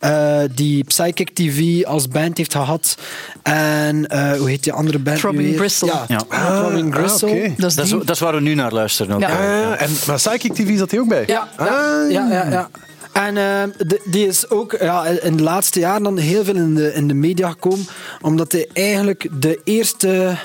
Eh, 0.00 0.40
die 0.54 0.84
Psychic 0.84 1.30
TV 1.34 1.84
als 1.84 2.08
band 2.08 2.36
heeft 2.38 2.52
gehad. 2.52 2.96
En 3.42 4.06
eh, 4.06 4.32
hoe 4.32 4.48
heet 4.48 4.62
die 4.62 4.72
andere 4.72 4.98
band? 4.98 5.16
nu 5.16 5.22
Throbbing? 5.22 5.56
Gristle. 5.56 5.86
Ja, 5.88 6.04
Ja. 6.08 6.22
ah, 6.28 6.58
Throbbing 6.58 6.94
Ah, 6.94 6.98
Gristle. 7.00 7.28
oké. 7.28 7.52
Dat 7.56 7.70
is 7.70 7.74
Dat 7.74 7.84
is, 7.84 7.90
die. 7.90 7.98
dat 8.04 8.10
is 8.14 8.20
waar 8.20 8.34
we 8.34 8.40
nu 8.40 8.54
naar 8.54 8.72
luisteren. 8.72 9.14
Ook. 9.14 9.20
Ja. 9.20 9.76
En, 9.76 9.90
maar 10.06 10.16
Psychic 10.16 10.52
TV 10.54 10.78
zat 10.78 10.90
hij 10.90 11.00
ook 11.00 11.08
bij? 11.08 11.24
Ja, 11.26 11.48
ja, 11.58 11.64
Ah. 11.66 12.10
ja, 12.10 12.28
ja, 12.30 12.50
ja. 12.50 12.68
En 13.12 13.36
eh, 13.36 13.62
de- 13.86 14.00
die 14.04 14.26
is 14.26 14.50
ook 14.50 14.76
ja, 14.80 15.04
in 15.06 15.36
de 15.36 15.42
laatste 15.42 15.80
jaren 15.80 16.02
dan 16.02 16.18
heel 16.18 16.44
veel 16.44 16.54
in 16.56 16.74
de, 16.74 16.92
in 16.94 17.08
de 17.08 17.14
media 17.14 17.50
gekomen, 17.50 17.86
omdat 18.20 18.52
hij 18.52 18.68
eigenlijk 18.72 19.28
de 19.40 19.60
eerste. 19.64 20.36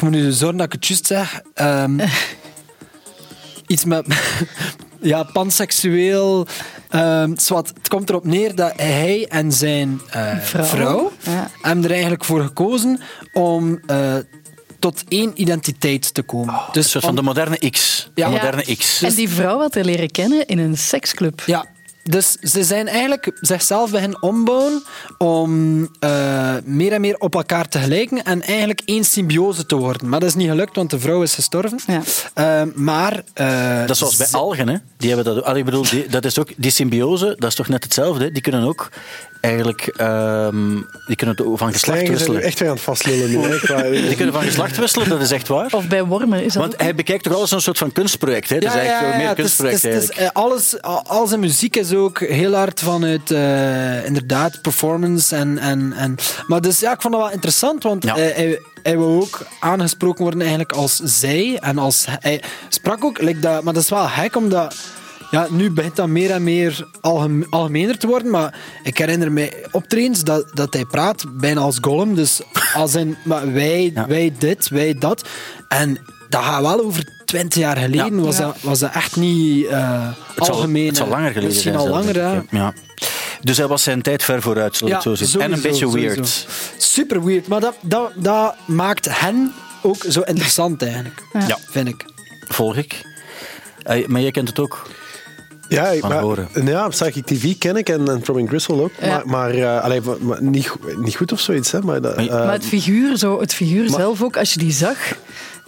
Ik 0.00 0.06
moet 0.06 0.14
nu 0.14 0.30
zorgen 0.32 0.56
dat 0.56 0.66
ik 0.66 0.72
het 0.72 0.86
juist 0.86 1.06
zeg. 1.06 1.40
ehm, 1.54 1.98
iets 3.66 3.84
met. 3.84 4.06
ja, 5.00 5.22
panseksueel. 5.22 6.46
ehm, 6.88 7.36
zwart. 7.36 7.68
het 7.68 7.88
komt 7.88 8.08
erop 8.08 8.24
neer 8.24 8.54
dat 8.54 8.72
hij 8.76 9.26
en 9.28 9.52
zijn 9.52 10.00
eh, 10.10 10.36
Vrouw. 10.38 10.64
vrouw, 10.64 11.12
Ja. 11.22 11.50
hebben 11.62 11.84
er 11.84 11.90
eigenlijk 11.90 12.24
voor 12.24 12.42
gekozen 12.42 13.00
om 13.32 13.80
eh, 13.86 14.14
tot 14.78 15.04
één 15.08 15.40
identiteit 15.40 16.14
te 16.14 16.22
komen. 16.22 16.54
Dus 16.54 16.64
dus 16.72 16.84
een 16.84 16.90
soort 16.90 17.04
van 17.04 17.12
om- 17.12 17.18
de 17.18 17.22
moderne 17.22 17.70
X. 17.70 18.08
Ja. 18.14 18.26
De 18.26 18.32
moderne 18.32 18.76
X. 18.76 19.02
En 19.02 19.14
die 19.14 19.28
vrouw 19.28 19.58
had 19.58 19.74
hij 19.74 19.84
leren 19.84 20.10
kennen 20.10 20.46
in 20.46 20.58
een 20.58 20.78
seksclub. 20.78 21.42
Ja, 21.46 21.64
dus 22.02 22.30
ze 22.32 22.64
zijn 22.64 22.88
eigenlijk 22.88 23.30
zichzelf 23.40 23.90
beginnen 23.90 24.22
ombouwen 24.22 24.82
om 25.18 25.88
eh, 26.00 26.54
meer 26.64 26.92
en 26.92 27.00
meer 27.00 27.16
op 27.18 27.34
elkaar 27.34 27.68
te 27.68 27.78
gelijken 27.78 28.22
en 28.24 28.42
eigenlijk 28.42 28.80
één 28.84 29.04
symbiose 29.04 29.66
te 29.66 29.76
worden. 29.76 30.08
Maar 30.08 30.20
dat 30.20 30.28
is 30.28 30.34
niet 30.34 30.48
gelukt, 30.48 30.76
want 30.76 30.90
de 30.90 31.00
vrouw 31.00 31.22
is 31.22 31.34
gestorven. 31.34 31.78
Ja. 31.86 32.02
Eh, 32.34 32.62
maar... 32.74 33.22
eh, 33.34 33.80
Dat 33.80 33.90
is 33.90 33.98
zoals 33.98 34.16
bij 34.16 34.26
algen, 34.32 34.68
hè? 34.68 34.76
Die 34.96 35.14
hebben 35.14 35.34
dat 35.34 35.56
Ik 35.56 35.64
bedoel, 35.64 35.82
die, 35.90 36.06
dat 36.08 36.24
is 36.24 36.38
ook, 36.38 36.48
die 36.56 36.70
symbiose, 36.70 37.34
dat 37.38 37.48
is 37.48 37.54
toch 37.54 37.68
net 37.68 37.84
hetzelfde? 37.84 38.24
hè? 38.24 38.30
Die 38.30 38.42
kunnen 38.42 38.62
ook 38.64 38.88
eigenlijk 39.40 39.86
ehm, 39.96 40.74
die 41.06 41.16
kunnen 41.16 41.36
van 41.58 41.72
geslacht 41.72 42.08
wisselen. 42.08 42.42
echt 42.42 42.58
weer 42.58 42.68
aan 42.68 42.74
het 42.74 42.84
vastlullen 42.84 43.30
nu. 43.30 43.36
Die 44.08 44.16
kunnen 44.16 44.34
van 44.34 44.42
geslacht 44.42 44.76
wisselen, 44.76 45.08
dat 45.08 45.20
is 45.20 45.30
echt 45.30 45.48
waar. 45.48 45.68
Of 45.72 45.88
bij 45.88 46.04
wormen 46.04 46.42
is 46.44 46.52
dat 46.52 46.62
Want 46.62 46.74
ook- 46.74 46.80
hij 46.80 46.94
bekijkt 46.94 47.22
toch 47.24 47.32
alles 47.32 47.42
als 47.42 47.52
een 47.52 47.60
soort 47.60 47.78
van 47.78 47.92
kunstproject. 47.92 48.48
Hè? 48.48 48.54
Het 48.54 48.64
is 48.64 48.74
eigenlijk 48.74 49.12
veel 49.14 49.24
meer 49.24 49.34
kunstproject 49.34 49.82
het 49.82 49.94
is- 49.94 50.08
het 50.08 50.18
is, 50.18 50.32
alles, 50.32 50.82
al 50.82 51.02
al 51.06 51.26
zijn 51.26 51.40
muziek 51.40 51.76
is 51.76 51.89
ook 51.94 52.18
heel 52.20 52.54
hard 52.54 52.80
vanuit 52.80 53.30
eh, 53.30 54.04
inderdaad 54.06 54.62
performance. 54.62 55.36
En, 55.36 55.58
en, 55.58 55.92
en, 55.92 56.14
maar 56.46 56.60
dus 56.60 56.80
ja, 56.80 56.92
ik 56.92 57.00
vond 57.00 57.14
dat 57.14 57.22
wel 57.22 57.32
interessant, 57.32 57.82
want 57.82 58.04
Ja. 58.04 58.14
hij, 58.14 58.60
hij 58.82 58.98
wil 58.98 59.20
ook 59.20 59.46
aangesproken 59.60 60.22
worden 60.22 60.40
eigenlijk 60.40 60.72
als 60.72 60.96
zij. 60.96 61.58
En 61.60 61.78
als, 61.78 62.04
hij 62.08 62.42
sprak 62.68 63.04
ook, 63.04 63.20
like 63.20 63.38
dat, 63.38 63.62
maar 63.62 63.74
dat 63.74 63.82
is 63.82 63.88
wel 63.88 64.06
gek, 64.06 64.36
omdat 64.36 64.76
ja, 65.30 65.46
nu 65.50 65.70
begint 65.70 65.96
dat 65.96 66.08
meer 66.08 66.30
en 66.30 66.42
meer 66.44 66.86
algem- 67.00 67.46
algemener 67.50 67.98
te 67.98 68.06
worden. 68.06 68.30
Maar 68.30 68.54
ik 68.82 68.98
herinner 68.98 69.32
me 69.32 69.68
optredens 69.70 70.24
dat, 70.24 70.50
dat 70.54 70.74
hij 70.74 70.84
praat 70.84 71.24
bijna 71.36 71.60
als 71.60 71.78
Gollum. 71.80 72.14
Dus 72.14 72.40
als 72.74 72.94
in, 72.94 73.16
maar 73.24 73.52
wij, 73.52 73.90
Ja. 73.94 74.06
wij 74.06 74.34
dit, 74.38 74.68
wij 74.68 74.94
dat. 74.98 75.28
En 75.68 75.98
dat 76.28 76.42
gaat 76.42 76.62
wel 76.62 76.84
over 76.84 77.04
twintig 77.30 77.58
jaar 77.62 77.76
geleden. 77.76 78.16
Ja. 78.16 78.22
Was, 78.22 78.36
Ja. 78.36 78.44
Dat, 78.46 78.56
was 78.60 78.78
dat 78.78 78.92
echt 78.92 79.16
niet 79.16 79.66
eh 79.66 80.08
Het 80.34 80.44
zal, 80.44 80.54
algemeen. 80.54 80.86
het 80.86 80.96
zal 80.96 81.06
langer 81.08 81.26
geleden 81.28 81.48
Misschien 81.48 81.72
zijn. 81.72 81.86
al 81.88 82.02
zelfs, 82.02 82.16
langer, 82.18 82.44
ja. 82.50 82.72
Dus 83.42 83.56
hij 83.56 83.66
was 83.66 83.82
zijn 83.82 84.02
tijd 84.02 84.22
ver 84.22 84.42
vooruit, 84.42 84.76
zo 84.76 85.14
zien. 85.14 85.40
en 85.40 85.52
een 85.52 85.60
beetje 85.60 85.76
sowieso, 85.86 85.90
weird. 86.14 86.28
sowieso. 86.28 86.48
Super 86.78 87.24
weird. 87.24 87.46
Maar 87.48 87.60
dat, 87.60 87.74
dat, 87.80 88.10
dat 88.16 88.54
maakt 88.66 89.18
hen 89.20 89.52
ook 89.82 90.04
zo 90.08 90.20
interessant 90.20 90.82
eigenlijk. 90.92 91.22
Ja. 91.32 91.58
Vind 91.70 91.88
ik. 91.88 92.04
Volg 92.48 92.76
ik. 92.76 93.02
Maar 94.06 94.20
jij 94.20 94.30
kent 94.30 94.48
het 94.48 94.58
ook. 94.58 94.86
Ja, 95.68 95.92
maar, 96.00 96.20
horen. 96.20 96.48
ja, 96.64 96.88
Psychic 96.88 97.26
TV 97.26 97.58
ken 97.58 97.76
ik 97.76 97.88
en, 97.88 98.08
en 98.08 98.20
Robin 98.24 98.48
Griswold 98.48 98.80
ook. 98.82 98.92
Ja. 99.00 99.06
Maar, 99.08 99.26
maar, 99.26 99.50
eh, 99.50 99.80
allee, 99.82 100.00
maar- 100.00 100.16
maar 100.20 100.42
niet, 100.42 100.72
niet 100.96 101.16
goed 101.16 101.32
of 101.32 101.40
zoiets. 101.40 101.70
Hè, 101.72 101.80
maar, 101.80 102.00
dat, 102.00 102.16
eh, 102.16 102.26
Maar 102.28 102.52
het 102.52 102.64
figuur, 102.66 103.16
zo, 103.16 103.40
het 103.40 103.54
figuur 103.54 103.90
maar- 103.90 104.00
zelf 104.00 104.22
ook, 104.22 104.36
als 104.36 104.52
je 104.52 104.58
die 104.58 104.72
zag, 104.72 104.96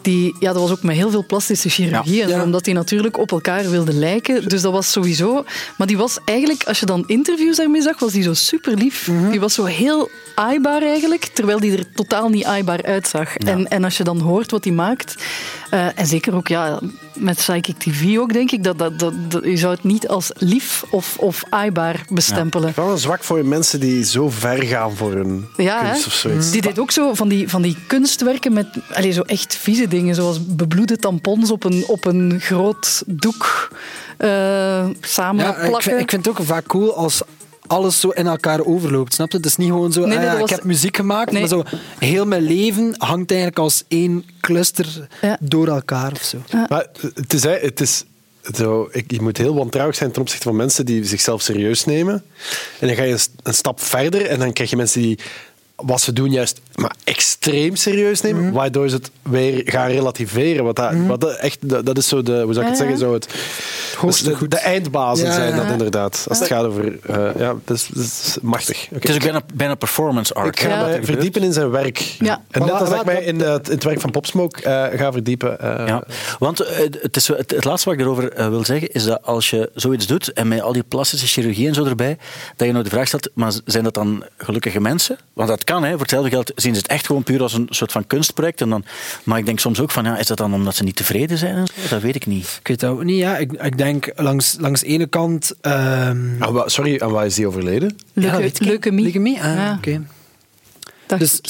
die, 0.04 0.34
ja, 0.38 0.52
dat 0.52 0.62
was 0.62 0.70
ook 0.70 0.82
met 0.82 0.96
heel 0.96 1.10
veel 1.10 1.24
plastische 1.24 1.68
chirurgie. 1.68 2.16
Ja. 2.16 2.28
Ja. 2.28 2.42
omdat 2.42 2.64
die 2.64 2.74
natuurlijk 2.74 3.18
op 3.18 3.32
elkaar 3.32 3.70
wilden 3.70 3.98
lijken. 3.98 4.48
Dus 4.48 4.62
dat 4.62 4.72
was 4.72 4.92
sowieso... 4.92 5.44
Maar 5.76 5.86
die 5.86 5.96
was 5.96 6.18
eigenlijk, 6.24 6.64
als 6.64 6.80
je 6.80 6.86
dan 6.86 7.04
interviews 7.06 7.56
daarmee 7.56 7.82
zag, 7.82 7.98
was 7.98 8.12
die 8.12 8.22
zo 8.22 8.34
super 8.34 8.74
lief. 8.74 9.08
Mhm. 9.08 9.30
Die 9.30 9.40
was 9.40 9.54
zo 9.54 9.64
heel 9.64 10.10
aaibaar 10.34 10.82
eigenlijk, 10.82 11.24
terwijl 11.24 11.60
die 11.60 11.76
er 11.78 11.92
totaal 11.92 12.28
niet 12.28 12.44
aaibaar 12.44 12.82
uitzag. 12.82 13.36
En, 13.36 13.68
en 13.68 13.84
als 13.84 13.96
je 13.96 14.04
dan 14.04 14.20
hoort 14.20 14.50
wat 14.50 14.64
hij 14.64 14.72
maakt, 14.72 15.14
eh, 15.70 15.98
en 15.98 16.06
zeker 16.06 16.34
ook 16.34 16.48
ja, 16.48 16.80
met 17.12 17.36
Psychic 17.36 17.78
TV 17.78 18.18
ook, 18.18 18.32
denk 18.32 18.50
ik, 18.50 18.64
dat, 18.64 18.78
dat, 18.78 18.98
dat, 18.98 19.12
dat- 19.30 19.44
je 19.44 19.56
zou 19.56 19.72
het 19.74 19.84
niet 19.84 20.08
als 20.08 20.30
lief 20.34 20.84
of, 20.90 21.16
of 21.18 21.42
aaibaar 21.50 22.04
bestempelen. 22.08 22.68
ik 22.68 22.74
heb 22.74 22.84
wel 22.84 22.92
een 22.94 23.00
zwak 23.00 23.24
voor 23.24 23.44
mensen 23.44 23.80
die 23.80 24.04
zo 24.04 24.30
ver 24.30 24.62
gaan 24.62 24.96
voor 24.96 25.12
hun 25.12 25.44
Ja, 25.56 25.80
kunst 25.82 26.00
hè? 26.04 26.06
of 26.06 26.12
zoiets. 26.14 26.50
Die 26.50 26.60
deed 26.62 26.78
ook 26.78 26.90
zo 26.90 27.14
van 27.14 27.28
die, 27.28 27.48
van 27.48 27.62
die 27.62 27.76
kunstwerken 27.86 28.52
met 28.52 28.66
allee, 28.92 29.12
zo 29.12 29.20
echt 29.22 29.56
vieze 29.56 29.88
dingen, 29.88 30.14
zoals 30.14 30.46
bebloede 30.46 30.96
tampons 30.96 31.50
op 31.50 31.64
een, 31.64 31.84
op 31.86 32.04
een 32.04 32.40
groot 32.40 33.02
doek 33.06 33.68
eh, 34.16 34.86
samen 35.00 35.44
Ja, 35.44 35.50
ik, 35.56 35.68
plakken. 35.68 35.82
vind, 35.82 36.00
ik 36.00 36.10
vind 36.10 36.26
het 36.26 36.38
ook 36.38 36.46
vaak 36.46 36.66
cool 36.66 36.96
als 36.96 37.22
alles 37.66 38.00
zo 38.00 38.08
in 38.08 38.26
elkaar 38.26 38.64
overloopt. 38.64 39.14
Snap 39.14 39.30
je? 39.30 39.36
Het 39.36 39.46
is 39.46 39.56
niet 39.56 39.68
gewoon 39.68 39.92
zo, 39.92 40.00
Nee, 40.00 40.08
nee, 40.08 40.16
ah 40.18 40.22
ja, 40.24 40.30
dat 40.30 40.40
was- 40.40 40.50
ik 40.50 40.56
heb 40.56 40.64
muziek 40.64 40.96
gemaakt, 40.96 41.30
Nee. 41.32 41.40
maar 41.40 41.48
zo 41.48 41.62
heel 41.98 42.26
mijn 42.26 42.42
leven 42.42 42.94
hangt 42.98 43.30
eigenlijk 43.30 43.60
als 43.60 43.84
één 43.88 44.24
cluster 44.40 45.08
Ja. 45.20 45.38
door 45.40 45.68
elkaar 45.68 46.12
of 46.12 46.22
zo. 46.22 46.38
Maar 46.68 46.86
het 47.14 47.32
is, 47.32 47.42
het 47.44 47.80
is 47.80 48.04
zo, 48.54 48.88
ik, 48.92 49.10
je 49.10 49.20
moet 49.20 49.36
heel 49.36 49.54
wantrouwig 49.54 49.96
zijn 49.96 50.12
ten 50.12 50.20
opzichte 50.22 50.44
van 50.48 50.56
mensen 50.56 50.86
die 50.86 51.04
zichzelf 51.04 51.42
serieus 51.42 51.84
nemen. 51.84 52.24
En 52.78 52.86
dan 52.86 52.96
ga 52.96 53.02
je 53.02 53.12
een, 53.12 53.20
een 53.42 53.54
stap 53.54 53.80
verder 53.80 54.26
en 54.26 54.38
dan 54.38 54.52
krijg 54.52 54.70
je 54.70 54.76
mensen 54.76 55.00
die 55.02 55.18
wat 55.76 56.00
ze 56.00 56.12
doen 56.12 56.30
juist 56.30 56.60
maar 56.74 56.94
extreem 57.04 57.76
serieus 57.76 58.20
nemen, 58.20 58.42
Mhm. 58.44 58.52
waardoor 58.52 58.88
ze 58.88 58.94
het 58.96 59.10
weer 59.22 59.62
gaan 59.64 59.88
relativeren. 59.88 60.64
Wat 60.64 60.76
dat, 60.76 60.92
wat 61.06 61.20
dat, 61.20 61.36
echt, 61.36 61.68
dat, 61.68 61.86
dat 61.86 61.98
is 61.98 62.08
zo 62.08 62.22
de, 62.22 62.40
hoe 62.42 62.52
zou 62.54 62.66
ik 62.66 62.70
het 62.72 62.80
Ja, 62.80 62.84
zeggen, 62.84 62.98
zo 62.98 63.12
het, 63.12 63.28
de, 64.24 64.34
goed. 64.34 64.50
de 64.50 64.56
eindbazen 64.58 65.26
Ja, 65.26 65.32
zijn 65.34 65.48
ja. 65.54 65.56
dat 65.62 65.70
inderdaad. 65.70 66.26
Als 66.28 66.38
het 66.38 66.48
gaat 66.48 66.64
over, 66.64 66.98
eh, 67.02 67.16
ja, 67.38 67.54
dat 67.64 67.76
is, 67.76 67.86
dat 67.92 68.04
is 68.04 68.36
machtig. 68.42 68.84
Oké. 68.84 68.94
Het 68.94 69.08
is 69.08 69.14
ook 69.14 69.22
bijna, 69.22 69.40
bijna 69.54 69.74
performance 69.74 70.34
art. 70.34 70.46
Ik 70.48 70.60
ga 70.60 70.68
wat 70.68 70.76
mij 70.78 70.86
gebeurt. 70.90 71.06
verdiepen 71.06 71.42
in 71.42 71.52
zijn 71.52 71.70
werk. 71.70 71.98
Ja. 71.98 72.42
En 72.50 72.60
net 72.60 72.70
als 72.70 72.90
ik 72.90 73.04
mij 73.04 73.22
in, 73.22 73.40
het, 73.40 73.68
in 73.68 73.74
het 73.74 73.84
werk 73.84 74.00
van 74.00 74.10
Popsmoke 74.10 74.62
eh, 74.62 74.98
ga 74.98 75.12
verdiepen. 75.12 75.60
eh, 75.60 75.86
Ja, 75.86 76.04
want 76.38 76.58
het, 76.58 77.16
is, 77.16 77.28
het, 77.28 77.50
het 77.50 77.64
laatste 77.64 77.88
wat 77.88 77.98
ik 77.98 78.04
erover 78.04 78.50
wil 78.50 78.64
zeggen 78.64 78.88
is 78.90 79.04
dat 79.04 79.22
als 79.22 79.50
je 79.50 79.70
zoiets 79.74 80.06
doet 80.06 80.32
en 80.32 80.48
met 80.48 80.60
al 80.60 80.72
die 80.72 80.82
plastische 80.82 81.26
chirurgie 81.26 81.68
en 81.68 81.74
zo 81.74 81.84
erbij, 81.84 82.18
dat 82.56 82.66
je 82.66 82.72
nou 82.72 82.84
de 82.84 82.90
vraag 82.90 83.06
stelt, 83.06 83.28
maar 83.34 83.52
zijn 83.64 83.84
dat 83.84 83.94
dan 83.94 84.24
gelukkige 84.36 84.80
mensen? 84.80 85.16
Want 85.32 85.48
dat 85.48 85.64
kan, 85.64 85.82
hè. 85.84 85.90
voor 85.90 86.00
hetzelfde 86.00 86.30
geld 86.30 86.52
zien 86.62 86.74
ze 86.74 86.80
het 86.80 86.88
echt 86.90 87.06
gewoon 87.06 87.22
puur 87.22 87.42
als 87.42 87.52
een 87.52 87.66
soort 87.70 87.92
van 87.92 88.06
kunstproject. 88.06 88.60
En 88.60 88.68
dan, 88.68 88.84
maar 89.24 89.38
ik 89.38 89.46
denk 89.46 89.60
soms 89.60 89.80
ook 89.80 89.90
van, 89.90 90.04
ja, 90.04 90.18
is 90.18 90.26
dat 90.26 90.36
dan 90.38 90.54
omdat 90.54 90.74
ze 90.74 90.82
niet 90.84 90.96
tevreden 90.96 91.38
zijn? 91.38 91.54
en 91.56 91.66
zo? 91.66 91.88
Dat 91.90 92.02
weet 92.02 92.14
ik 92.14 92.26
niet. 92.26 92.56
Ik 92.60 92.68
weet 92.68 92.80
dat 92.80 92.90
ook 92.90 93.04
niet. 93.04 93.18
Ja. 93.18 93.36
Ik, 93.36 93.52
ik 93.52 93.78
denk 93.78 94.12
langs, 94.16 94.56
langs 94.60 94.80
de 94.80 94.86
ene 94.86 95.06
kant... 95.06 95.52
ehm, 95.60 96.38
wa- 96.38 96.68
sorry, 96.68 97.00
aan 97.00 97.10
waar 97.10 97.26
is 97.26 97.34
die 97.34 97.46
overleden? 97.46 97.96
ja, 98.12 98.20
Leuke, 98.22 98.36
weet 98.36 98.54
ik 98.54 98.60
niet. 98.60 98.68
leukemie. 98.68 99.02
Leukemie? 99.02 99.36
Ah, 99.42 99.54
Ja. 99.54 99.74
oké. 99.78 100.02
Dus 101.18 101.40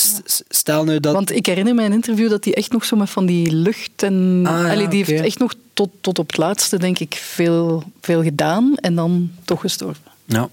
stel 0.49 0.85
nu 0.85 1.01
dat... 1.01 1.13
Want 1.13 1.31
ik 1.33 1.47
herinner 1.47 1.75
me 1.75 1.83
een 1.85 1.93
interview 1.93 2.31
dat 2.31 2.45
hij 2.45 2.55
echt 2.55 2.73
nog 2.73 2.85
zo 2.85 2.97
met 2.97 3.11
van 3.11 3.27
die 3.27 3.53
lucht 3.53 4.03
en... 4.03 4.43
Ah, 4.47 4.61
ja, 4.67 4.71
allee, 4.71 4.89
die 4.89 5.05
heeft 5.05 5.25
echt 5.25 5.39
nog 5.39 5.55
tot, 5.75 5.89
tot 6.01 6.19
op 6.19 6.27
het 6.27 6.37
laatste, 6.37 6.79
denk 6.79 6.99
ik, 6.99 7.15
veel, 7.15 7.83
veel 8.01 8.23
gedaan 8.23 8.75
en 8.77 8.95
dan 8.95 9.31
toch 9.45 9.61
gestorven. 9.61 10.03
Ja. 10.25 10.49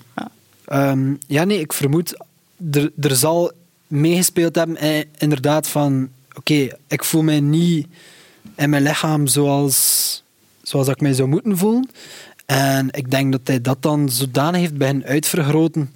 Ehm, 0.66 1.14
ja, 1.28 1.44
nee, 1.44 1.60
ik 1.60 1.74
vermoed... 1.74 2.18
Er, 2.72 2.92
er 3.00 3.16
zal 3.16 3.52
meegespeeld 3.90 4.56
hebben, 4.56 4.78
eh, 4.78 5.04
inderdaad, 5.18 5.68
van... 5.68 6.10
Oké, 6.34 6.68
ik 6.88 7.04
voel 7.04 7.22
mij 7.22 7.40
niet 7.40 7.88
in 8.56 8.70
mijn 8.70 8.84
lichaam 8.84 9.28
zoals, 9.28 10.24
zoals 10.62 10.88
ik 10.88 11.02
mij 11.02 11.14
zou 11.14 11.28
moeten 11.30 11.58
voelen. 11.58 11.90
En 12.46 12.88
ik 12.92 13.12
denk 13.12 13.32
dat 13.32 13.42
hij 13.44 13.62
dat 13.62 13.82
dan 13.82 14.10
zodanig 14.10 14.60
heeft 14.62 14.78
beginnen 14.78 15.06
uitvergroten... 15.08 15.94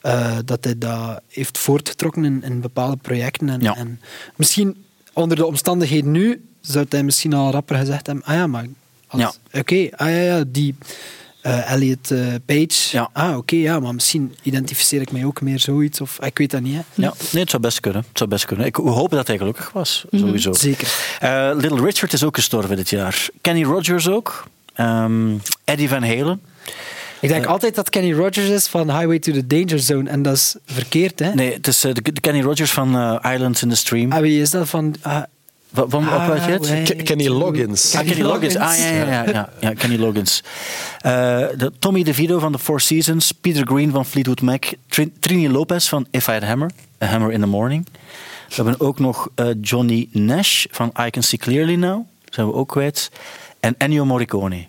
eh, 0.00 0.36
dat 0.44 0.64
hij 0.64 0.78
dat 0.78 1.20
heeft 1.28 1.58
voortgetrokken 1.58 2.24
in, 2.24 2.42
in 2.42 2.60
bepaalde 2.60 2.96
projecten. 2.96 3.48
En, 3.48 3.60
Ja. 3.60 3.76
en 3.76 4.00
misschien 4.36 4.84
onder 5.12 5.36
de 5.36 5.46
omstandigheden 5.46 6.10
nu 6.10 6.44
zou 6.60 6.86
hij 6.88 7.02
misschien 7.02 7.34
al 7.34 7.50
rapper 7.50 7.76
gezegd 7.76 8.06
hebben: 8.06 8.24
Ah 8.24 8.34
ja, 8.34 8.46
maar. 8.46 8.66
Ja. 9.10 9.32
Oké, 9.52 9.88
ah 9.96 10.08
ja, 10.08 10.20
ja, 10.20 10.44
die 10.46 10.74
eh, 11.44 11.72
Elliot 11.72 12.10
eh, 12.10 12.18
Page. 12.46 12.96
Ja. 12.96 13.10
Ah, 13.12 13.36
oké, 13.36 13.56
ja, 13.56 13.80
maar 13.80 13.94
misschien 13.94 14.34
identificeer 14.42 15.00
ik 15.00 15.12
mij 15.12 15.24
ook 15.24 15.40
meer 15.40 15.58
zoiets. 15.58 16.00
Of 16.00 16.18
ik 16.22 16.38
weet 16.38 16.50
dat 16.50 16.60
niet. 16.60 16.74
Hè. 16.74 16.80
Ja, 16.94 17.14
nee, 17.30 17.42
het 17.42 17.50
zou 17.50 17.62
best 17.62 17.80
kunnen. 17.80 18.04
Het 18.08 18.18
zou 18.18 18.30
best 18.30 18.44
kunnen. 18.44 18.66
Ik 18.66 18.76
hopen 18.76 19.16
dat 19.16 19.26
hij 19.26 19.38
gelukkig 19.38 19.70
was, 19.72 20.04
sowieso. 20.10 20.52
Zeker. 20.52 20.88
Eh, 21.20 21.50
Little 21.54 21.80
Richard 21.80 22.12
is 22.12 22.24
ook 22.24 22.36
gestorven 22.36 22.76
dit 22.76 22.90
jaar. 22.90 23.28
Kenny 23.40 23.62
Rogers 23.62 24.08
ook. 24.08 24.46
Ehm, 24.74 25.36
Eddie 25.64 25.88
Van 25.88 26.02
Halen. 26.02 26.40
Ik 27.20 27.28
denk 27.28 27.46
altijd 27.46 27.74
dat 27.74 27.90
Kenny 27.90 28.12
Rogers 28.12 28.48
is 28.48 28.66
van 28.66 28.90
Highway 28.90 29.18
to 29.18 29.32
the 29.32 29.46
Danger 29.46 29.78
Zone. 29.78 30.10
En 30.10 30.22
dat 30.22 30.34
is 30.34 30.56
verkeerd, 30.66 31.18
hè? 31.18 31.34
Nee, 31.34 31.52
het 31.52 31.66
is 31.66 31.80
de, 31.80 32.12
Kenny 32.20 32.42
Rogers 32.42 32.72
van 32.72 33.20
Islands 33.22 33.62
in 33.62 33.68
the 33.68 33.76
Stream. 33.76 34.12
Ah, 34.12 34.20
wie 34.20 34.40
is 34.40 34.50
dat 34.50 34.68
van. 34.68 34.94
Ah, 35.74 35.80
Wa- 35.80 35.88
Van, 35.88 36.04
wat 36.04 36.44
weet 36.46 36.66
je 36.68 36.74
het? 36.74 37.02
Kenny 37.02 37.28
Loggins. 37.28 37.94
Ah, 37.94 38.06
Kenny 38.06 38.22
Loggins. 38.22 38.56
Ah, 38.56 38.76
ja, 38.78 38.86
ja, 38.86 39.04
ja, 39.06 39.24
ja, 39.32 39.48
ja, 39.60 39.72
Kenny 39.74 39.96
Loggins. 39.96 40.42
Eh, 41.00 41.12
de 41.56 41.72
Tommy 41.78 42.02
DeVito 42.02 42.38
van 42.38 42.52
The 42.52 42.58
Four 42.58 42.80
Seasons. 42.80 43.32
Peter 43.32 43.66
Green 43.66 43.90
van 43.90 44.06
Fleetwood 44.06 44.40
Mac. 44.40 44.64
Trin- 44.88 45.12
Trini 45.20 45.48
Lopez 45.48 45.88
van 45.88 46.06
If 46.10 46.28
I 46.28 46.32
Had 46.32 46.42
a 46.42 46.46
Hammer. 46.46 46.70
A 47.02 47.06
Hammer 47.06 47.32
in 47.32 47.40
the 47.40 47.46
Morning. 47.46 47.86
We 48.48 48.54
hebben 48.54 48.80
ook 48.80 48.98
nog 48.98 49.28
eh, 49.34 49.46
Johnny 49.60 50.08
Nash 50.12 50.64
van 50.70 50.92
I 51.06 51.10
Can 51.10 51.22
See 51.22 51.38
Clearly 51.38 51.74
Now. 51.74 52.04
Zijn 52.28 52.46
we 52.46 52.52
ook 52.52 52.68
kwijt. 52.68 53.10
En 53.60 53.74
Ennio 53.78 54.04
Morricone. 54.04 54.66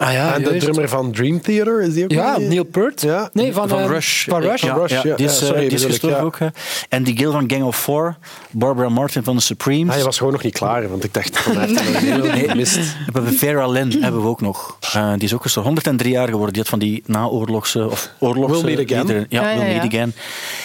Ah 0.00 0.12
ja, 0.12 0.34
en 0.34 0.42
de 0.42 0.48
juist. 0.48 0.60
drummer 0.64 0.88
van 0.88 1.12
Dream 1.12 1.40
Theater, 1.40 1.82
is 1.82 1.94
die 1.94 2.04
ook 2.04 2.10
Ja? 2.10 2.38
Neil 2.38 2.64
Peart. 2.64 3.00
Ja. 3.00 3.30
Nee, 3.32 3.52
van, 3.52 3.68
Van 3.68 3.78
eh, 3.78 3.86
Rush. 3.86 4.28
Van 4.28 4.40
Rush. 4.40 4.62
Ja, 4.62 4.74
Rush, 4.74 4.90
ja, 4.90 5.00
ja. 5.04 5.16
die 5.16 5.26
is, 5.26 5.40
Ja, 5.40 5.46
sorry, 5.46 5.62
eh, 5.62 5.68
die 5.68 5.78
is 5.78 5.84
gestorven 5.84 6.18
ja. 6.18 6.24
ook. 6.24 6.38
hè. 6.38 6.46
En 6.88 7.02
die 7.02 7.16
Gil 7.16 7.32
van 7.32 7.50
Gang 7.50 7.62
of 7.62 7.76
Four. 7.76 8.16
Barbara 8.50 8.88
Martin 8.88 9.22
van 9.22 9.36
The 9.36 9.42
Supremes. 9.42 9.92
Ah, 9.92 9.98
je 9.98 10.04
was 10.04 10.18
gewoon 10.18 10.32
nog 10.32 10.42
niet 10.42 10.54
klaar, 10.54 10.88
want 10.88 11.04
ik 11.04 11.14
dacht 11.14 11.38
van 11.38 11.56
hele 11.58 12.28
gemist. 12.48 12.74
We 12.76 12.82
hebben 13.12 13.34
Vera 13.34 13.66
Lynn 13.66 14.02
hebben 14.02 14.22
we 14.22 14.28
ook 14.28 14.40
nog. 14.40 14.76
Eh, 14.92 15.12
die 15.12 15.22
is 15.22 15.34
ook 15.34 15.42
gestorven. 15.42 15.72
103 15.72 16.12
jaar 16.12 16.28
geworden. 16.28 16.52
Die 16.52 16.62
had 16.62 16.70
van 16.70 16.78
die 16.78 17.02
naoorlogse 17.06 17.86
of 17.90 18.10
oorlogse 18.18 18.64
We'll 18.64 18.76
Meet 18.76 18.92
Again. 18.92 19.26
Ja, 19.28 19.50
ja. 19.50 19.62
Meet 19.62 19.82
Again. 19.94 20.14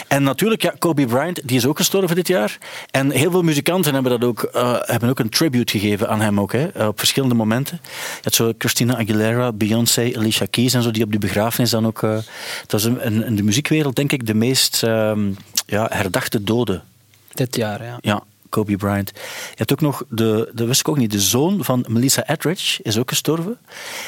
En 0.08 0.24
natuurlijk, 0.24 0.62
ja, 0.62 0.74
Kobe 0.80 1.06
Bryant, 1.06 1.41
die 1.48 1.58
is 1.58 1.65
ook 1.65 1.78
gestorven 1.78 2.15
dit 2.15 2.28
jaar. 2.28 2.58
En 2.91 3.12
heel 3.12 3.32
veel 3.32 3.41
muzikanten 3.41 3.93
hebben, 3.93 4.12
dat 4.19 4.24
ook, 4.30 4.43
eh, 4.43 4.76
hebben 4.80 5.10
ook 5.10 5.19
een 5.19 5.30
tribute 5.30 5.80
gegeven 5.80 6.10
aan 6.10 6.21
hem 6.21 6.39
ook, 6.39 6.52
hè, 6.52 6.67
eh, 6.67 6.88
op 6.88 6.98
verschillende 7.00 7.36
momenten. 7.36 7.80
Je 7.84 8.19
had 8.21 8.34
zo 8.34 8.52
Christina 8.58 8.93
Aguilera 8.98 9.24
Rivera, 9.26 9.52
Beyoncé, 9.52 10.12
Alicia 10.16 10.46
Keys 10.50 10.74
en 10.74 10.82
zo, 10.82 10.92
die 10.92 11.04
op 11.04 11.12
die 11.12 11.20
begrafenis 11.20 11.70
dan 11.70 11.86
ook... 11.86 12.04
eh, 12.04 12.18
dat 12.68 12.80
is 12.80 12.86
een, 12.86 13.24
in 13.24 13.36
de 13.36 13.44
muziekwereld, 13.44 13.96
denk 13.96 14.12
ik, 14.12 14.26
de 14.26 14.34
meest 14.34 14.84
ehm, 14.84 15.32
ja, 15.66 15.88
herdachte 15.92 16.44
dode. 16.44 16.82
Dit 17.34 17.56
jaar, 17.56 17.84
ja. 17.84 17.98
Ja, 18.02 18.24
Kobe 18.56 18.76
Bryant. 18.76 19.12
Je 19.13 19.56
hebt 19.56 19.72
ook 19.72 19.82
nog, 19.82 20.04
de, 20.10 20.52
dat 20.54 20.68
wist 20.68 20.80
ik 20.80 20.88
ook 20.89 20.98
niet, 20.98 21.12
de 21.12 21.20
zoon 21.20 21.63
van 21.63 21.86
Melissa 21.88 22.28
Etheridge 22.28 22.84
is 22.84 22.98
ook 22.98 23.10
gestorven. 23.10 23.58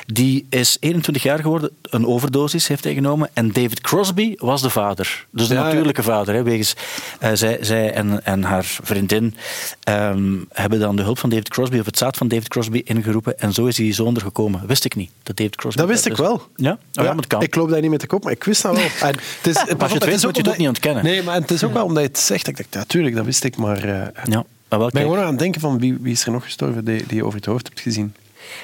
Die 0.05 0.45
is 0.49 0.77
21 0.79 1.23
jaar 1.23 1.39
geworden, 1.39 1.69
een 1.81 2.05
overdosis 2.07 2.67
heeft 2.67 2.83
hij 2.83 2.93
genomen. 2.93 3.29
En 3.33 3.51
David 3.51 3.81
Crosby 3.81 4.36
was 4.38 4.62
de 4.62 4.69
vader. 4.69 5.25
Dus 5.31 5.47
de 5.47 5.53
Ja, 5.53 5.60
ja. 5.60 5.65
natuurlijke 5.65 6.03
vader. 6.03 6.36
Hè, 6.36 6.43
wegens, 6.43 6.75
eh, 7.19 7.31
zij 7.33 7.57
zij 7.62 7.93
en, 7.93 8.25
en 8.25 8.43
haar 8.43 8.63
vriendin 8.63 9.36
ehm, 9.83 10.33
hebben 10.51 10.79
dan 10.79 10.95
de 10.95 11.01
hulp 11.01 11.19
van 11.19 11.29
David 11.29 11.49
Crosby, 11.49 11.79
of 11.79 11.86
het 11.86 11.97
zaad 11.97 12.17
van 12.17 12.27
David 12.27 12.47
Crosby, 12.47 12.81
ingeroepen. 12.83 13.39
En 13.39 13.53
zo 13.53 13.65
is 13.65 13.75
die 13.75 13.93
zoon 13.93 14.15
er 14.15 14.21
gekomen. 14.21 14.67
Wist 14.67 14.86
ik 14.86 14.95
niet, 14.95 15.12
dat 15.23 15.38
David 15.38 15.55
Crosby... 15.55 15.79
Dat 15.79 15.89
wist 15.89 16.05
ik 16.05 16.17
wel. 16.17 16.41
Ja? 16.55 16.71
Oh, 16.71 16.77
ja, 16.91 17.03
maar 17.03 17.15
het 17.15 17.27
kan. 17.27 17.41
Ik 17.41 17.55
loop 17.55 17.69
daar 17.69 17.81
niet 17.81 17.89
mee 17.89 17.99
te 17.99 18.07
koop, 18.07 18.23
maar 18.23 18.33
ik 18.33 18.43
wist 18.43 18.62
dat 18.62 18.75
wel. 18.75 18.86
En 19.10 19.15
het 19.41 19.47
is, 19.47 19.53
pas 19.53 19.91
op, 19.91 19.99
het 19.99 20.05
weet, 20.05 20.23
moet 20.23 20.36
je 20.36 20.41
het 20.41 20.49
ook 20.51 20.57
niet 20.57 20.67
ontkennen. 20.67 21.03
Nee, 21.03 21.23
maar 21.23 21.36
het 21.36 21.51
is 21.51 21.63
ook 21.63 21.73
wel 21.73 21.86
omdat 21.86 22.03
je 22.03 22.10
het 22.10 22.19
zegt. 22.19 22.47
Ik 22.47 22.57
dacht, 22.57 22.73
natuurlijk, 22.73 23.15
dat 23.15 23.25
wist 23.25 23.43
ik, 23.43 23.57
maar... 23.57 23.83
eh, 23.83 24.37
Maar 24.69 24.80
wel, 24.80 24.88
ik 24.88 24.93
ben 24.93 25.03
gewoon 25.03 25.19
aan 25.19 25.30
het 25.30 25.39
denken 25.39 25.62
van 25.62 25.80
wie, 25.80 25.97
wie 26.01 26.12
is 26.13 26.25
er 26.25 26.32
nog 26.32 26.43
gestorven 26.43 26.86
die, 26.86 27.03
die 27.08 27.17
je 27.17 27.25
over 27.25 27.38
het 27.38 27.45
hoofd 27.47 27.67
hebt 27.67 27.80
gezien. 27.80 28.13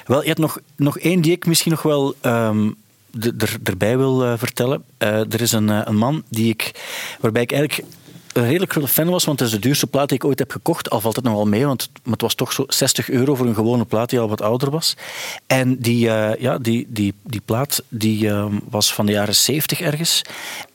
Wel, 0.05 0.21
je 0.21 0.27
hebt 0.27 0.39
nog, 0.39 0.59
nog 0.75 0.97
één 0.99 1.21
die 1.21 1.31
ik 1.31 1.45
misschien 1.45 1.71
nog 1.71 1.81
wel 1.81 2.15
de- 3.13 3.33
er, 3.37 3.57
erbij 3.63 3.97
wil 3.97 4.23
eh, 4.25 4.33
vertellen. 4.37 4.83
Eh, 4.97 5.19
er 5.33 5.41
is 5.41 5.51
een, 5.51 5.69
eh, 5.69 5.81
een 5.83 5.97
man 5.97 6.23
die 6.29 6.49
ik, 6.49 6.71
waarbij 7.19 7.41
ik 7.41 7.51
eigenlijk 7.51 7.89
een 8.33 8.45
redelijk 8.47 8.71
grote 8.71 8.87
fan 8.87 9.09
was, 9.09 9.23
want 9.25 9.39
het 9.39 9.47
is 9.47 9.53
de 9.53 9.61
duurste 9.61 9.87
plaat 9.87 10.07
die 10.09 10.17
ik 10.17 10.25
ooit 10.25 10.39
heb 10.39 10.51
gekocht. 10.51 10.89
Al 10.89 11.01
valt 11.01 11.15
het 11.15 11.25
nog 11.25 11.33
wel 11.33 11.45
mee, 11.47 11.65
want 11.65 11.89
het 12.09 12.21
was 12.21 12.35
toch 12.35 12.53
zo 12.53 12.63
60 12.67 13.09
euro 13.09 13.35
voor 13.35 13.45
een 13.45 13.53
gewone 13.55 13.85
plaat 13.85 14.09
die 14.09 14.19
al 14.19 14.29
wat 14.29 14.41
ouder 14.41 14.69
was. 14.69 14.95
En 15.47 15.77
die, 15.79 15.99
ja, 16.39 16.57
die, 16.57 16.85
die, 16.89 17.13
die 17.23 17.41
plaat 17.45 17.83
die, 17.89 18.29
ehm, 18.29 18.53
was 18.69 18.93
van 18.93 19.05
de 19.05 19.11
jaren 19.11 19.35
70 19.35 19.81
ergens. 19.81 20.21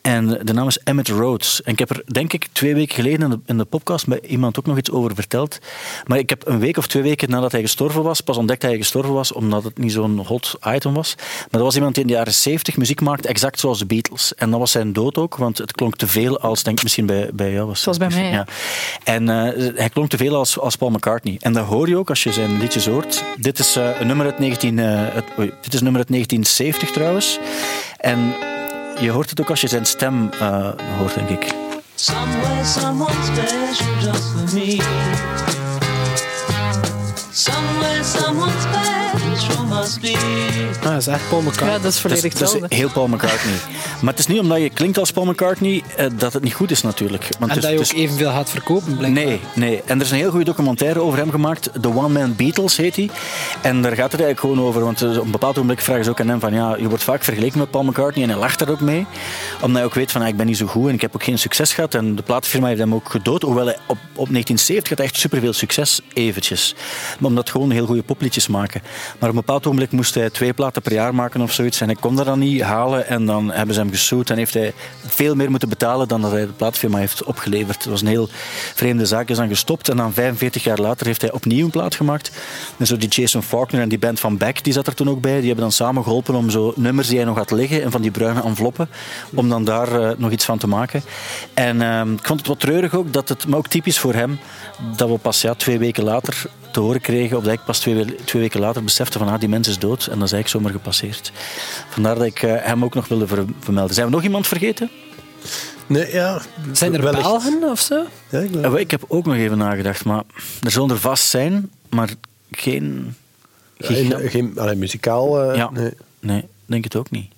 En 0.02 0.38
de 0.42 0.52
naam 0.52 0.66
is 0.66 0.78
Emmett 0.84 1.08
Rhodes. 1.08 1.62
En 1.62 1.72
ik 1.72 1.78
heb 1.78 1.90
er, 1.90 2.02
denk 2.06 2.32
ik, 2.32 2.46
twee 2.52 2.74
weken 2.74 2.94
geleden 2.94 3.20
in 3.22 3.30
de, 3.30 3.38
in 3.46 3.58
de 3.58 3.64
podcast 3.64 4.06
bij 4.06 4.20
iemand 4.20 4.58
ook 4.58 4.66
nog 4.66 4.76
iets 4.78 4.90
over 4.90 5.14
verteld. 5.14 5.58
Maar 6.06 6.18
ik 6.18 6.30
heb 6.30 6.46
een 6.46 6.58
week 6.58 6.76
of 6.76 6.86
twee 6.86 7.02
weken 7.02 7.30
nadat 7.30 7.52
hij 7.52 7.60
gestorven 7.60 8.02
was, 8.02 8.20
pas 8.20 8.36
ontdekt 8.36 8.60
dat 8.60 8.70
hij 8.70 8.78
gestorven 8.78 9.12
was, 9.12 9.32
omdat 9.32 9.64
het 9.64 9.78
niet 9.78 9.92
zo'n 9.92 10.18
hot 10.18 10.54
item 10.66 10.94
was. 10.94 11.14
Maar 11.16 11.46
dat 11.50 11.60
was 11.60 11.74
iemand 11.74 11.94
die 11.94 12.02
in 12.02 12.08
de 12.10 12.16
jaren 12.16 12.34
70 12.34 12.76
muziek 12.76 13.00
maakte, 13.00 13.28
exact 13.28 13.60
zoals 13.60 13.78
de 13.78 13.86
Beatles. 13.86 14.34
En 14.34 14.50
dat 14.50 14.58
was 14.60 14.70
zijn 14.70 14.92
dood 14.92 15.18
ook, 15.18 15.36
want 15.36 15.58
het 15.58 15.72
klonk 15.72 15.96
te 15.96 16.06
veel 16.06 16.40
als, 16.40 16.62
denk 16.62 16.76
ik, 16.76 16.82
misschien 16.82 17.06
bij, 17.06 17.30
bij 17.34 17.52
jou 17.52 17.66
was. 17.66 17.82
Zoals 17.82 17.98
bij 17.98 18.08
mij, 18.08 18.30
Ja. 18.30 18.46
En 19.04 19.28
eh, 19.28 19.70
hij 19.74 19.88
klonk 19.88 20.10
te 20.10 20.16
veel 20.16 20.34
als, 20.36 20.58
als 20.58 20.76
Paul 20.76 20.90
McCartney. 20.90 21.36
En 21.40 21.52
dat 21.52 21.66
hoor 21.66 21.88
je 21.88 21.96
ook 21.96 22.08
als 22.08 22.22
je 22.22 22.32
zijn 22.32 22.58
liedjes 22.58 22.86
hoort. 22.86 23.24
Dit 23.38 23.58
is, 23.58 23.76
eh, 23.76 24.00
een 24.00 24.06
nummer 24.06 24.26
uit 24.26 24.38
19, 24.38 24.78
eh, 24.78 24.86
het- 25.14 25.24
oei, 25.38 25.52
dit 25.60 25.74
is 25.74 25.80
nummer 25.80 26.00
uit 26.00 26.10
1970 26.10 26.90
trouwens. 26.90 27.38
En 27.98 28.34
je 29.00 29.10
hoort 29.10 29.30
het 29.30 29.40
ook 29.40 29.50
als 29.50 29.60
je 29.60 29.68
zijn 29.68 29.86
stem 29.86 30.30
eh, 30.30 30.70
hoort, 30.98 31.14
denk 31.14 31.28
ik. 31.28 31.54
Ah, 39.78 40.82
dat 40.82 40.96
is 40.96 41.06
echt 41.06 41.28
Paul 41.28 41.40
McCartney. 41.40 41.70
Ja, 41.70 41.78
dat 41.78 41.92
is 41.92 41.98
volledig 41.98 42.22
dat 42.22 42.32
is, 42.32 42.38
dat 42.38 42.50
hetzelfde. 42.52 42.74
is 42.74 42.76
heel 42.76 42.90
Paul 42.90 43.06
McCartney. 43.06 43.54
maar 44.00 44.10
het 44.10 44.18
is 44.18 44.26
niet 44.26 44.40
omdat 44.40 44.58
je 44.58 44.70
klinkt 44.70 44.98
als 44.98 45.10
Paul 45.10 45.26
McCartney 45.26 45.82
eh, 45.96 46.06
dat 46.16 46.32
het 46.32 46.42
niet 46.42 46.54
goed 46.54 46.70
is 46.70 46.82
natuurlijk. 46.82 47.22
Want 47.38 47.50
En 47.50 47.56
het 47.56 47.62
dat 47.62 47.88
je 47.88 47.94
ook 47.96 48.02
evenveel 48.02 48.30
gaat 48.30 48.50
verkopen, 48.50 48.96
blijkbaar. 48.96 49.24
Nee, 49.24 49.40
nee. 49.54 49.82
En 49.84 49.98
er 49.98 50.04
is 50.04 50.10
een 50.10 50.16
heel 50.16 50.30
goede 50.30 50.44
documentaire 50.44 51.00
over 51.00 51.18
hem 51.18 51.30
gemaakt. 51.30 51.70
The 51.80 51.88
One 51.88 52.08
Man 52.08 52.34
Beatles 52.36 52.76
heet 52.76 52.94
die. 52.94 53.10
En 53.62 53.82
daar 53.82 53.94
gaat 53.94 54.12
het 54.12 54.20
eigenlijk 54.20 54.40
gewoon 54.40 54.60
over. 54.60 54.84
Want 54.84 55.02
eh, 55.02 55.18
op 55.18 55.24
een 55.24 55.30
bepaald 55.30 55.54
ogenblik 55.54 55.80
vragen 55.80 56.04
ze 56.04 56.10
ook 56.10 56.20
aan 56.20 56.28
hem 56.28 56.40
van... 56.40 56.54
Ja, 56.54 56.76
je 56.76 56.88
wordt 56.88 57.04
vaak 57.04 57.24
vergeleken 57.24 57.58
met 57.58 57.70
Paul 57.70 57.84
McCartney. 57.84 58.24
En 58.24 58.30
hij 58.30 58.38
lacht 58.38 58.58
daar 58.58 58.68
ook 58.70 58.80
mee. 58.80 59.06
Omdat 59.60 59.76
hij 59.76 59.84
ook 59.84 59.94
weet 59.94 60.10
van... 60.12 60.22
ah, 60.22 60.28
ik 60.28 60.36
ben 60.36 60.46
niet 60.46 60.56
zo 60.56 60.66
goed 60.66 60.88
en 60.88 60.94
ik 60.94 61.00
heb 61.00 61.14
ook 61.14 61.22
geen 61.24 61.38
succes 61.38 61.72
gehad. 61.72 61.94
En 61.94 62.14
de 62.16 62.22
platenfirma 62.22 62.66
heeft 62.66 62.80
hem 62.80 62.94
ook 62.94 63.10
gedood. 63.10 63.42
Hoewel 63.42 63.66
hij 63.66 63.76
op, 63.86 63.98
op 64.14 64.28
1970 64.30 64.88
had 64.88 64.98
hij 64.98 65.06
echt 65.06 65.16
superveel 65.16 65.52
succes, 65.52 66.00
eventjes. 66.12 66.74
Maar 67.18 67.28
omdat 67.28 67.50
gewoon 67.50 67.70
heel 67.70 67.86
goede 67.86 68.02
popliedjes 68.02 68.48
maken. 68.48 68.80
Maar 69.18 69.28
op 69.28 69.36
een 69.36 69.40
bepaald 69.40 69.66
ogenblik 69.68 69.92
moest 69.92 70.14
hij 70.14 70.30
twee 70.30 70.52
platen 70.52 70.82
per 70.82 70.92
jaar 70.92 71.14
maken 71.14 71.40
of 71.40 71.52
zoiets. 71.52 71.80
En 71.80 71.86
hij 71.86 71.96
kon 72.00 72.16
dat 72.16 72.26
dan 72.26 72.38
niet 72.38 72.62
halen. 72.62 73.06
En 73.06 73.26
dan 73.26 73.50
hebben 73.50 73.74
ze 73.74 73.80
hem 73.80 73.90
gesued. 73.90 74.30
En 74.30 74.36
heeft 74.36 74.54
hij 74.54 74.72
veel 75.06 75.34
meer 75.34 75.50
moeten 75.50 75.68
betalen 75.68 76.08
dan 76.08 76.20
dat 76.20 76.30
hij 76.30 76.46
de 76.46 76.52
platenfirma 76.52 76.98
heeft 76.98 77.24
opgeleverd. 77.24 77.82
Het 77.82 77.90
was 77.90 78.00
een 78.00 78.06
heel 78.06 78.28
vreemde 78.74 79.06
zaak. 79.06 79.28
Is 79.28 79.36
dan 79.36 79.48
gestopt. 79.48 79.88
En 79.88 79.96
dan 79.96 80.12
45 80.12 80.64
jaar 80.64 80.78
later 80.78 81.06
heeft 81.06 81.20
hij 81.20 81.32
opnieuw 81.32 81.64
een 81.64 81.70
plaat 81.70 81.94
gemaakt. 81.94 82.30
En 82.76 82.86
zo 82.86 82.96
die 82.96 83.08
Jason 83.08 83.42
Faulkner 83.42 83.80
en 83.80 83.88
die 83.88 83.98
band 83.98 84.20
van 84.20 84.36
Beck, 84.36 84.64
die 84.64 84.72
zat 84.72 84.86
er 84.86 84.94
toen 84.94 85.08
ook 85.08 85.20
bij. 85.20 85.36
Die 85.36 85.46
hebben 85.46 85.64
dan 85.64 85.72
samen 85.72 86.02
geholpen 86.02 86.34
om 86.34 86.50
zo 86.50 86.72
nummers 86.76 87.08
die 87.08 87.16
hij 87.16 87.26
nog 87.26 87.36
had 87.36 87.50
liggen. 87.50 87.82
En 87.82 87.90
van 87.90 88.02
die 88.02 88.10
bruine 88.10 88.42
enveloppen. 88.42 88.88
Om 89.34 89.48
dan 89.48 89.64
daar 89.64 90.00
eh, 90.00 90.10
nog 90.16 90.30
iets 90.30 90.44
van 90.44 90.58
te 90.58 90.66
maken. 90.66 91.02
En 91.54 91.82
ehm, 91.82 92.12
ik 92.12 92.26
vond 92.26 92.38
het 92.38 92.48
wat 92.48 92.60
treurig 92.60 92.94
ook. 92.94 93.12
Dat 93.12 93.28
het, 93.28 93.46
maar 93.46 93.58
ook 93.58 93.68
typisch 93.68 93.98
voor 93.98 94.14
hem. 94.14 94.38
Dat 94.96 95.08
we 95.08 95.18
pas 95.18 95.40
ja, 95.40 95.54
twee 95.54 95.78
weken 95.78 96.04
later 96.04 96.46
te 96.72 96.80
horen 96.80 97.00
kregen. 97.00 97.36
Of 97.36 97.44
dat 97.44 97.52
ik 97.52 97.64
pas 97.64 97.78
twee, 97.78 97.94
we- 97.94 98.14
twee 98.24 98.42
weken 98.42 98.60
later 98.60 98.84
besefte 98.84 99.18
van 99.18 99.28
ah, 99.28 99.40
die 99.40 99.48
mens 99.48 99.68
is 99.68 99.78
dood. 99.78 100.06
En 100.06 100.18
dat 100.18 100.26
is 100.28 100.32
eigenlijk 100.32 100.48
zomaar 100.48 100.72
gepasseerd. 100.72 101.32
Vandaar 101.88 102.14
dat 102.14 102.24
ik 102.24 102.42
eh, 102.42 102.54
hem 102.58 102.84
ook 102.84 102.94
nog 102.94 103.08
wilde 103.08 103.26
ver- 103.26 103.44
vermelden. 103.60 103.94
Zijn 103.94 104.06
we 104.06 104.12
nog 104.12 104.22
iemand 104.22 104.46
vergeten? 104.46 104.90
Nee, 105.86 106.12
ja. 106.12 106.40
Zijn 106.72 106.94
er 106.94 107.02
wellicht. 107.02 107.22
Belgen 107.22 107.62
of 107.62 107.80
zo? 107.80 108.04
Ja, 108.30 108.38
ik 108.38 108.50
ben- 108.50 108.64
Eh, 108.64 108.80
Ik 108.80 108.90
heb 108.90 109.04
ook 109.08 109.24
nog 109.26 109.34
even 109.34 109.58
nagedacht, 109.58 110.04
maar 110.04 110.22
er 110.62 110.70
zullen 110.70 110.90
er 110.90 110.98
vast 110.98 111.26
zijn, 111.28 111.70
maar 111.88 112.08
geen. 112.50 113.14
Geen, 113.78 114.14
geen 114.30 114.58
allee, 114.58 114.74
muzikaal. 114.76 115.42
eh, 115.42 115.56
ja, 115.56 115.70
nee. 115.70 115.92
nee, 116.20 116.44
denk 116.66 116.84
het 116.84 116.96
ook 116.96 117.10
niet. 117.10 117.32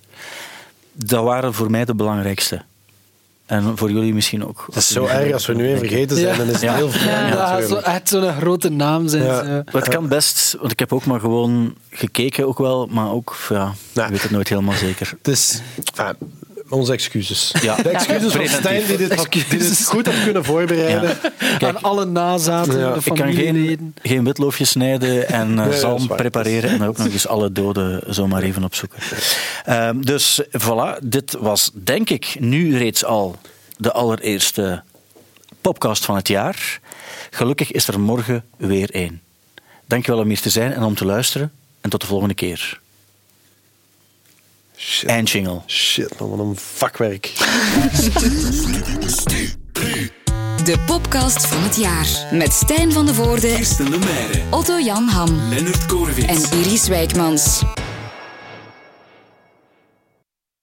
Dat 0.93 1.25
waren 1.25 1.55
voor 1.55 1.71
mij 1.71 1.85
de 1.85 1.95
belangrijkste. 1.95 2.63
En 3.51 3.77
voor 3.79 3.91
jullie 3.91 4.15
misschien 4.15 4.47
ook. 4.47 4.65
Het 4.67 4.77
is 4.77 4.91
zo 4.93 5.05
erg 5.07 5.33
als 5.33 5.47
we 5.47 5.55
nu 5.55 5.69
één 5.69 5.79
vergeten 5.79 6.17
zijn, 6.17 6.29
Ja. 6.29 6.37
dan 6.37 6.47
is 6.47 6.53
het 6.53 6.61
Ja. 6.63 6.75
heel 6.75 6.89
Ja, 6.89 7.29
zo, 7.31 7.59
natuurlijk. 7.59 7.87
echt 7.87 8.09
zo'n 8.09 8.33
grote 8.33 8.69
naam 8.69 9.09
zijn. 9.09 9.23
Ja. 9.25 9.63
het 9.65 9.89
kan 9.89 10.09
best, 10.09 10.57
want 10.61 10.73
ik 10.73 10.79
heb 10.79 10.93
ook 10.93 11.05
maar 11.05 11.21
gewoon 11.21 11.75
gekeken, 11.91 12.47
ook 12.47 12.59
wel, 12.59 12.87
maar 12.91 13.11
ook, 13.11 13.37
ja, 13.49 13.73
Nou. 13.95 14.07
ik 14.07 14.13
weet 14.13 14.23
het 14.23 14.31
nooit 14.31 14.49
helemaal 14.49 14.75
zeker. 14.75 15.13
Enfin, 15.23 16.17
onze 16.71 16.93
excuses. 16.93 17.53
Ja. 17.63 17.77
De 17.77 17.89
excuses 17.89 18.33
van. 18.33 18.49
Stijn 18.49 18.87
die 18.87 18.97
dit, 18.97 19.15
had- 19.15 19.33
die 19.33 19.45
dit 19.49 19.85
goed 19.87 20.07
had 20.07 20.23
kunnen 20.25 20.45
voorbereiden. 20.45 21.19
Aan 21.59 21.83
alle 21.83 22.05
nazaten, 22.05 22.79
Ja. 22.79 22.93
de 22.93 22.99
Ik 22.99 23.05
kan 23.05 23.17
familieleden. 23.17 23.67
geen, 23.67 23.95
geen 24.03 24.25
witloofje 24.25 24.65
snijden 24.65 25.29
en 25.29 25.59
eh, 25.59 25.67
Nee, 25.67 25.79
zalm 25.79 26.07
prepareren 26.07 26.71
en 26.71 26.83
ook 26.83 26.97
nog 26.99 27.07
eens 27.13 27.27
alle 27.27 27.53
doden 27.53 28.03
zomaar 28.15 28.43
even 28.43 28.65
opzoeken. 28.65 28.99
Ehm, 29.65 30.01
dus 30.01 30.43
voilà, 30.59 30.99
dit 31.03 31.37
was 31.41 31.71
denk 31.75 32.11
ik 32.11 32.37
nu 32.39 32.77
reeds 32.79 33.05
al 33.05 33.37
de 33.77 33.93
allereerste 33.93 34.83
podcast 35.61 36.05
van 36.05 36.17
het 36.17 36.29
jaar. 36.29 36.81
Gelukkig 37.31 37.73
is 37.73 37.89
er 37.89 38.01
morgen 38.01 38.45
weer 38.57 38.91
één. 38.91 39.21
Dankjewel 39.87 40.21
om 40.21 40.29
hier 40.29 40.41
te 40.41 40.51
zijn 40.51 40.73
en 40.73 40.83
om 40.83 40.95
te 40.95 41.05
luisteren. 41.05 41.53
En 41.81 41.91
tot 41.91 42.01
de 42.01 42.07
volgende 42.07 42.35
keer. 42.35 42.81
Shit, 44.83 45.09
Eindjingle. 45.11 45.63
shit 45.67 46.19
man, 46.21 46.31
wat 46.31 46.39
een 46.39 46.57
vakwerk. 46.57 47.33
De 50.65 50.79
podcast 50.87 51.47
van 51.47 51.63
het 51.63 51.77
jaar. 51.77 52.07
Met 52.33 52.53
Stijn 52.53 52.93
van 52.93 53.07
de 53.07 53.15
Voorde, 53.15 53.55
Kirsten 53.55 53.91
Lemaire. 53.91 54.41
Otto 54.51 54.79
Jan 54.79 55.09
Ham 55.09 55.49
Leonard 55.49 55.87
Koorwits. 55.87 56.51
en 56.53 56.59
Iris 56.59 56.89
Wijkmans. 56.89 57.63